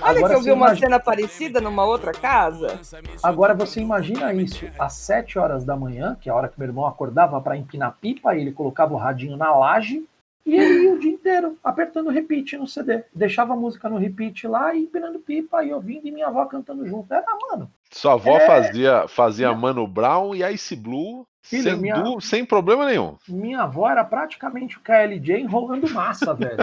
Olha 0.01 0.19
Agora, 0.19 0.35
que 0.35 0.41
eu 0.41 0.43
vi 0.43 0.51
uma 0.51 0.67
imagina... 0.67 0.87
cena 0.87 1.01
parecida 1.01 1.61
numa 1.61 1.85
outra 1.85 2.13
casa. 2.13 2.81
Agora 3.23 3.55
você 3.55 3.81
imagina 3.81 4.35
isso, 4.35 4.67
às 4.79 4.95
7 4.95 5.39
horas 5.39 5.65
da 5.65 5.77
manhã, 5.77 6.17
que 6.21 6.29
é 6.29 6.33
a 6.33 6.35
hora 6.35 6.49
que 6.49 6.59
meu 6.59 6.69
irmão 6.69 6.87
acordava 6.87 7.41
para 7.41 7.57
empinar 7.57 7.97
pipa, 8.01 8.35
ele 8.35 8.51
colocava 8.51 8.95
o 8.95 8.97
radinho 8.97 9.37
na 9.37 9.55
laje 9.55 10.05
e 10.45 10.55
ele 10.55 10.85
ia 10.85 10.95
o 10.95 10.99
dia 10.99 11.13
inteiro 11.13 11.57
apertando 11.63 12.11
repeat 12.11 12.57
no 12.57 12.67
CD. 12.67 13.05
Deixava 13.15 13.53
a 13.53 13.57
música 13.57 13.89
no 13.89 13.97
repeat 13.97 14.47
lá 14.47 14.75
e 14.75 14.83
empinando 14.83 15.21
pipa 15.21 15.65
e 15.65 15.73
ouvindo 15.73 16.07
e 16.07 16.11
minha 16.11 16.27
avó 16.27 16.45
cantando 16.47 16.87
junto. 16.87 17.13
Era, 17.13 17.25
mano. 17.49 17.71
Sua 17.91 18.15
avó 18.15 18.37
é... 18.37 18.47
fazia, 18.47 19.07
fazia 19.09 19.49
minha... 19.49 19.61
Mano 19.61 19.87
Brown 19.87 20.35
e 20.35 20.43
Ice 20.53 20.75
Blue 20.75 21.27
Filho, 21.43 21.63
sem, 21.63 21.77
minha... 21.77 21.95
du... 21.97 22.21
sem 22.21 22.45
problema 22.45 22.87
nenhum. 22.87 23.17
Minha 23.29 23.63
avó 23.63 23.91
era 23.91 24.05
praticamente 24.05 24.79
o 24.79 24.81
KLJ 24.81 25.41
enrolando 25.41 25.91
massa, 25.91 26.33
velho. 26.35 26.57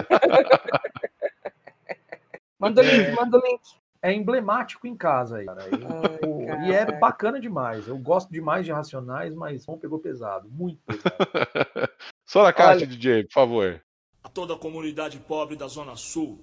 manda 2.58 2.82
link, 2.82 3.14
manda 3.14 3.38
o 3.38 3.40
link. 3.40 3.60
É 4.02 4.14
emblemático 4.14 4.86
em 4.86 4.96
casa 4.96 5.38
aí, 5.38 5.44
cara. 5.44 5.62
E, 5.68 6.50
Ai, 6.50 6.68
e 6.68 6.72
é 6.72 6.90
bacana 6.98 7.38
demais. 7.38 7.86
Eu 7.86 7.98
gosto 7.98 8.32
demais 8.32 8.64
de 8.64 8.72
Racionais, 8.72 9.34
mas 9.34 9.66
não 9.66 9.76
pegou 9.76 9.98
pesado. 9.98 10.48
Muito 10.48 10.80
pesado. 10.86 11.14
Só 12.30 12.44
na 12.44 12.52
caixa, 12.52 12.84
Olha... 12.84 12.86
DJ, 12.86 13.24
por 13.24 13.32
favor. 13.32 13.82
A 14.22 14.28
toda 14.28 14.54
a 14.54 14.56
comunidade 14.56 15.18
pobre 15.18 15.56
da 15.56 15.66
Zona 15.66 15.96
Sul. 15.96 16.38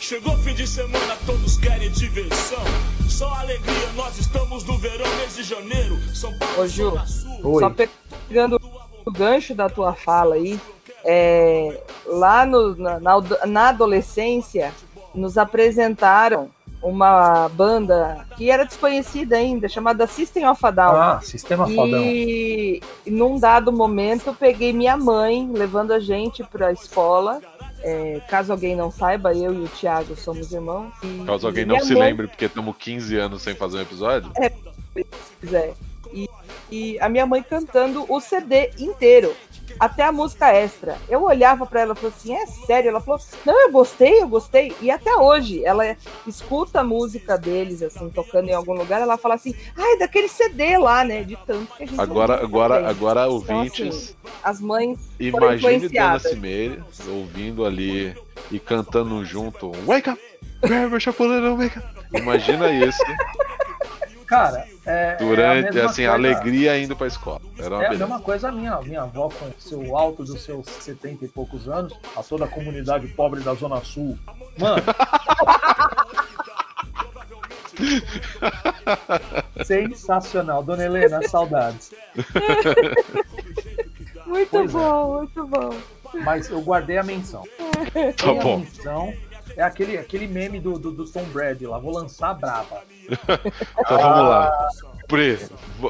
Chegou 0.00 0.34
fim 0.38 0.54
de 0.54 0.66
semana, 0.66 1.14
todos 1.26 1.58
querem 1.58 1.90
diversão. 1.90 2.64
Só 3.06 3.28
alegria, 3.34 3.92
nós 3.94 4.18
estamos 4.18 4.64
no 4.64 4.78
verão, 4.78 5.14
mês 5.18 5.36
de 5.36 5.42
janeiro. 5.42 5.98
São 6.14 6.32
Paulo, 6.38 6.62
Ô, 6.62 6.66
Ju, 6.66 6.88
Zona 6.88 7.06
Sul. 7.06 7.60
Só 7.60 7.70
pegando 8.26 8.58
o 9.04 9.12
gancho 9.12 9.54
da 9.54 9.68
tua 9.68 9.92
fala 9.92 10.36
aí, 10.36 10.58
É, 11.04 11.80
lá 12.06 12.46
no, 12.46 12.74
na, 12.76 13.00
na 13.46 13.68
adolescência, 13.68 14.72
nos 15.14 15.38
apresentaram 15.38 16.50
uma 16.84 17.48
banda 17.48 18.26
que 18.36 18.50
era 18.50 18.64
desconhecida 18.64 19.36
ainda, 19.36 19.68
chamada 19.68 20.06
System 20.06 20.46
of 20.46 20.64
a 20.64 20.70
Down. 20.70 20.96
Ah, 20.96 21.20
System 21.22 21.60
of 21.60 21.72
a 21.72 21.86
Down. 21.86 22.02
E 22.02 22.82
num 23.06 23.38
dado 23.38 23.72
momento 23.72 24.36
peguei 24.38 24.72
minha 24.72 24.96
mãe 24.96 25.50
levando 25.50 25.92
a 25.92 25.98
gente 25.98 26.44
para 26.44 26.68
a 26.68 26.72
escola. 26.72 27.40
É, 27.80 28.20
caso 28.28 28.52
alguém 28.52 28.76
não 28.76 28.90
saiba, 28.90 29.34
eu 29.34 29.52
e 29.54 29.64
o 29.64 29.68
Thiago 29.68 30.14
somos 30.16 30.52
irmãos. 30.52 30.92
E, 31.02 31.24
caso 31.24 31.46
alguém 31.46 31.64
não 31.64 31.80
se 31.80 31.94
mãe... 31.94 32.10
lembre, 32.10 32.26
porque 32.28 32.46
estamos 32.46 32.76
15 32.76 33.16
anos 33.16 33.42
sem 33.42 33.54
fazer 33.54 33.78
um 33.78 33.82
episódio. 33.82 34.30
É, 34.36 34.50
pois 34.92 35.54
é. 35.54 35.72
E, 36.74 36.98
a 36.98 37.08
minha 37.08 37.24
mãe 37.24 37.40
cantando 37.40 38.04
o 38.12 38.20
CD 38.20 38.72
inteiro 38.76 39.32
até 39.78 40.02
a 40.02 40.10
música 40.10 40.52
extra. 40.52 40.98
Eu 41.08 41.22
olhava 41.22 41.64
para 41.66 41.82
ela 41.82 41.92
e 41.92 41.96
falei 41.96 42.12
assim: 42.16 42.34
é 42.34 42.46
sério? 42.46 42.88
Ela 42.88 43.00
falou: 43.00 43.20
não, 43.46 43.62
eu 43.62 43.70
gostei, 43.70 44.20
eu 44.20 44.28
gostei. 44.28 44.74
E 44.80 44.90
até 44.90 45.14
hoje, 45.14 45.64
ela 45.64 45.96
escuta 46.26 46.80
a 46.80 46.84
música 46.84 47.38
deles, 47.38 47.80
assim, 47.80 48.10
tocando 48.10 48.48
em 48.48 48.54
algum 48.54 48.72
lugar. 48.72 49.00
Ela 49.00 49.16
fala 49.16 49.36
assim: 49.36 49.54
ai, 49.76 49.98
daquele 49.98 50.26
CD 50.26 50.76
lá, 50.76 51.04
né? 51.04 51.22
De 51.22 51.36
tanto 51.46 51.72
que 51.76 51.84
a 51.84 51.86
gente. 51.86 52.00
Agora, 52.00 52.42
agora, 52.42 52.88
agora, 52.88 53.28
ouvintes. 53.28 53.78
Então, 53.78 53.88
assim, 53.88 54.14
as 54.42 54.60
mães. 54.60 54.98
Imagine 55.20 55.88
Dana 55.88 56.18
Cimeire 56.18 56.82
ouvindo 57.08 57.64
ali 57.64 58.16
e 58.50 58.58
cantando 58.58 59.24
junto: 59.24 59.70
Wake 59.86 60.10
up! 60.10 60.20
Grab 60.60 60.92
your 60.92 61.56
wake 61.56 61.78
up! 61.78 61.86
Imagina 62.12 62.68
isso. 62.72 62.98
Cara, 64.26 64.66
é. 64.86 65.16
Durante, 65.16 65.78
é 65.78 65.82
assim, 65.82 66.02
coisa... 66.02 66.12
alegria 66.12 66.78
indo 66.78 66.96
pra 66.96 67.06
escola. 67.06 67.40
Era 67.58 67.82
é 67.82 67.86
a 67.86 67.90
mesma 67.90 68.20
coisa 68.20 68.48
a 68.48 68.52
minha, 68.52 68.80
minha 68.80 69.02
avó, 69.02 69.28
com 69.28 69.50
seu 69.58 69.96
alto 69.96 70.24
dos 70.24 70.42
seus 70.42 70.66
70 70.66 71.24
e 71.24 71.28
poucos 71.28 71.68
anos, 71.68 71.94
a 72.16 72.22
toda 72.22 72.44
a 72.44 72.48
comunidade 72.48 73.06
pobre 73.08 73.40
da 73.40 73.54
Zona 73.54 73.82
Sul. 73.84 74.18
Mano. 74.58 74.82
Sensacional, 79.64 80.62
Dona 80.62 80.84
Helena, 80.84 81.26
saudades. 81.28 81.92
Muito 84.26 84.50
pois 84.50 84.72
bom, 84.72 85.14
é. 85.14 85.18
muito 85.18 85.46
bom. 85.46 85.76
Mas 86.24 86.48
eu 86.48 86.60
guardei 86.60 86.98
a 86.98 87.02
menção. 87.02 87.42
Tá 88.16 88.32
bom. 88.34 88.54
A 88.54 88.58
menção 88.58 89.14
é 89.56 89.62
aquele, 89.62 89.98
aquele 89.98 90.26
meme 90.26 90.60
do, 90.60 90.78
do, 90.78 90.90
do 90.90 91.04
Tom 91.04 91.24
Brady 91.24 91.66
lá, 91.66 91.78
vou 91.78 91.92
lançar 91.92 92.30
a 92.30 92.34
braba. 92.34 92.82
então 93.78 93.98
vamos 93.98 94.28
lá. 94.28 94.68
Pri, 95.06 95.38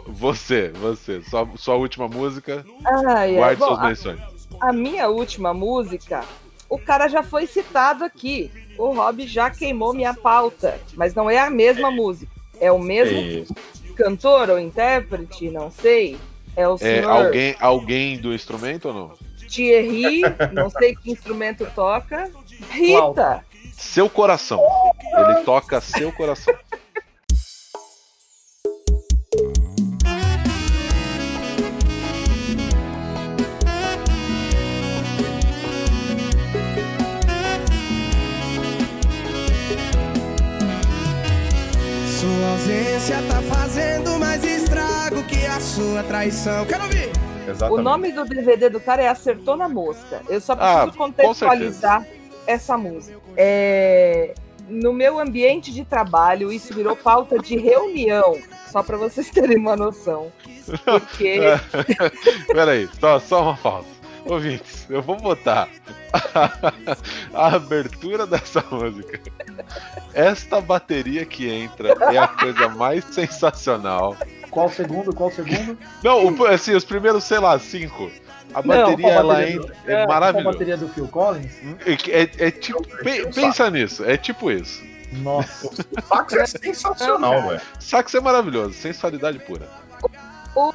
você, 0.08 0.70
você, 0.70 1.22
sua, 1.22 1.48
sua 1.56 1.74
última 1.76 2.08
música. 2.08 2.64
Ah, 2.84 3.26
é. 3.26 3.34
Guarde 3.34 3.60
Bom, 3.60 3.68
suas 3.68 3.80
menções. 3.80 4.20
A, 4.60 4.70
a, 4.70 4.72
minha 4.72 5.08
última 5.08 5.54
música, 5.54 6.24
o 6.68 6.78
cara 6.78 7.08
já 7.08 7.22
foi 7.22 7.46
citado 7.46 8.04
aqui. 8.04 8.50
O 8.76 8.92
Rob 8.92 9.26
já 9.26 9.50
queimou 9.50 9.94
minha 9.94 10.12
pauta, 10.12 10.78
mas 10.94 11.14
não 11.14 11.30
é 11.30 11.38
a 11.38 11.48
mesma 11.48 11.90
música. 11.90 12.32
É 12.60 12.72
o 12.72 12.78
mesmo 12.78 13.18
é 13.18 13.94
cantor 13.94 14.50
ou 14.50 14.58
intérprete, 14.58 15.48
não 15.50 15.70
sei. 15.70 16.18
É 16.56 16.68
o 16.68 16.74
é 16.74 16.78
senhor... 16.78 17.10
É 17.10 17.24
alguém, 17.24 17.56
alguém 17.60 18.18
do 18.18 18.34
instrumento 18.34 18.88
ou 18.88 18.94
não? 18.94 19.12
Thierry, 19.48 20.22
não 20.52 20.68
sei 20.70 20.96
que 20.96 21.10
instrumento 21.10 21.66
toca. 21.74 22.30
Rita. 22.70 23.44
Seu 23.92 24.10
coração. 24.10 24.60
Ele 25.16 25.44
toca 25.44 25.80
seu 25.80 26.10
coração. 26.10 26.52
Sua 42.18 42.50
ausência 42.50 43.22
tá 43.28 43.42
fazendo 43.42 44.18
mais 44.18 44.42
estrago 44.42 45.22
que 45.28 45.46
a 45.46 45.60
sua 45.60 46.02
traição. 46.02 46.66
Quero 46.66 46.82
ouvir! 46.82 47.10
Exatamente. 47.46 47.80
O 47.80 47.82
nome 47.82 48.10
do 48.10 48.24
DVD 48.24 48.68
do 48.68 48.80
cara 48.80 49.02
é 49.02 49.08
Acertou 49.08 49.56
na 49.56 49.68
Mosca. 49.68 50.22
Eu 50.28 50.40
só 50.40 50.56
preciso 50.56 50.88
ah, 50.88 50.92
contextualizar 50.96 52.04
essa 52.46 52.76
música. 52.76 53.18
É, 53.36 54.34
no 54.68 54.92
meu 54.92 55.18
ambiente 55.18 55.72
de 55.72 55.84
trabalho, 55.84 56.52
isso 56.52 56.74
virou 56.74 56.96
pauta 56.96 57.38
de 57.38 57.56
reunião, 57.56 58.38
só 58.70 58.82
para 58.82 58.96
vocês 58.96 59.30
terem 59.30 59.58
uma 59.58 59.76
noção. 59.76 60.32
Porque. 60.84 61.40
Peraí, 62.48 62.88
só, 62.98 63.18
só 63.20 63.42
uma 63.42 63.56
pausa. 63.56 63.94
Ouvintes, 64.24 64.86
eu 64.88 65.02
vou 65.02 65.16
botar 65.16 65.68
a, 66.34 66.72
a, 67.34 67.54
abertura 67.56 68.26
dessa 68.26 68.64
música. 68.70 69.20
Esta 70.14 70.62
bateria 70.62 71.26
que 71.26 71.46
entra 71.46 71.90
é 72.10 72.16
a 72.16 72.26
coisa 72.28 72.68
mais 72.70 73.04
sensacional. 73.04 74.16
Qual 74.50 74.70
segundo? 74.70 75.14
Qual 75.14 75.30
segundo? 75.30 75.76
Não, 76.02 76.46
assim, 76.46 76.74
os 76.74 76.84
primeiros, 76.84 77.24
sei 77.24 77.38
lá, 77.38 77.58
cinco. 77.58 78.10
A 78.54 78.62
bateria, 78.62 79.08
não, 79.08 79.18
ela 79.18 79.48
entra. 79.48 79.76
É, 79.86 79.92
é 79.92 80.06
maravilhosa. 80.06 80.48
A 80.48 80.52
bateria 80.52 80.76
do 80.76 80.88
Phil 80.88 81.08
Collins? 81.08 81.52
É, 81.84 82.22
é, 82.22 82.46
é 82.46 82.50
tipo. 82.50 82.82
Pe, 82.98 83.26
pensa 83.32 83.70
nisso, 83.70 84.04
é 84.04 84.16
tipo 84.16 84.50
isso. 84.50 84.82
Nossa. 85.12 85.68
o 85.68 86.02
sax 86.06 86.34
é 86.34 86.46
sensacional, 86.46 87.42
velho. 87.48 87.60
Sax 87.78 88.14
é 88.14 88.20
maravilhoso, 88.20 88.74
sensualidade 88.74 89.38
pura. 89.40 89.68
O, 90.54 90.72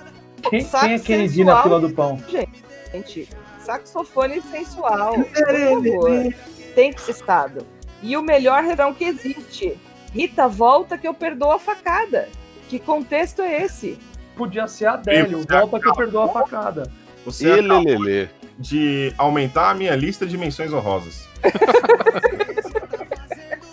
quem, 0.49 0.63
quem 0.63 0.93
é 0.93 0.99
Kennedy 0.99 1.43
na 1.43 1.63
fila 1.63 1.79
do 1.79 1.89
pão? 1.89 2.21
Gente, 2.27 3.29
saxofone 3.59 4.41
sensual. 4.41 5.13
Por 5.13 5.25
favor. 5.25 6.33
Tem 6.75 6.93
que 6.93 7.01
ser 7.01 7.11
estado. 7.11 7.65
E 8.01 8.15
o 8.15 8.21
melhor 8.21 8.63
refrão 8.63 8.93
que 8.93 9.03
existe. 9.03 9.77
Rita, 10.13 10.47
volta 10.47 10.97
que 10.97 11.07
eu 11.07 11.13
perdoo 11.13 11.51
a 11.51 11.59
facada. 11.59 12.29
Que 12.67 12.79
contexto 12.79 13.41
é 13.41 13.63
esse? 13.63 13.97
Podia 14.35 14.67
ser 14.67 14.85
Adélio, 14.85 15.45
volta 15.47 15.79
que 15.79 15.87
eu 15.87 15.95
perdoo 15.95 16.23
a 16.23 16.29
facada. 16.29 16.83
Você 17.25 17.49
Elelele. 17.49 18.29
de 18.57 19.13
aumentar 19.17 19.71
a 19.71 19.73
minha 19.73 19.95
lista 19.95 20.25
de 20.25 20.37
menções 20.37 20.73
honrosas. 20.73 21.27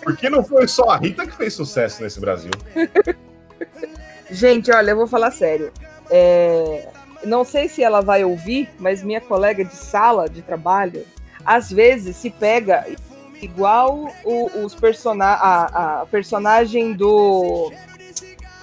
Porque 0.03 0.29
não 0.29 0.43
foi 0.43 0.67
só 0.67 0.89
a 0.89 0.97
Rita 0.97 1.27
que 1.27 1.35
fez 1.35 1.53
sucesso 1.53 2.01
nesse 2.01 2.19
Brasil. 2.19 2.51
Gente, 4.31 4.71
olha, 4.71 4.91
eu 4.91 4.95
vou 4.95 5.07
falar 5.07 5.31
sério. 5.31 5.71
É... 6.09 6.87
Não 7.25 7.43
sei 7.43 7.67
se 7.67 7.83
ela 7.83 8.01
vai 8.01 8.23
ouvir, 8.23 8.69
mas 8.79 9.03
minha 9.03 9.19
colega 9.19 9.65
de 9.65 9.75
sala 9.75 10.29
de 10.29 10.41
trabalho, 10.41 11.05
às 11.43 11.69
vezes 11.69 12.15
se 12.15 12.29
pega 12.29 12.85
igual 13.41 14.09
o, 14.23 14.63
os 14.63 14.73
persona 14.73 15.25
a, 15.25 16.01
a 16.01 16.05
personagem 16.05 16.93
do 16.93 17.71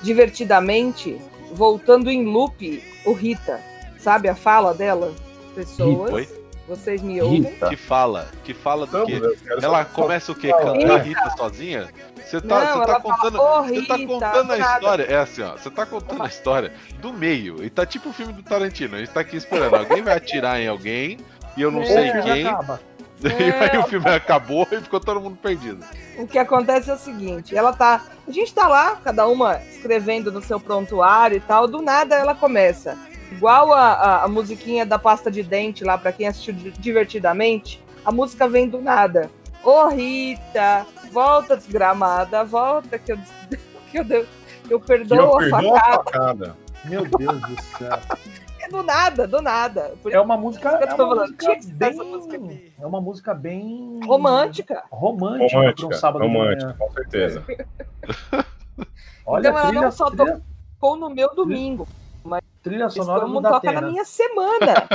Divertidamente, 0.02 1.18
voltando 1.52 2.10
em 2.10 2.26
loop 2.26 2.82
o 3.06 3.12
Rita. 3.12 3.58
Sabe 4.04 4.28
a 4.28 4.34
fala 4.34 4.74
dela? 4.74 5.14
Pessoas. 5.54 6.12
Oi? 6.12 6.28
Vocês 6.68 7.00
me 7.00 7.22
ouvem? 7.22 7.40
Rita. 7.40 7.70
Que 7.70 7.76
fala? 7.76 8.28
Que 8.44 8.52
fala 8.52 8.86
do 8.86 9.06
quê? 9.06 9.18
Ela 9.62 9.82
começa 9.86 10.30
o 10.30 10.34
quê? 10.34 10.52
Cantar 10.52 10.98
Rita 10.98 11.30
sozinha? 11.38 11.88
Você 12.16 12.38
tá, 12.38 12.60
Não, 12.60 12.78
você 12.80 12.86
tá 12.86 13.00
contando, 13.00 13.36
fala, 13.38 13.60
oh, 13.60 13.62
Rita, 13.62 13.96
você 13.96 14.06
tá 14.06 14.12
contando 14.12 14.52
a 14.52 14.58
história. 14.58 15.02
É 15.04 15.16
assim, 15.16 15.40
ó. 15.40 15.52
Você 15.52 15.70
tá 15.70 15.86
contando 15.86 16.22
a 16.22 16.26
história 16.26 16.74
do 17.00 17.14
meio. 17.14 17.64
E 17.64 17.70
tá 17.70 17.86
tipo 17.86 18.10
o 18.10 18.12
filme 18.12 18.34
do 18.34 18.42
Tarantino. 18.42 18.94
A 18.96 18.98
gente 18.98 19.10
tá 19.10 19.20
aqui 19.20 19.38
esperando. 19.38 19.74
Alguém 19.74 20.02
vai 20.02 20.18
atirar 20.18 20.60
em 20.60 20.68
alguém 20.68 21.18
e 21.56 21.62
eu 21.62 21.70
não 21.70 21.80
é, 21.80 21.86
sei 21.86 22.12
quem. 22.22 22.44
E 23.22 23.28
aí 23.30 23.78
o 23.78 23.84
filme 23.84 24.06
acabou 24.10 24.68
e 24.70 24.80
ficou 24.82 25.00
todo 25.00 25.18
mundo 25.18 25.38
perdido. 25.40 25.82
O 26.18 26.26
que 26.26 26.36
acontece 26.36 26.90
é 26.90 26.94
o 26.94 26.98
seguinte, 26.98 27.56
ela 27.56 27.72
tá. 27.72 28.02
A 28.28 28.30
gente 28.30 28.52
tá 28.52 28.68
lá, 28.68 28.96
cada 28.96 29.26
uma 29.26 29.62
escrevendo 29.62 30.30
no 30.30 30.42
seu 30.42 30.60
prontuário 30.60 31.38
e 31.38 31.40
tal, 31.40 31.66
do 31.66 31.80
nada 31.80 32.16
ela 32.16 32.34
começa. 32.34 32.98
Igual 33.36 33.72
a, 33.72 33.92
a, 33.92 34.24
a 34.24 34.28
musiquinha 34.28 34.86
da 34.86 34.98
pasta 34.98 35.30
de 35.30 35.42
dente 35.42 35.82
lá, 35.84 35.98
para 35.98 36.12
quem 36.12 36.26
assistiu 36.26 36.54
divertidamente, 36.54 37.82
a 38.04 38.12
música 38.12 38.48
vem 38.48 38.68
do 38.68 38.80
nada. 38.80 39.30
Ô 39.62 39.70
oh, 39.70 39.88
Rita, 39.88 40.86
volta 41.10 41.56
desgramada, 41.56 42.44
volta 42.44 42.98
que 42.98 43.12
eu, 43.12 43.18
que 43.90 43.98
eu, 43.98 44.04
que 44.04 44.74
eu 44.74 44.80
perdoo 44.80 45.38
que 45.38 45.44
eu 45.44 45.56
a, 45.56 45.62
facada. 45.62 45.78
a 45.78 45.92
facada. 45.92 46.56
Meu 46.84 47.04
Deus 47.06 47.40
do 47.40 47.62
céu. 47.78 47.98
É 48.64 48.68
do 48.70 48.82
nada, 48.82 49.28
do 49.28 49.42
nada. 49.42 49.92
Por 50.02 50.10
é 50.10 50.18
uma 50.18 50.38
música, 50.38 50.70
é 50.70 50.94
uma 50.94 51.14
música 51.14 51.58
bem, 51.74 52.72
é 52.80 52.86
uma 52.86 52.98
música 52.98 53.34
bem 53.34 54.00
romântica. 54.06 54.84
Romântica, 54.90 55.58
romântica 55.58 55.86
um 55.86 55.92
sábado 55.92 56.22
romântica, 56.24 56.72
com 56.78 56.90
certeza. 56.92 57.44
Olha, 59.26 59.48
então 59.48 59.58
ela 59.58 59.66
trilha, 59.66 59.82
não 59.82 59.90
só 59.90 60.06
trilha... 60.10 60.40
tocou 60.80 60.96
no 60.96 61.10
meu 61.10 61.34
domingo, 61.34 61.86
trilha 62.64 62.88
sonora 62.88 63.28
não 63.28 63.42
toca 63.42 63.70
na 63.70 63.82
minha 63.82 64.04
semana. 64.04 64.88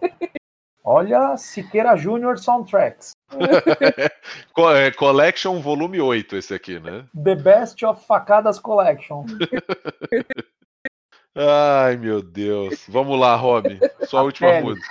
Olha, 0.82 1.36
Siqueira 1.36 1.94
Júnior 1.96 2.38
Soundtracks. 2.38 3.12
é, 4.74 4.90
collection 4.92 5.60
volume 5.60 6.00
8 6.00 6.36
esse 6.36 6.54
aqui, 6.54 6.80
né? 6.80 7.04
The 7.22 7.34
Best 7.34 7.84
of 7.84 8.06
Facadas 8.06 8.58
Collection. 8.58 9.26
Ai, 11.36 11.98
meu 11.98 12.22
Deus. 12.22 12.86
Vamos 12.88 13.20
lá, 13.20 13.36
Rob. 13.36 13.78
Sua 14.06 14.22
última 14.22 14.60
música. 14.62 14.88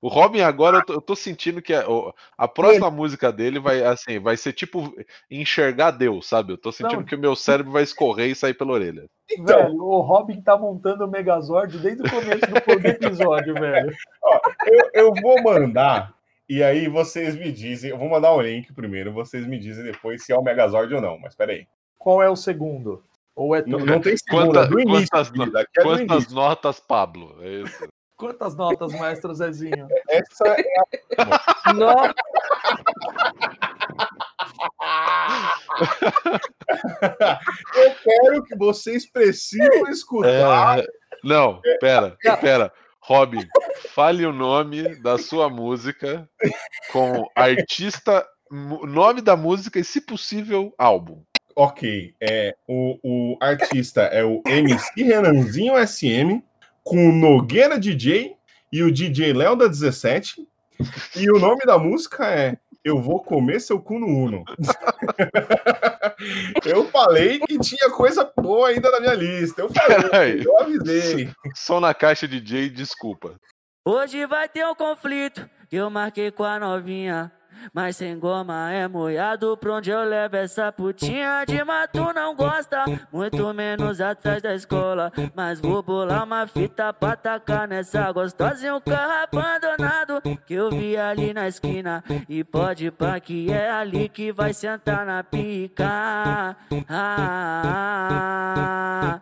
O 0.00 0.06
Robin 0.08 0.40
agora 0.42 0.78
eu 0.78 0.84
tô, 0.84 0.92
eu 0.94 1.00
tô 1.00 1.16
sentindo 1.16 1.60
que 1.60 1.74
a, 1.74 1.84
a 2.36 2.46
próxima 2.46 2.88
música 2.88 3.32
dele 3.32 3.58
vai 3.58 3.82
assim, 3.82 4.20
vai 4.20 4.36
ser 4.36 4.52
tipo 4.52 4.94
enxergar 5.28 5.90
Deus, 5.90 6.28
sabe? 6.28 6.52
Eu 6.52 6.58
tô 6.58 6.70
sentindo 6.70 7.00
Não. 7.00 7.04
que 7.04 7.16
o 7.16 7.18
meu 7.18 7.34
cérebro 7.34 7.72
vai 7.72 7.82
escorrer 7.82 8.30
e 8.30 8.34
sair 8.34 8.54
pela 8.54 8.72
orelha. 8.72 9.06
Então, 9.30 9.56
Velho, 9.58 9.82
o 9.82 10.00
Robin 10.00 10.40
tá 10.40 10.56
montando 10.56 11.04
o 11.04 11.10
Megazord 11.10 11.76
desde 11.78 12.02
o 12.02 12.10
começo 12.10 12.40
do, 12.46 12.86
episódio, 12.88 13.54
velho. 13.54 13.92
eu, 14.66 14.90
eu 14.94 15.14
vou 15.14 15.42
mandar, 15.42 16.14
e 16.48 16.62
aí 16.62 16.88
vocês 16.88 17.34
me 17.34 17.50
dizem. 17.50 17.90
Eu 17.90 17.98
vou 17.98 18.08
mandar 18.08 18.32
o 18.32 18.40
link 18.40 18.72
primeiro, 18.72 19.12
vocês 19.12 19.44
me 19.46 19.58
dizem 19.58 19.84
depois 19.84 20.24
se 20.24 20.32
é 20.32 20.36
o 20.38 20.42
Megazord 20.42 20.94
ou 20.94 21.00
não, 21.00 21.18
mas 21.18 21.34
peraí. 21.34 21.66
Qual 21.98 22.22
é 22.22 22.30
o 22.30 22.36
segundo? 22.36 23.02
Ou 23.34 23.54
é 23.54 23.62
Não, 23.66 23.78
tudo? 23.80 23.86
não 23.90 24.00
tem 24.00 24.16
segunda, 24.16 24.46
Quanta- 24.60 24.66
do 24.68 24.80
início. 24.80 25.08
quantas, 25.10 25.54
aqui 25.56 25.70
é 25.76 25.82
do 25.82 25.88
quantas 25.88 26.16
início. 26.22 26.34
notas, 26.34 26.80
Pablo? 26.80 27.36
É 27.40 27.48
isso. 27.62 27.88
Quantas 28.18 28.56
notas, 28.56 28.92
maestro 28.98 29.32
Zezinho? 29.32 29.86
Essa 30.10 30.48
é 30.48 31.72
Nossa, 31.72 32.14
Eu 37.76 37.94
quero 38.02 38.42
que 38.42 38.56
vocês 38.56 39.08
precisam 39.08 39.88
escutar. 39.88 40.80
É, 40.80 40.86
Não, 41.22 41.60
pera, 41.78 42.16
pera. 42.40 42.72
Robin, 43.00 43.46
fale 43.94 44.26
o 44.26 44.32
nome 44.32 44.96
da 45.00 45.16
sua 45.16 45.48
música 45.48 46.28
com 46.92 47.24
artista, 47.36 48.26
nome 48.50 49.22
da 49.22 49.36
música 49.36 49.78
e, 49.78 49.84
se 49.84 50.00
possível, 50.00 50.74
álbum. 50.76 51.22
Ok, 51.54 52.14
é, 52.20 52.54
o, 52.68 52.98
o 53.02 53.36
artista 53.40 54.02
é 54.02 54.24
o 54.24 54.42
MC 54.46 55.02
Renanzinho 55.02 55.74
SM, 55.86 56.42
com 56.88 57.10
o 57.10 57.12
Nogueira 57.12 57.78
DJ 57.78 58.34
e 58.72 58.82
o 58.82 58.90
DJ 58.90 59.34
Léo 59.34 59.54
da 59.54 59.66
17. 59.66 60.48
E 61.16 61.30
o 61.30 61.38
nome 61.38 61.60
da 61.66 61.78
música 61.78 62.30
é 62.30 62.56
Eu 62.82 62.98
Vou 62.98 63.22
Comer 63.22 63.60
Seu 63.60 63.78
Cu 63.78 63.98
no 63.98 64.06
Uno. 64.06 64.42
eu 66.64 66.86
falei 66.86 67.40
que 67.40 67.58
tinha 67.58 67.90
coisa 67.90 68.32
boa 68.34 68.68
ainda 68.68 68.90
na 68.90 69.00
minha 69.00 69.12
lista. 69.12 69.60
Eu 69.60 69.70
falei, 69.70 70.42
eu 70.46 70.60
avisei. 70.60 71.30
Som 71.54 71.80
na 71.80 71.92
caixa 71.92 72.26
DJ, 72.26 72.70
desculpa. 72.70 73.34
Hoje 73.84 74.24
vai 74.24 74.48
ter 74.48 74.66
um 74.66 74.74
conflito 74.74 75.46
que 75.68 75.76
eu 75.76 75.90
marquei 75.90 76.30
com 76.30 76.44
a 76.44 76.58
novinha. 76.58 77.30
Mas 77.72 77.96
sem 77.96 78.18
goma 78.18 78.70
é 78.72 78.88
moiado 78.88 79.56
pra 79.56 79.74
onde 79.74 79.90
eu 79.90 80.02
levo 80.04 80.36
essa 80.36 80.72
putinha 80.72 81.44
de 81.46 81.62
mato 81.64 82.12
não 82.14 82.34
gosta, 82.34 82.84
muito 83.12 83.52
menos 83.52 84.00
atrás 84.00 84.42
da 84.42 84.54
escola. 84.54 85.12
Mas 85.34 85.60
vou 85.60 85.82
bolar 85.82 86.24
uma 86.24 86.46
fita 86.46 86.92
pra 86.92 87.16
tacar 87.16 87.68
nessa 87.68 88.10
gostosa 88.12 88.66
e 88.66 88.70
um 88.70 88.80
carro 88.80 89.12
abandonado 89.22 90.22
que 90.46 90.54
eu 90.54 90.70
vi 90.70 90.96
ali 90.96 91.34
na 91.34 91.48
esquina. 91.48 92.02
E 92.28 92.44
pode 92.44 92.90
pá 92.90 93.20
que 93.20 93.52
é 93.52 93.70
ali 93.70 94.08
que 94.08 94.32
vai 94.32 94.54
sentar 94.54 95.04
na 95.04 95.22
pica. 95.22 96.56
Ah, 96.88 99.20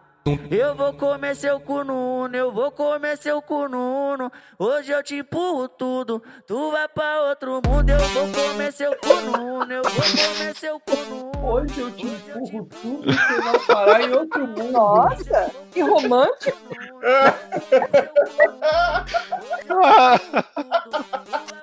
eu 0.51 0.75
vou 0.75 0.93
comer 0.95 1.37
seu 1.37 1.61
cu 1.61 1.85
no 1.85 2.25
uno, 2.25 2.35
eu 2.37 2.51
vou 2.53 2.73
comer 2.73 3.17
seu 3.17 3.41
cu 3.41 3.69
no 3.69 3.79
uno. 4.13 4.33
Hoje 4.59 4.91
eu 4.91 5.01
te 5.03 5.15
empurro 5.17 5.69
tudo, 5.69 6.23
tu 6.47 6.71
vai 6.73 6.89
pra 6.89 7.23
outro 7.29 7.61
mundo. 7.65 7.91
Eu 7.91 7.99
vou 7.99 8.29
comer 8.33 8.73
seu 8.73 8.97
cu 8.97 9.15
no 9.21 9.61
uno, 9.61 9.73
eu 9.73 9.83
vou 9.83 9.93
comer 9.93 10.57
seu 10.57 10.81
cu 10.81 10.97
no 11.09 11.31
uno. 11.31 11.47
Hoje 11.47 11.81
eu 11.81 11.91
te 11.93 12.07
empurro 12.07 12.69
tudo 12.83 13.13
você 13.13 13.41
vai 13.41 13.59
parar 13.67 14.03
em 14.03 14.13
outro 14.13 14.47
mundo. 14.47 14.73
nossa, 14.73 15.51
que 15.71 15.81
romântico. 15.81 16.59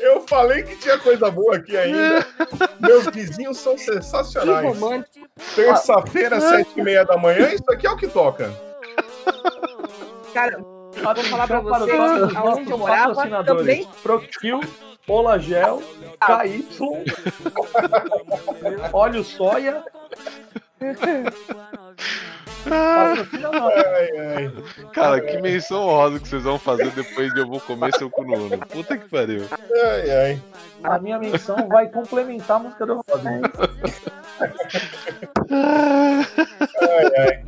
Eu 0.00 0.20
falei 0.26 0.62
que 0.62 0.76
tinha 0.76 0.98
coisa 0.98 1.30
boa 1.30 1.56
aqui 1.56 1.76
ainda. 1.76 2.26
Meus 2.80 3.06
vizinhos 3.06 3.58
são 3.58 3.74
Que 3.74 3.82
sensacionais. 3.84 4.66
romântico. 4.78 5.26
Terça-feira, 5.54 6.40
sete 6.40 6.70
e 6.76 6.82
meia 6.82 7.04
da 7.04 7.16
manhã, 7.16 7.48
isso 7.52 7.64
aqui 7.70 7.86
é 7.86 7.90
o 7.90 7.96
que 7.96 8.08
toca. 8.08 8.50
Cara, 10.32 10.58
Ah, 11.04 11.12
vou 11.12 11.24
falar 11.24 11.46
pra 11.46 11.60
para 11.60 11.72
os 11.72 11.78
você, 11.80 11.92
nossos- 11.96 12.36
aonde 12.36 12.70
eu 12.70 12.78
morava, 12.78 13.08
patrocinadores. 13.14 13.60
também- 13.60 13.88
Proctil, 14.02 14.60
Olagel, 15.06 15.82
Ah. 16.20 16.38
KY, 16.42 16.66
Óleo 18.92 19.24
Soia. 19.24 19.84
Cara, 24.92 25.20
que 25.20 25.40
menção 25.40 25.82
honrosa 25.82 26.18
que 26.18 26.28
vocês 26.28 26.42
vão 26.42 26.58
fazer 26.58 26.90
depois 26.90 27.32
de 27.32 27.40
eu 27.40 27.46
vou 27.46 27.60
comer 27.60 27.94
seu 27.96 28.10
cu 28.10 28.24
no 28.24 28.34
uno. 28.34 28.58
Puta 28.58 28.96
que 28.96 29.08
pariu. 29.08 29.44
Ai, 29.84 30.10
ai. 30.10 30.42
A 30.82 30.98
minha 30.98 31.18
menção 31.18 31.68
vai 31.68 31.88
complementar 31.88 32.56
a 32.56 32.60
música 32.60 32.86
do 32.86 32.94
Robin. 33.08 33.40
ai, 35.50 37.04
ai. 37.18 37.44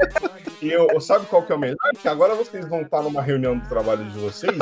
E 0.60 0.70
eu, 0.70 1.00
sabe 1.00 1.26
qual 1.26 1.42
que 1.42 1.52
é 1.52 1.54
o 1.54 1.58
melhor? 1.58 1.76
Que 2.00 2.08
agora 2.08 2.34
vocês 2.34 2.66
vão 2.68 2.82
estar 2.82 3.02
numa 3.02 3.22
reunião 3.22 3.56
do 3.56 3.68
trabalho 3.68 4.04
de 4.04 4.18
vocês. 4.18 4.56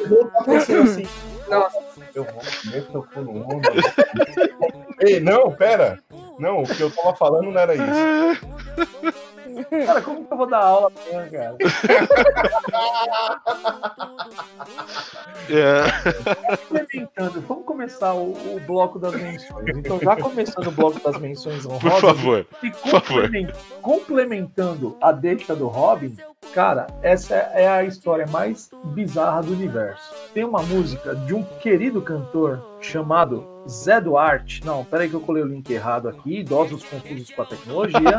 Eu 0.00 0.08
vou 0.08 0.22
estar 0.26 0.44
pensando 0.44 0.82
assim. 0.82 1.06
Nossa. 1.48 1.78
Eu 2.14 2.24
vou 2.24 2.34
comer 2.34 2.86
seu 2.90 3.02
cu 3.02 3.20
no 3.20 3.32
mundo. 3.32 3.68
Ei, 5.00 5.20
não, 5.20 5.52
pera. 5.52 5.98
Não, 6.38 6.62
o 6.62 6.66
que 6.66 6.80
eu 6.80 6.90
tava 6.90 7.14
falando 7.16 7.50
não 7.50 7.60
era 7.60 7.74
isso. 7.74 8.48
Cara, 9.86 10.00
como 10.02 10.24
que 10.24 10.32
eu 10.32 10.36
vou 10.36 10.46
dar 10.46 10.58
aula 10.62 10.92
amanhã, 11.10 11.28
cara? 11.30 11.56
É. 15.50 16.56
Complementando, 16.68 17.40
vamos 17.40 17.64
começar 17.64 18.14
o, 18.14 18.32
o 18.32 18.60
bloco 18.66 18.98
das 18.98 19.14
menções. 19.14 19.76
Então, 19.76 19.98
já 20.00 20.14
começando 20.16 20.66
o 20.66 20.70
bloco 20.70 21.00
das 21.00 21.18
menções 21.20 21.64
Por 21.64 21.72
honrosas, 21.74 22.00
favor. 22.00 22.46
e 22.62 22.70
favor. 22.72 23.00
complemen- 23.22 23.48
complementando 23.82 24.96
a 25.00 25.10
deixa 25.12 25.56
do 25.56 25.66
Robin, 25.66 26.16
cara, 26.54 26.86
essa 27.02 27.34
é 27.34 27.66
a 27.68 27.82
história 27.84 28.26
mais 28.28 28.70
bizarra 28.84 29.42
do 29.42 29.52
universo. 29.52 30.14
Tem 30.34 30.44
uma 30.44 30.62
música 30.62 31.14
de 31.16 31.34
um 31.34 31.42
querido 31.42 32.00
cantor 32.02 32.62
chamado 32.80 33.44
Zé 33.68 34.00
Duarte. 34.00 34.64
Não, 34.64 34.84
peraí 34.84 35.08
que 35.08 35.14
eu 35.14 35.20
colei 35.20 35.42
o 35.42 35.46
link 35.46 35.68
errado 35.70 36.08
aqui. 36.08 36.40
Idosos 36.40 36.82
confusos 36.84 37.30
com 37.30 37.42
a 37.42 37.46
tecnologia. 37.46 38.18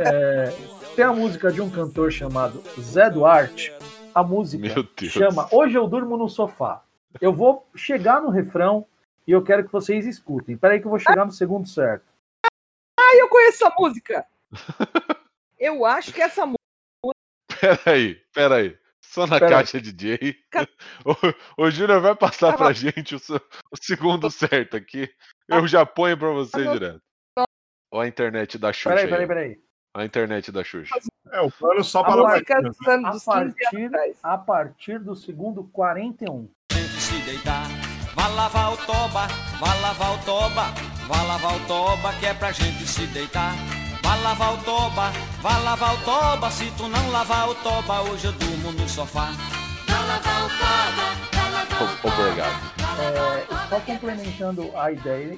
É, 0.00 0.54
tem 0.94 1.04
a 1.04 1.12
música 1.12 1.50
de 1.50 1.60
um 1.60 1.68
cantor 1.68 2.12
chamado 2.12 2.62
Zé 2.80 3.10
Duarte. 3.10 3.72
A 4.14 4.22
música 4.22 4.86
chama 5.08 5.48
Hoje 5.50 5.76
Eu 5.76 5.88
Durmo 5.88 6.16
no 6.16 6.28
Sofá. 6.28 6.82
Eu 7.20 7.32
vou 7.32 7.66
chegar 7.74 8.22
no 8.22 8.30
refrão 8.30 8.86
e 9.26 9.32
eu 9.32 9.42
quero 9.42 9.64
que 9.64 9.72
vocês 9.72 10.06
escutem. 10.06 10.56
Peraí 10.56 10.78
que 10.78 10.86
eu 10.86 10.90
vou 10.90 11.00
chegar 11.00 11.24
no 11.24 11.32
segundo 11.32 11.66
certo. 11.68 12.04
Ah, 12.98 13.16
eu 13.16 13.28
conheço 13.28 13.64
essa 13.64 13.74
música. 13.76 14.26
Eu 15.58 15.84
acho 15.84 16.12
que 16.12 16.22
essa 16.22 16.46
música. 16.46 16.58
Peraí, 17.60 18.14
peraí. 18.32 18.78
Só 19.08 19.26
na 19.26 19.38
Peraí. 19.38 19.50
caixa 19.54 19.80
DJ. 19.80 20.36
O, 21.56 21.64
o 21.64 21.70
Júnior 21.72 22.00
vai 22.00 22.14
passar 22.14 22.54
pra 22.56 22.72
gente 22.72 23.14
o, 23.14 23.18
o 23.18 23.76
segundo 23.80 24.30
certo 24.30 24.76
aqui. 24.76 25.08
Eu 25.48 25.66
já 25.66 25.86
ponho 25.86 26.16
pra 26.18 26.28
você 26.30 26.58
Tá 26.62 26.64
bom. 26.64 26.72
direto. 26.74 27.00
Ó 27.90 28.00
a 28.02 28.06
internet 28.06 28.58
da 28.58 28.70
Xuxa. 28.72 28.90
Peraí, 28.90 29.04
aí, 29.04 29.10
peraí, 29.10 29.26
peraí. 29.26 29.60
A 29.96 30.04
internet 30.04 30.52
da 30.52 30.62
Xuxa. 30.62 30.94
É 31.32 31.40
o 31.40 31.50
plano 31.50 31.82
só 31.82 32.00
A 32.00 32.04
para 32.04 32.22
latinos, 32.22 32.76
né? 32.86 33.02
A 33.04 33.10
dos 33.10 33.24
15 33.24 33.30
anos 33.38 33.54
partir, 33.54 33.90
a 34.22 34.38
partir 34.38 34.98
do 34.98 35.16
segundo 35.16 35.64
41. 35.64 36.50
gente 36.72 36.88
se 37.00 37.18
deitar. 37.22 37.64
Vá 38.14 38.28
lavar 38.28 38.72
o 38.74 38.76
toba, 38.76 39.26
vá 39.58 39.74
lavar 39.80 40.14
o 40.20 40.24
toba, 40.24 40.64
vá 41.06 41.22
lavar 41.22 41.56
o 41.56 41.66
toba, 41.66 42.12
que 42.20 42.26
é 42.26 42.34
pra 42.34 42.52
gente 42.52 42.86
se 42.86 43.06
deitar. 43.06 43.54
Vá 44.08 44.14
lavar 44.22 44.54
o 44.54 44.56
toba, 44.64 45.12
vá 45.42 45.58
lavar 45.58 45.94
o 45.94 45.98
toba, 45.98 46.50
se 46.50 46.70
tu 46.78 46.88
não 46.88 47.10
lavar 47.10 47.46
o 47.50 47.54
toba, 47.56 48.00
hoje 48.00 48.24
eu 48.24 48.32
durmo 48.32 48.72
no 48.72 48.88
sofá. 48.88 49.28
O- 51.78 52.08
Obrigado. 52.08 52.78
É, 53.00 53.68
só 53.68 53.78
complementando 53.80 54.70
a 54.74 54.90
ideia, 54.92 55.36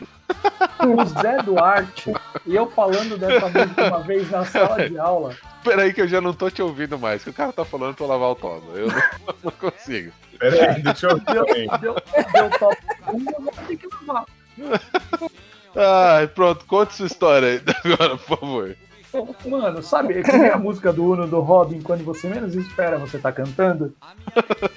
o 0.87 1.05
Zé 1.21 1.39
Duarte, 1.43 2.13
e 2.47 2.55
eu 2.55 2.71
falando 2.71 3.19
dessa 3.19 3.49
música 3.49 3.87
uma 3.89 4.01
vez 4.03 4.31
na 4.31 4.45
sala 4.45 4.89
de 4.89 4.97
aula, 5.01 5.35
Peraí 5.65 5.93
que 5.93 6.01
eu 6.03 6.07
já 6.09 6.21
não 6.21 6.33
tô 6.33 6.49
te 6.49 6.63
ouvindo 6.63 6.97
mais. 6.97 7.25
Que 7.25 7.31
o 7.31 7.35
cara 7.35 7.53
tá 7.53 7.65
falando 7.65 7.97
pra 7.97 8.07
lavar 8.07 8.31
o 8.31 8.35
toba. 8.37 8.67
Eu 8.73 8.87
não, 8.87 9.03
não 9.45 9.51
consigo. 9.51 10.13
Pera 10.39 10.75
aí, 10.75 10.81
deixa 10.83 11.09
eu 11.09 11.17
ver 11.19 11.25
deu, 11.25 11.45
também. 11.45 11.69
deu, 11.81 11.97
deu 12.33 12.51
top 12.59 12.77
1, 13.09 13.19
eu 13.37 13.43
vou 13.43 13.53
ter 13.67 13.77
que 13.77 13.89
lavar. 14.07 14.25
Ai, 15.77 16.27
pronto. 16.29 16.65
Conta 16.67 16.93
sua 16.93 17.07
história 17.07 17.49
aí 17.49 17.61
agora, 17.93 18.17
por 18.17 18.39
favor. 18.39 18.77
Mano, 19.45 19.83
sabe 19.83 20.23
que 20.23 20.33
nem 20.37 20.51
a 20.51 20.57
música 20.57 20.93
do 20.93 21.05
Uno 21.05 21.27
do 21.27 21.41
Robin, 21.41 21.81
quando 21.81 22.05
você 22.05 22.29
menos 22.29 22.55
espera, 22.55 22.97
você 22.97 23.19
tá 23.19 23.33
cantando? 23.33 23.93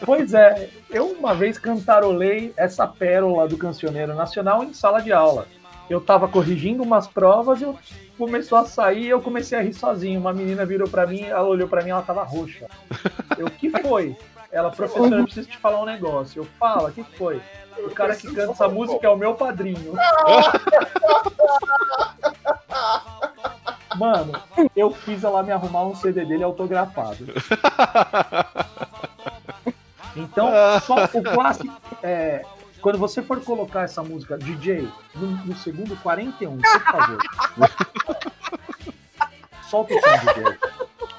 Pois 0.03 0.33
é, 0.33 0.69
eu 0.89 1.05
uma 1.05 1.35
vez 1.35 1.59
cantarolei 1.59 2.51
essa 2.57 2.87
pérola 2.87 3.47
do 3.47 3.57
cancioneiro 3.57 4.15
nacional 4.15 4.63
em 4.63 4.73
sala 4.73 5.01
de 5.01 5.13
aula. 5.13 5.47
Eu 5.87 6.01
tava 6.01 6.27
corrigindo 6.27 6.81
umas 6.81 7.07
provas 7.07 7.61
e 7.61 7.63
eu 7.63 7.77
começou 8.17 8.57
a 8.57 8.65
sair 8.65 9.03
e 9.03 9.09
eu 9.09 9.21
comecei 9.21 9.57
a 9.57 9.61
rir 9.61 9.73
sozinho. 9.73 10.19
Uma 10.19 10.33
menina 10.33 10.65
virou 10.65 10.89
pra 10.89 11.05
mim, 11.05 11.21
ela 11.21 11.47
olhou 11.47 11.67
pra 11.67 11.83
mim, 11.83 11.91
ela 11.91 12.01
tava 12.01 12.23
roxa. 12.23 12.67
Eu, 13.37 13.47
o 13.47 13.51
que 13.51 13.69
foi? 13.69 14.15
Ela, 14.53 14.69
professora, 14.69 15.15
eu 15.17 15.23
preciso 15.23 15.49
te 15.49 15.57
falar 15.57 15.81
um 15.81 15.85
negócio. 15.85 16.41
Eu 16.43 16.47
falo, 16.59 16.87
o 16.87 16.91
que 16.91 17.03
foi? 17.17 17.41
O 17.79 17.89
cara 17.89 18.15
que 18.15 18.27
canta 18.33 18.51
essa 18.51 18.69
música 18.69 19.05
é 19.07 19.09
o 19.09 19.17
meu 19.17 19.33
padrinho. 19.33 19.93
Mano, 23.97 24.33
eu 24.75 24.91
fiz 24.91 25.23
ela 25.23 25.41
me 25.43 25.51
arrumar 25.51 25.83
um 25.85 25.95
CD 25.95 26.23
dele 26.25 26.43
autografado. 26.43 27.25
Então, 30.15 30.49
só 30.81 31.05
o 31.05 31.23
clássico. 31.23 31.73
É, 32.01 32.43
quando 32.81 32.97
você 32.97 33.21
for 33.23 33.41
colocar 33.43 33.81
essa 33.81 34.03
música, 34.03 34.37
DJ, 34.37 34.87
no, 35.15 35.27
no 35.45 35.55
segundo 35.55 35.95
41, 36.01 36.57
por 36.59 36.81
favor. 36.81 37.17
Solta 39.69 39.93
o 39.95 39.99
som, 39.99 40.09
DJ. 40.09 40.57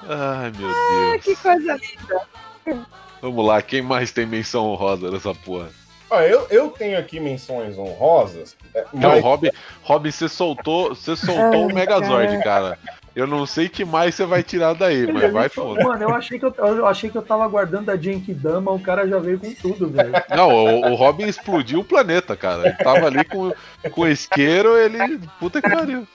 Ai, 0.09 0.53
meu 0.57 0.69
Ah, 0.69 1.11
Deus. 1.13 1.25
que 1.25 1.37
coisa 1.37 1.77
linda. 1.77 2.85
Vamos 3.25 3.47
lá, 3.47 3.63
quem 3.63 3.81
mais 3.81 4.13
tem 4.13 4.27
menção 4.27 4.67
honrosa 4.67 5.11
nessa 5.11 5.35
porra? 5.35 5.69
Ó, 6.11 6.21
eu, 6.21 6.47
eu 6.51 6.69
tenho 6.69 6.99
aqui 6.99 7.19
menções 7.19 7.79
honrosas. 7.79 8.55
é, 8.75 8.85
Não, 8.93 9.09
mas- 9.13 9.23
Robin, 9.25 9.49
Robin, 9.83 10.11
você 10.11 10.29
soltou, 10.29 10.95
você 10.95 11.17
soltou 11.17 11.67
o 11.67 11.75
Megazord, 11.75 12.39
cara. 12.45 12.79
Eu 13.17 13.27
não 13.27 13.47
sei 13.47 13.71
que 13.71 13.83
mais 13.83 14.15
você 14.15 14.27
vai 14.27 14.43
tirar 14.43 14.75
daí, 14.75 15.11
mas 15.11 15.33
vai 15.33 15.49
foda. 15.49 15.83
Mano, 15.83 16.03
eu 16.03 16.15
achei 16.15 16.39
que 16.39 16.45
eu, 16.45 16.53
eu 16.59 16.87
achei 16.87 17.09
que 17.09 17.17
eu 17.17 17.23
tava 17.23 17.45
aguardando 17.45 17.91
a 17.91 17.97
Genkidama, 17.97 18.71
o 18.73 18.79
cara 18.79 19.09
já 19.09 19.19
veio 19.19 19.39
com 19.39 19.55
tudo, 19.55 19.89
velho. 19.89 20.13
Não, 20.29 20.51
o, 20.51 20.91
o 20.91 20.95
Robin 20.95 21.25
explodiu 21.25 21.81
o 21.81 21.85
planeta, 21.85 22.37
cara. 22.37 22.67
Ele 22.69 22.77
tava 22.77 23.07
ali 23.07 23.25
com, 23.25 23.51
com 23.91 24.07
isqueiro, 24.07 24.77
ele. 24.77 25.19
Puta 25.41 25.63
que 25.63 25.71
pariu. 25.71 26.07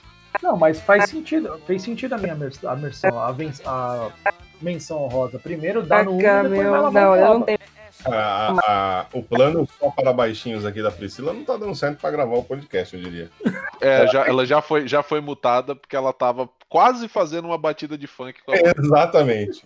Não, 0.42 0.56
mas 0.56 0.80
faz 0.80 1.10
sentido. 1.10 1.60
Fez 1.66 1.82
sentido 1.82 2.14
a 2.14 2.18
minha 2.18 2.34
a 2.34 2.76
menção, 2.76 3.18
a, 3.20 3.32
ven- 3.32 3.52
a 3.64 4.10
menção 4.60 5.02
honrosa. 5.04 5.38
Primeiro 5.38 5.82
dá 5.82 6.02
no 6.02 6.16
1 6.16 6.18
Taca, 6.18 6.42
depois 6.42 6.60
meu, 6.60 6.70
vai 6.70 6.80
lavar 6.80 7.02
não, 7.02 7.10
o 7.12 7.16
eu 7.16 7.34
não 7.34 7.42
tenho. 7.42 7.58
a- 8.06 8.56
a- 8.66 9.06
o 9.12 9.22
plano 9.22 9.68
só 9.78 9.90
para 9.90 10.12
baixinhos 10.12 10.64
aqui 10.64 10.82
da 10.82 10.90
Priscila 10.90 11.32
não 11.32 11.44
tá 11.44 11.56
dando 11.56 11.74
certo 11.74 11.98
para 12.00 12.10
gravar 12.10 12.36
o 12.36 12.44
podcast, 12.44 12.96
eu 12.96 13.02
diria. 13.02 13.30
É, 13.80 14.06
já, 14.08 14.26
ela 14.26 14.44
já 14.46 14.60
foi, 14.62 14.86
já 14.88 15.02
foi 15.02 15.20
mutada 15.20 15.74
porque 15.74 15.96
ela 15.96 16.12
tava 16.12 16.48
quase 16.68 17.08
fazendo 17.08 17.46
uma 17.46 17.58
batida 17.58 17.96
de 17.98 18.06
funk 18.06 18.40
com 18.44 18.52
a 18.52 18.54
Exatamente. 18.78 19.64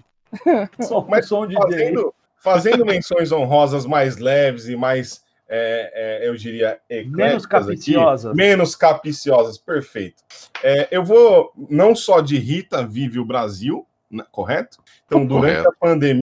Só 0.81 1.05
Mas 1.09 1.29
som 1.29 1.47
de 1.47 1.55
Fazendo, 1.55 2.15
fazendo 2.39 2.85
menções 2.85 3.31
honrosas 3.31 3.87
mais 3.87 4.17
leves 4.19 4.69
e 4.69 4.77
mais, 4.77 5.23
é, 5.57 5.93
é, 6.25 6.29
eu 6.29 6.35
diria, 6.35 6.81
Menos 7.07 7.45
aqui, 7.45 7.49
capiciosas. 7.49 8.35
menos 8.35 8.75
capiciosas, 8.75 9.57
perfeito. 9.59 10.23
É, 10.63 10.89
eu 10.91 11.05
vou, 11.05 11.53
não 11.71 11.95
só 11.95 12.21
de 12.21 12.37
Rita 12.39 12.85
vive 12.87 13.19
o 13.21 13.25
Brasil, 13.25 13.87
né, 14.11 14.25
correto? 14.33 14.79
Então, 15.07 15.25
durante 15.25 15.63
Correto. 15.63 15.69
a 15.69 15.73
pandemia, 15.87 16.23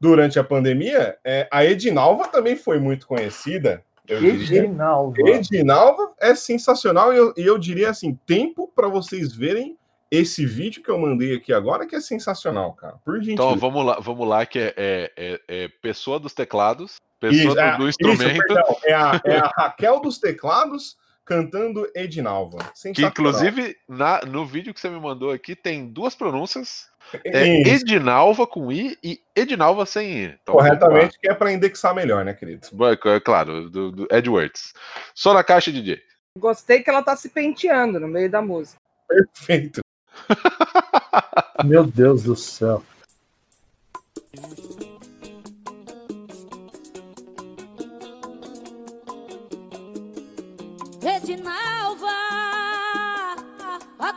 durante 0.00 0.38
a 0.38 0.44
pandemia, 0.44 1.16
é, 1.24 1.48
a 1.50 1.64
Edinalva 1.64 2.26
também 2.28 2.56
foi 2.56 2.78
muito 2.78 3.06
conhecida. 3.06 3.82
Edinalva. 4.08 5.16
Edinalva 5.20 6.12
é 6.20 6.34
sensacional 6.34 7.12
e 7.14 7.16
eu, 7.16 7.34
e 7.36 7.42
eu 7.42 7.58
diria 7.58 7.90
assim, 7.90 8.18
tempo 8.26 8.70
para 8.74 8.88
vocês 8.88 9.32
verem 9.34 9.78
esse 10.10 10.44
vídeo 10.46 10.82
que 10.82 10.90
eu 10.90 10.98
mandei 10.98 11.34
aqui 11.34 11.52
agora, 11.52 11.86
que 11.86 11.96
é 11.96 12.00
sensacional, 12.00 12.72
cara. 12.74 12.96
Por 13.04 13.16
gentileza. 13.16 13.42
Então 13.42 13.56
vamos 13.56 13.84
lá, 13.84 13.98
vamos 13.98 14.28
lá, 14.28 14.44
que 14.46 14.58
é, 14.58 14.74
é- 14.76 15.12
é- 15.16 15.40
é 15.48 15.68
pessoa 15.80 16.20
dos 16.20 16.34
teclados, 16.34 16.96
pessoa 17.30 17.44
Isso, 17.44 17.54
do, 17.54 17.60
é, 17.60 17.76
do 17.76 17.88
isso, 17.88 18.00
instrumento, 18.00 18.46
perdão, 18.46 18.76
é, 18.84 18.94
a, 18.94 19.20
é 19.24 19.36
a 19.38 19.52
Raquel 19.56 20.00
dos 20.00 20.18
teclados 20.18 20.96
cantando 21.24 21.88
Edinalva. 21.94 22.58
que 22.94 23.04
inclusive 23.04 23.76
na, 23.88 24.20
no 24.22 24.44
vídeo 24.44 24.74
que 24.74 24.80
você 24.80 24.90
me 24.90 25.00
mandou 25.00 25.30
aqui 25.30 25.56
tem 25.56 25.86
duas 25.86 26.14
pronúncias. 26.14 26.88
É 27.24 27.60
Isso, 27.62 27.84
Edinalva 27.84 28.46
com 28.46 28.72
I 28.72 28.98
e 29.02 29.20
Edinalva 29.34 29.86
sem 29.86 30.10
I. 30.10 30.38
Então, 30.42 30.54
corretamente, 30.54 31.18
que 31.18 31.28
é 31.28 31.34
para 31.34 31.52
indexar 31.52 31.94
melhor, 31.94 32.24
né, 32.24 32.32
querido? 32.34 32.66
É 33.06 33.20
claro, 33.20 33.70
do, 33.70 33.92
do 33.92 34.08
Edwards. 34.10 34.72
Só 35.14 35.32
na 35.34 35.44
caixa 35.44 35.70
DJ. 35.70 36.02
Gostei 36.38 36.82
que 36.82 36.90
ela 36.90 37.02
tá 37.02 37.14
se 37.14 37.28
penteando 37.28 38.00
no 38.00 38.08
meio 38.08 38.30
da 38.30 38.42
música. 38.42 38.80
Perfeito. 39.08 39.80
Meu 41.64 41.84
Deus 41.84 42.24
do 42.24 42.34
céu. 42.34 42.82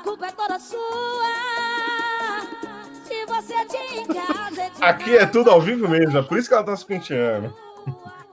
Culpa 0.03 0.28
é 0.28 0.32
toda 0.32 0.60
sua. 0.60 0.80
Se 3.03 3.26
você 3.26 3.53
casa, 4.14 4.65
Edinalva, 4.65 4.86
Aqui 4.86 5.18
é 5.18 5.26
tudo 5.26 5.49
ao 5.49 5.61
vivo 5.61 5.88
mesmo, 5.88 6.18
é 6.18 6.22
por 6.22 6.38
isso 6.38 6.48
que 6.48 6.53
ela 6.53 6.64
tá 6.64 6.76
se 6.76 6.86
penteando. 6.86 7.53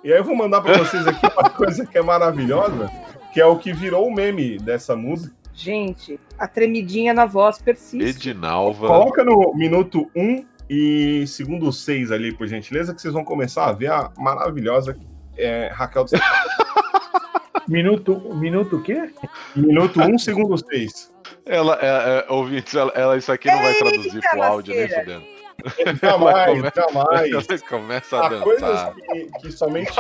E 0.03 0.12
aí 0.12 0.19
eu 0.19 0.24
vou 0.24 0.36
mandar 0.36 0.61
para 0.61 0.78
vocês 0.78 1.07
aqui 1.07 1.27
uma 1.27 1.51
coisa 1.51 1.86
que 1.86 1.97
é 1.97 2.03
maravilhosa, 2.03 2.91
que 3.32 3.41
é 3.41 3.47
o 3.47 3.57
que 3.57 3.73
virou 3.73 4.07
o 4.07 4.15
meme 4.15 4.59
dessa 4.59 4.95
música. 4.95 5.35
Gente, 5.55 6.19
a 6.39 6.49
tremidinha 6.49 7.15
na 7.15 7.27
voz 7.27 7.59
persiste. 7.59 8.05
Edinalva. 8.05 8.86
Coloca 8.86 9.24
no 9.24 9.55
minuto 9.55 10.11
1 10.15 10.45
e 10.69 11.24
segundo 11.27 11.73
6 11.73 12.11
ali, 12.11 12.35
por 12.35 12.47
gentileza, 12.47 12.93
que 12.95 13.01
vocês 13.01 13.15
vão 13.15 13.24
começar 13.24 13.66
a 13.66 13.73
ver 13.73 13.91
a 13.91 14.11
maravilhosa 14.19 14.97
é, 15.36 15.70
Raquel 15.73 16.05
dos 16.05 16.12
Minuto, 17.69 18.35
minuto 18.35 18.77
o 18.77 18.82
quê? 18.82 19.11
Minuto 19.57 20.01
1, 20.01 20.19
segundo 20.19 20.59
6. 20.59 21.14
Ela, 21.47 21.79
é, 21.81 21.87
é, 22.29 22.33
ouvintes, 22.33 22.75
ela, 22.75 22.91
ela- 22.95 23.16
isso 23.16 23.31
aqui 23.31 23.49
não 23.49 23.62
vai 23.62 23.75
traduzir 23.75 24.15
Eita, 24.16 24.29
pro 24.31 24.43
áudio 24.43 24.75
nem 24.75 24.89
fudendo. 24.89 25.25
Jamais, 26.03 26.62
jamais. 26.75 27.31
Ela 27.33 27.59
começa 27.69 28.16
a 28.19 28.27
Há 28.27 28.41
coisas 28.41 28.61
dançar. 28.69 28.95
que, 28.95 29.25
que 29.41 29.53
somente 29.53 29.93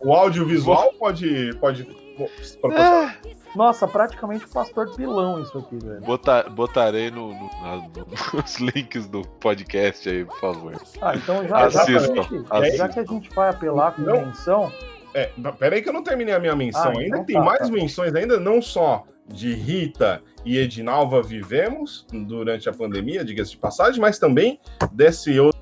o 0.00 0.12
audiovisual 0.14 0.92
pode, 0.98 1.54
pode 1.60 1.84
proporcionar. 2.16 3.18
Nossa, 3.54 3.86
praticamente 3.86 4.44
o 4.46 4.48
pastor 4.48 4.94
pilão 4.96 5.40
isso 5.42 5.56
aqui, 5.58 5.76
velho. 5.84 6.00
Botar, 6.00 6.48
botarei 6.48 7.10
no, 7.10 7.28
no- 7.32 7.50
nos 8.34 8.56
links 8.56 9.06
do 9.06 9.22
podcast 9.40 10.08
aí, 10.08 10.24
por 10.24 10.40
favor. 10.40 10.74
Ah, 11.00 11.14
então 11.14 11.46
já, 11.46 11.68
já, 11.68 11.84
que 11.84 11.92
a 11.92 11.96
Assistam, 11.96 12.14
gente, 12.22 12.46
assistam. 12.50 12.76
já 12.76 12.88
que 12.88 12.98
a 13.00 13.04
gente 13.04 13.30
vai 13.30 13.50
apelar 13.50 13.92
com 13.92 14.02
Não. 14.02 14.26
menção, 14.26 14.72
É, 15.12 15.30
peraí 15.58 15.80
que 15.82 15.88
eu 15.88 15.92
não 15.92 16.02
terminei 16.02 16.34
a 16.34 16.40
minha 16.40 16.56
menção 16.56 16.86
Ah, 16.86 16.98
ainda. 16.98 17.04
então 17.18 17.24
Tem 17.24 17.36
tá, 17.36 17.42
mais 17.42 17.60
tá. 17.60 17.68
menções 17.68 18.12
ainda, 18.14 18.40
não 18.40 18.60
só 18.60 19.04
de 19.26 19.54
Rita 19.54 20.22
e 20.44 20.58
Edinalva 20.58 21.22
vivemos 21.22 22.06
durante 22.12 22.68
a 22.68 22.72
pandemia, 22.72 23.24
diga-se 23.24 23.52
de 23.52 23.56
passagem, 23.56 24.00
mas 24.00 24.18
também 24.18 24.60
desse 24.92 25.38
outro, 25.40 25.60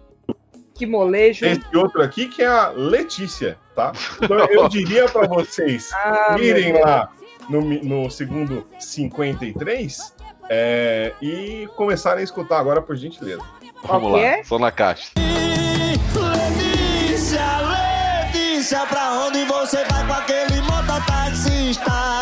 Que 0.74 0.84
molejo. 0.86 1.44
desse 1.44 1.76
outro 1.76 2.02
aqui, 2.02 2.26
que 2.26 2.42
é 2.42 2.46
a 2.46 2.68
Letícia, 2.70 3.56
tá? 3.74 3.92
Então 4.20 4.38
eu 4.38 4.68
diria 4.68 5.08
para 5.08 5.26
vocês 5.28 5.90
Ah, 5.94 6.36
irem 6.38 6.80
lá 6.80 7.10
no, 7.48 7.60
no 7.62 8.10
segundo 8.10 8.66
53 8.78 10.14
é, 10.50 11.12
e 11.22 11.68
começarem 11.76 12.20
a 12.20 12.24
escutar 12.24 12.58
agora, 12.58 12.82
por 12.82 12.96
gentileza. 12.96 13.42
Vamos 13.84 14.12
que 14.20 14.26
lá, 14.26 14.44
só 14.44 14.58
na 14.58 14.70
caixa. 14.72 15.12
Letícia, 16.14 17.40
Letícia, 17.60 18.86
pra 18.86 19.12
onde 19.26 19.44
você 19.44 19.84
vai 19.84 20.06
com 20.06 20.12
aquele 20.12 20.60
mototaxista? 20.62 22.21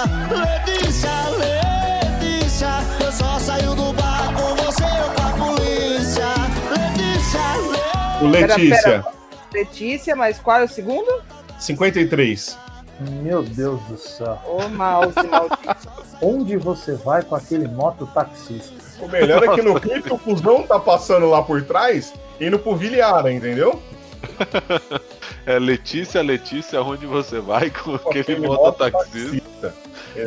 Letícia, 8.20 8.24
O 8.24 8.28
Letícia, 8.28 9.04
Letícia, 9.52 10.16
mas 10.16 10.38
qual 10.38 10.60
é 10.60 10.64
o 10.64 10.68
segundo? 10.68 11.22
53. 11.58 12.58
meu 13.22 13.42
Deus 13.42 13.80
do 13.82 13.96
céu. 13.98 14.38
Ô, 14.46 14.68
mouse. 14.68 15.14
Onde 16.22 16.56
você 16.56 16.94
vai 16.94 17.22
com 17.22 17.34
aquele 17.34 17.66
mototaxista? 17.66 18.74
O 19.00 19.08
melhor 19.08 19.42
é 19.42 19.48
que 19.54 19.62
no 19.62 19.80
clipe 19.80 20.12
o 20.12 20.18
Fusão 20.18 20.62
tá 20.66 20.78
passando 20.78 21.28
lá 21.30 21.42
por 21.42 21.62
trás, 21.62 22.12
indo 22.38 22.58
pro 22.58 22.76
Viliara, 22.76 23.32
entendeu? 23.32 23.80
É 25.46 25.58
Letícia, 25.58 26.20
Letícia, 26.22 26.82
onde 26.82 27.06
você 27.06 27.40
vai 27.40 27.70
com 27.70 27.94
aquele 27.94 28.36
mototaxista? 28.46 29.40
mototaxista. 29.64 29.74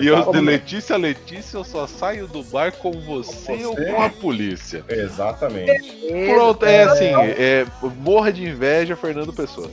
E 0.02 0.08
eu 0.08 0.32
de. 0.32 0.40
Letícia, 0.40 0.98
Letícia, 0.98 1.58
eu 1.58 1.64
só 1.64 1.86
saio 1.86 2.28
do 2.28 2.44
bar 2.44 2.72
com 2.74 2.92
você, 2.92 3.64
ou 3.66 3.76
você. 3.76 3.86
com 3.86 4.02
a 4.02 4.10
polícia. 4.10 4.84
Exatamente. 4.90 5.98
Pronto, 6.34 6.66
é 6.66 6.84
assim, 6.84 7.12
é, 7.16 7.66
morra 7.98 8.34
de 8.34 8.44
inveja, 8.44 8.96
Fernando 8.96 9.32
Pessoa. 9.32 9.70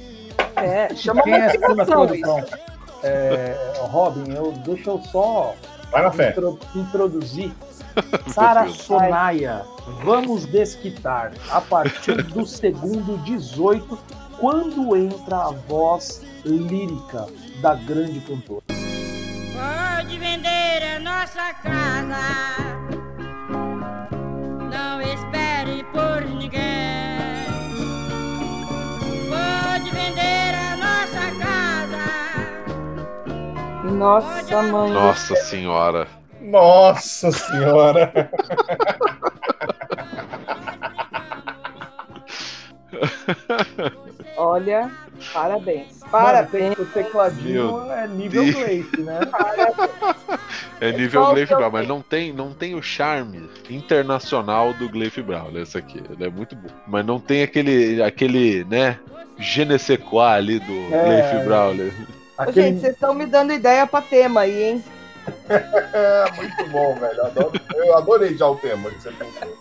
É, 0.56 0.94
chama 0.94 1.22
Quem 1.22 1.34
assina 1.34 1.66
a 1.66 1.68
motivação 1.70 2.06
produção? 2.06 2.38
isso. 2.40 2.59
É, 3.02 3.72
Robin, 3.78 4.34
eu, 4.34 4.52
deixa 4.52 4.90
eu 4.90 5.01
só 5.10 5.55
Vai 5.90 6.02
na 6.02 6.12
fé. 6.12 6.30
intro- 6.30 6.59
introduzir 6.74 7.51
Sara. 8.29 8.69
Sonaia. 8.69 9.65
Vamos 10.05 10.47
desquitar 10.47 11.33
a 11.51 11.61
partir 11.61 12.23
do 12.23 12.47
segundo 12.47 13.19
18, 13.25 13.99
quando 14.39 14.97
entra 14.97 15.37
a 15.37 15.51
voz 15.51 16.23
lírica 16.45 17.27
da 17.61 17.75
grande 17.75 18.21
cantora. 18.21 18.62
Pode 18.69 20.19
vender 20.19 20.97
a 20.97 21.01
nossa 21.01 21.53
casa. 21.55 22.17
Não 24.71 25.01
espere 25.03 25.85
por 25.93 26.25
ninguém. 26.25 26.61
Pode 29.29 29.91
vender 29.91 30.55
a 30.55 30.77
nossa 30.77 31.31
casa. 31.39 32.05
Nossa, 33.93 34.62
mãe. 34.62 34.91
Nossa 34.93 35.35
senhora. 35.37 36.19
Nossa 36.41 37.31
senhora. 37.33 38.31
Olha, 44.37 44.91
parabéns. 45.33 46.01
Mano, 46.01 46.11
Parabéns. 46.25 46.79
o 46.79 46.85
tecladinho 46.87 47.93
é 47.93 48.07
nível. 48.09 48.43
Glace, 48.45 49.01
né? 49.01 49.21
É 50.81 50.91
nível 50.93 51.23
Qual 51.23 51.35
Brown, 51.35 51.71
mas 51.71 51.87
não 51.87 52.01
tem, 52.03 52.33
não 52.33 52.53
tem 52.53 52.75
o 52.75 52.83
charme 52.83 53.49
internacional 53.69 54.73
do 54.75 54.89
Gleif 54.89 55.21
Brown, 55.23 55.51
esse 55.59 55.79
aqui. 55.79 56.03
Ele 56.11 56.25
é 56.25 56.31
muito 56.31 56.57
bom. 56.57 56.69
Mas 56.87 57.05
não 57.07 57.21
tem 57.21 57.43
aquele, 57.43 58.03
aquele, 58.03 58.65
né, 58.65 58.99
je 59.39 59.65
ne 59.65 59.79
sais 59.79 60.01
quoi 60.03 60.33
ali 60.37 60.59
do 60.59 60.95
É. 60.95 61.05
Gleif 61.05 61.45
Brown. 61.45 61.91
Aquele- 62.39 62.62
Gente, 62.69 62.81
vocês 62.81 62.95
estão 62.95 63.15
me 63.15 63.27
dando 63.27 63.53
ideia 63.53 63.87
pra 63.87 64.01
tema 64.01 64.41
aí, 64.41 64.62
hein? 64.62 64.85
É 65.48 66.30
muito 66.36 66.66
bom, 66.68 66.94
velho. 66.94 67.24
Adoro- 67.26 67.52
eu 67.74 67.97
adorei 67.97 68.36
já 68.36 68.47
o 68.48 68.56
tema 68.56 68.90
que 68.90 69.01
você 69.02 69.10
pensou. 69.12 69.56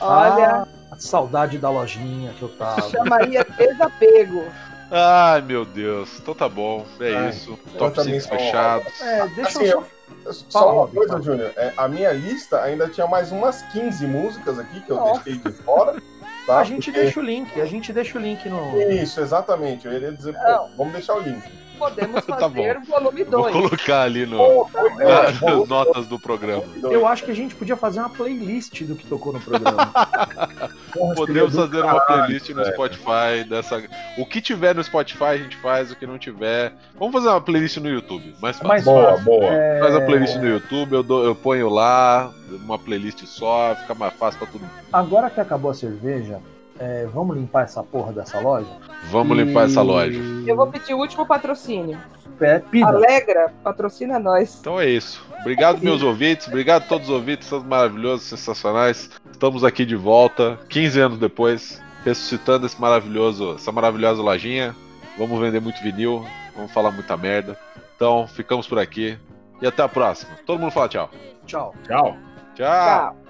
Olha, 0.00 0.48
Ah, 0.62 0.66
a 0.92 0.96
saudade 0.98 1.58
da 1.58 1.70
lojinha 1.70 2.32
que 2.34 2.42
eu 2.42 2.48
tava. 2.50 2.88
chamaria 2.90 3.44
desapego. 3.56 4.44
Ai, 4.90 5.40
meu 5.42 5.64
Deus. 5.64 6.18
Então 6.20 6.34
tá 6.34 6.48
bom. 6.48 6.84
É 7.00 7.14
Ai, 7.16 7.30
isso. 7.30 7.58
Top 7.78 7.94
também 7.94 8.20
5 8.20 8.28
sou- 8.28 8.38
fechados. 8.38 9.00
É, 9.00 9.26
deixa 9.28 9.48
Assim, 9.58 9.64
eu 9.64 9.82
só. 9.82 10.32
Só 10.32 10.60
Fala, 10.60 10.72
uma 10.72 10.88
coisa. 10.88 11.20
Júnior. 11.22 11.52
É, 11.56 11.72
a 11.76 11.88
minha 11.88 12.12
lista 12.12 12.60
ainda 12.62 12.88
tinha 12.88 13.06
mais 13.06 13.32
umas 13.32 13.62
15 13.72 14.06
músicas 14.06 14.58
aqui 14.58 14.80
que 14.80 14.90
eu 14.90 14.96
Nossa. 14.96 15.22
deixei 15.24 15.38
de 15.42 15.52
fora. 15.62 16.00
Tá? 16.46 16.58
A 16.60 16.64
gente 16.64 16.86
Porque- 16.86 17.00
deixa 17.00 17.18
o 17.18 17.22
link, 17.24 17.60
a 17.60 17.64
gente 17.64 17.92
deixa 17.92 18.16
o 18.16 18.20
link 18.20 18.48
no. 18.48 18.80
Isso, 18.80 19.20
exatamente. 19.20 19.86
Eu 19.86 19.92
iria 19.92 20.12
dizer, 20.12 20.32
pô, 20.34 20.68
vamos 20.76 20.92
deixar 20.92 21.14
o 21.14 21.20
link. 21.20 21.42
Podemos 21.78 22.24
Tá 22.26 22.36
fazer 22.38 22.80
volume 22.80 23.24
Vou 23.24 23.42
2. 23.42 23.52
colocar 23.52 24.02
ali 24.02 24.26
no, 24.26 24.66
É, 25.00 25.32
nas 25.44 25.68
notas 25.68 26.06
do 26.06 26.18
programa. 26.18 26.62
Eu 26.82 27.06
acho 27.06 27.24
que 27.24 27.30
a 27.30 27.34
gente 27.34 27.54
podia 27.54 27.76
fazer 27.76 28.00
uma 28.00 28.08
playlist 28.10 28.82
do 28.82 28.94
que 28.94 29.06
tocou 29.06 29.32
no 29.32 29.40
programa. 29.40 29.92
Porra, 30.92 31.14
Podemos 31.14 31.54
fazer 31.54 31.82
uma 31.82 32.00
playlist 32.00 32.48
no. 32.50 32.64
Spotify 32.66 33.44
dessa. 33.48 33.82
O 34.18 34.26
que 34.26 34.40
tiver 34.40 34.74
no 34.74 34.82
Spotify 34.82 35.24
a 35.24 35.36
gente 35.38 35.56
faz, 35.56 35.90
o 35.90 35.96
que 35.96 36.06
não 36.06 36.18
tiver. 36.18 36.72
Vamos 36.98 37.12
fazer 37.14 37.28
uma 37.28 37.40
playlist 37.40 37.76
no 37.78 37.88
YouTube. 37.88 38.34
Mais 38.40 38.56
fácil. 38.56 38.68
Mais 38.68 38.84
Boa, 38.84 39.10
fácil. 39.12 39.24
boa. 39.24 39.44
É, 39.46 39.80
Faz 39.80 39.94
a 39.94 40.00
playlist 40.00 40.36
no 40.36 40.48
YouTube, 40.48 40.92
eu, 40.94 41.02
dou- 41.02 41.24
eu 41.24 41.34
ponho 41.34 41.68
lá, 41.68 42.30
uma 42.64 42.78
playlist 42.78 43.24
só, 43.26 43.74
fica 43.80 43.94
mais 43.94 44.12
fácil 44.14 44.38
pra 44.38 44.48
todo 44.48 44.60
mundo. 44.60 44.70
Agora 44.92 45.30
que 45.30 45.40
acabou 45.40 45.70
a 45.70 45.74
cerveja, 45.74 46.40
é, 46.78 47.06
vamos 47.12 47.36
limpar 47.36 47.64
essa 47.64 47.82
porra 47.82 48.12
dessa 48.12 48.40
loja? 48.40 48.66
Vamos 49.10 49.36
E- 49.38 49.42
limpar 49.42 49.64
essa 49.66 49.82
loja. 49.82 50.18
Eu 50.46 50.56
vou 50.56 50.66
pedir 50.68 50.94
o 50.94 50.98
último 50.98 51.26
patrocínio. 51.26 51.98
É, 52.40 52.58
pida. 52.58 52.86
Alegra, 52.88 53.52
patrocina 53.64 54.18
nós. 54.18 54.58
Então 54.60 54.78
é 54.78 54.88
isso. 54.88 55.24
Obrigado, 55.40 55.80
meus 55.82 56.02
ouvintes. 56.04 56.46
Obrigado 56.48 56.82
a 56.82 56.86
todos 56.86 57.08
os 57.08 57.14
ouvintes, 57.14 57.48
são 57.48 57.62
maravilhosos, 57.62 58.26
sensacionais. 58.26 59.10
Estamos 59.32 59.64
aqui 59.64 59.84
de 59.86 59.96
volta, 59.96 60.58
15 60.68 61.00
anos 61.00 61.18
depois, 61.18 61.80
ressuscitando 62.04 62.66
esse 62.66 62.78
maravilhoso, 62.80 63.54
essa 63.54 63.72
maravilhosa 63.72 64.22
lojinha. 64.22 64.74
Vamos 65.18 65.40
vender 65.40 65.60
muito 65.60 65.82
vinil, 65.82 66.26
vamos 66.54 66.70
falar 66.72 66.90
muita 66.90 67.16
merda. 67.16 67.56
Então, 67.96 68.26
ficamos 68.26 68.66
por 68.68 68.78
aqui 68.78 69.18
e 69.62 69.66
até 69.66 69.82
a 69.82 69.88
próxima. 69.88 70.32
Todo 70.44 70.58
mundo 70.58 70.72
fala 70.72 70.88
tchau. 70.88 71.10
Tchau. 71.46 71.74
Tchau. 71.86 72.16
Tchau. 72.54 72.66
Tchau. 72.66 73.25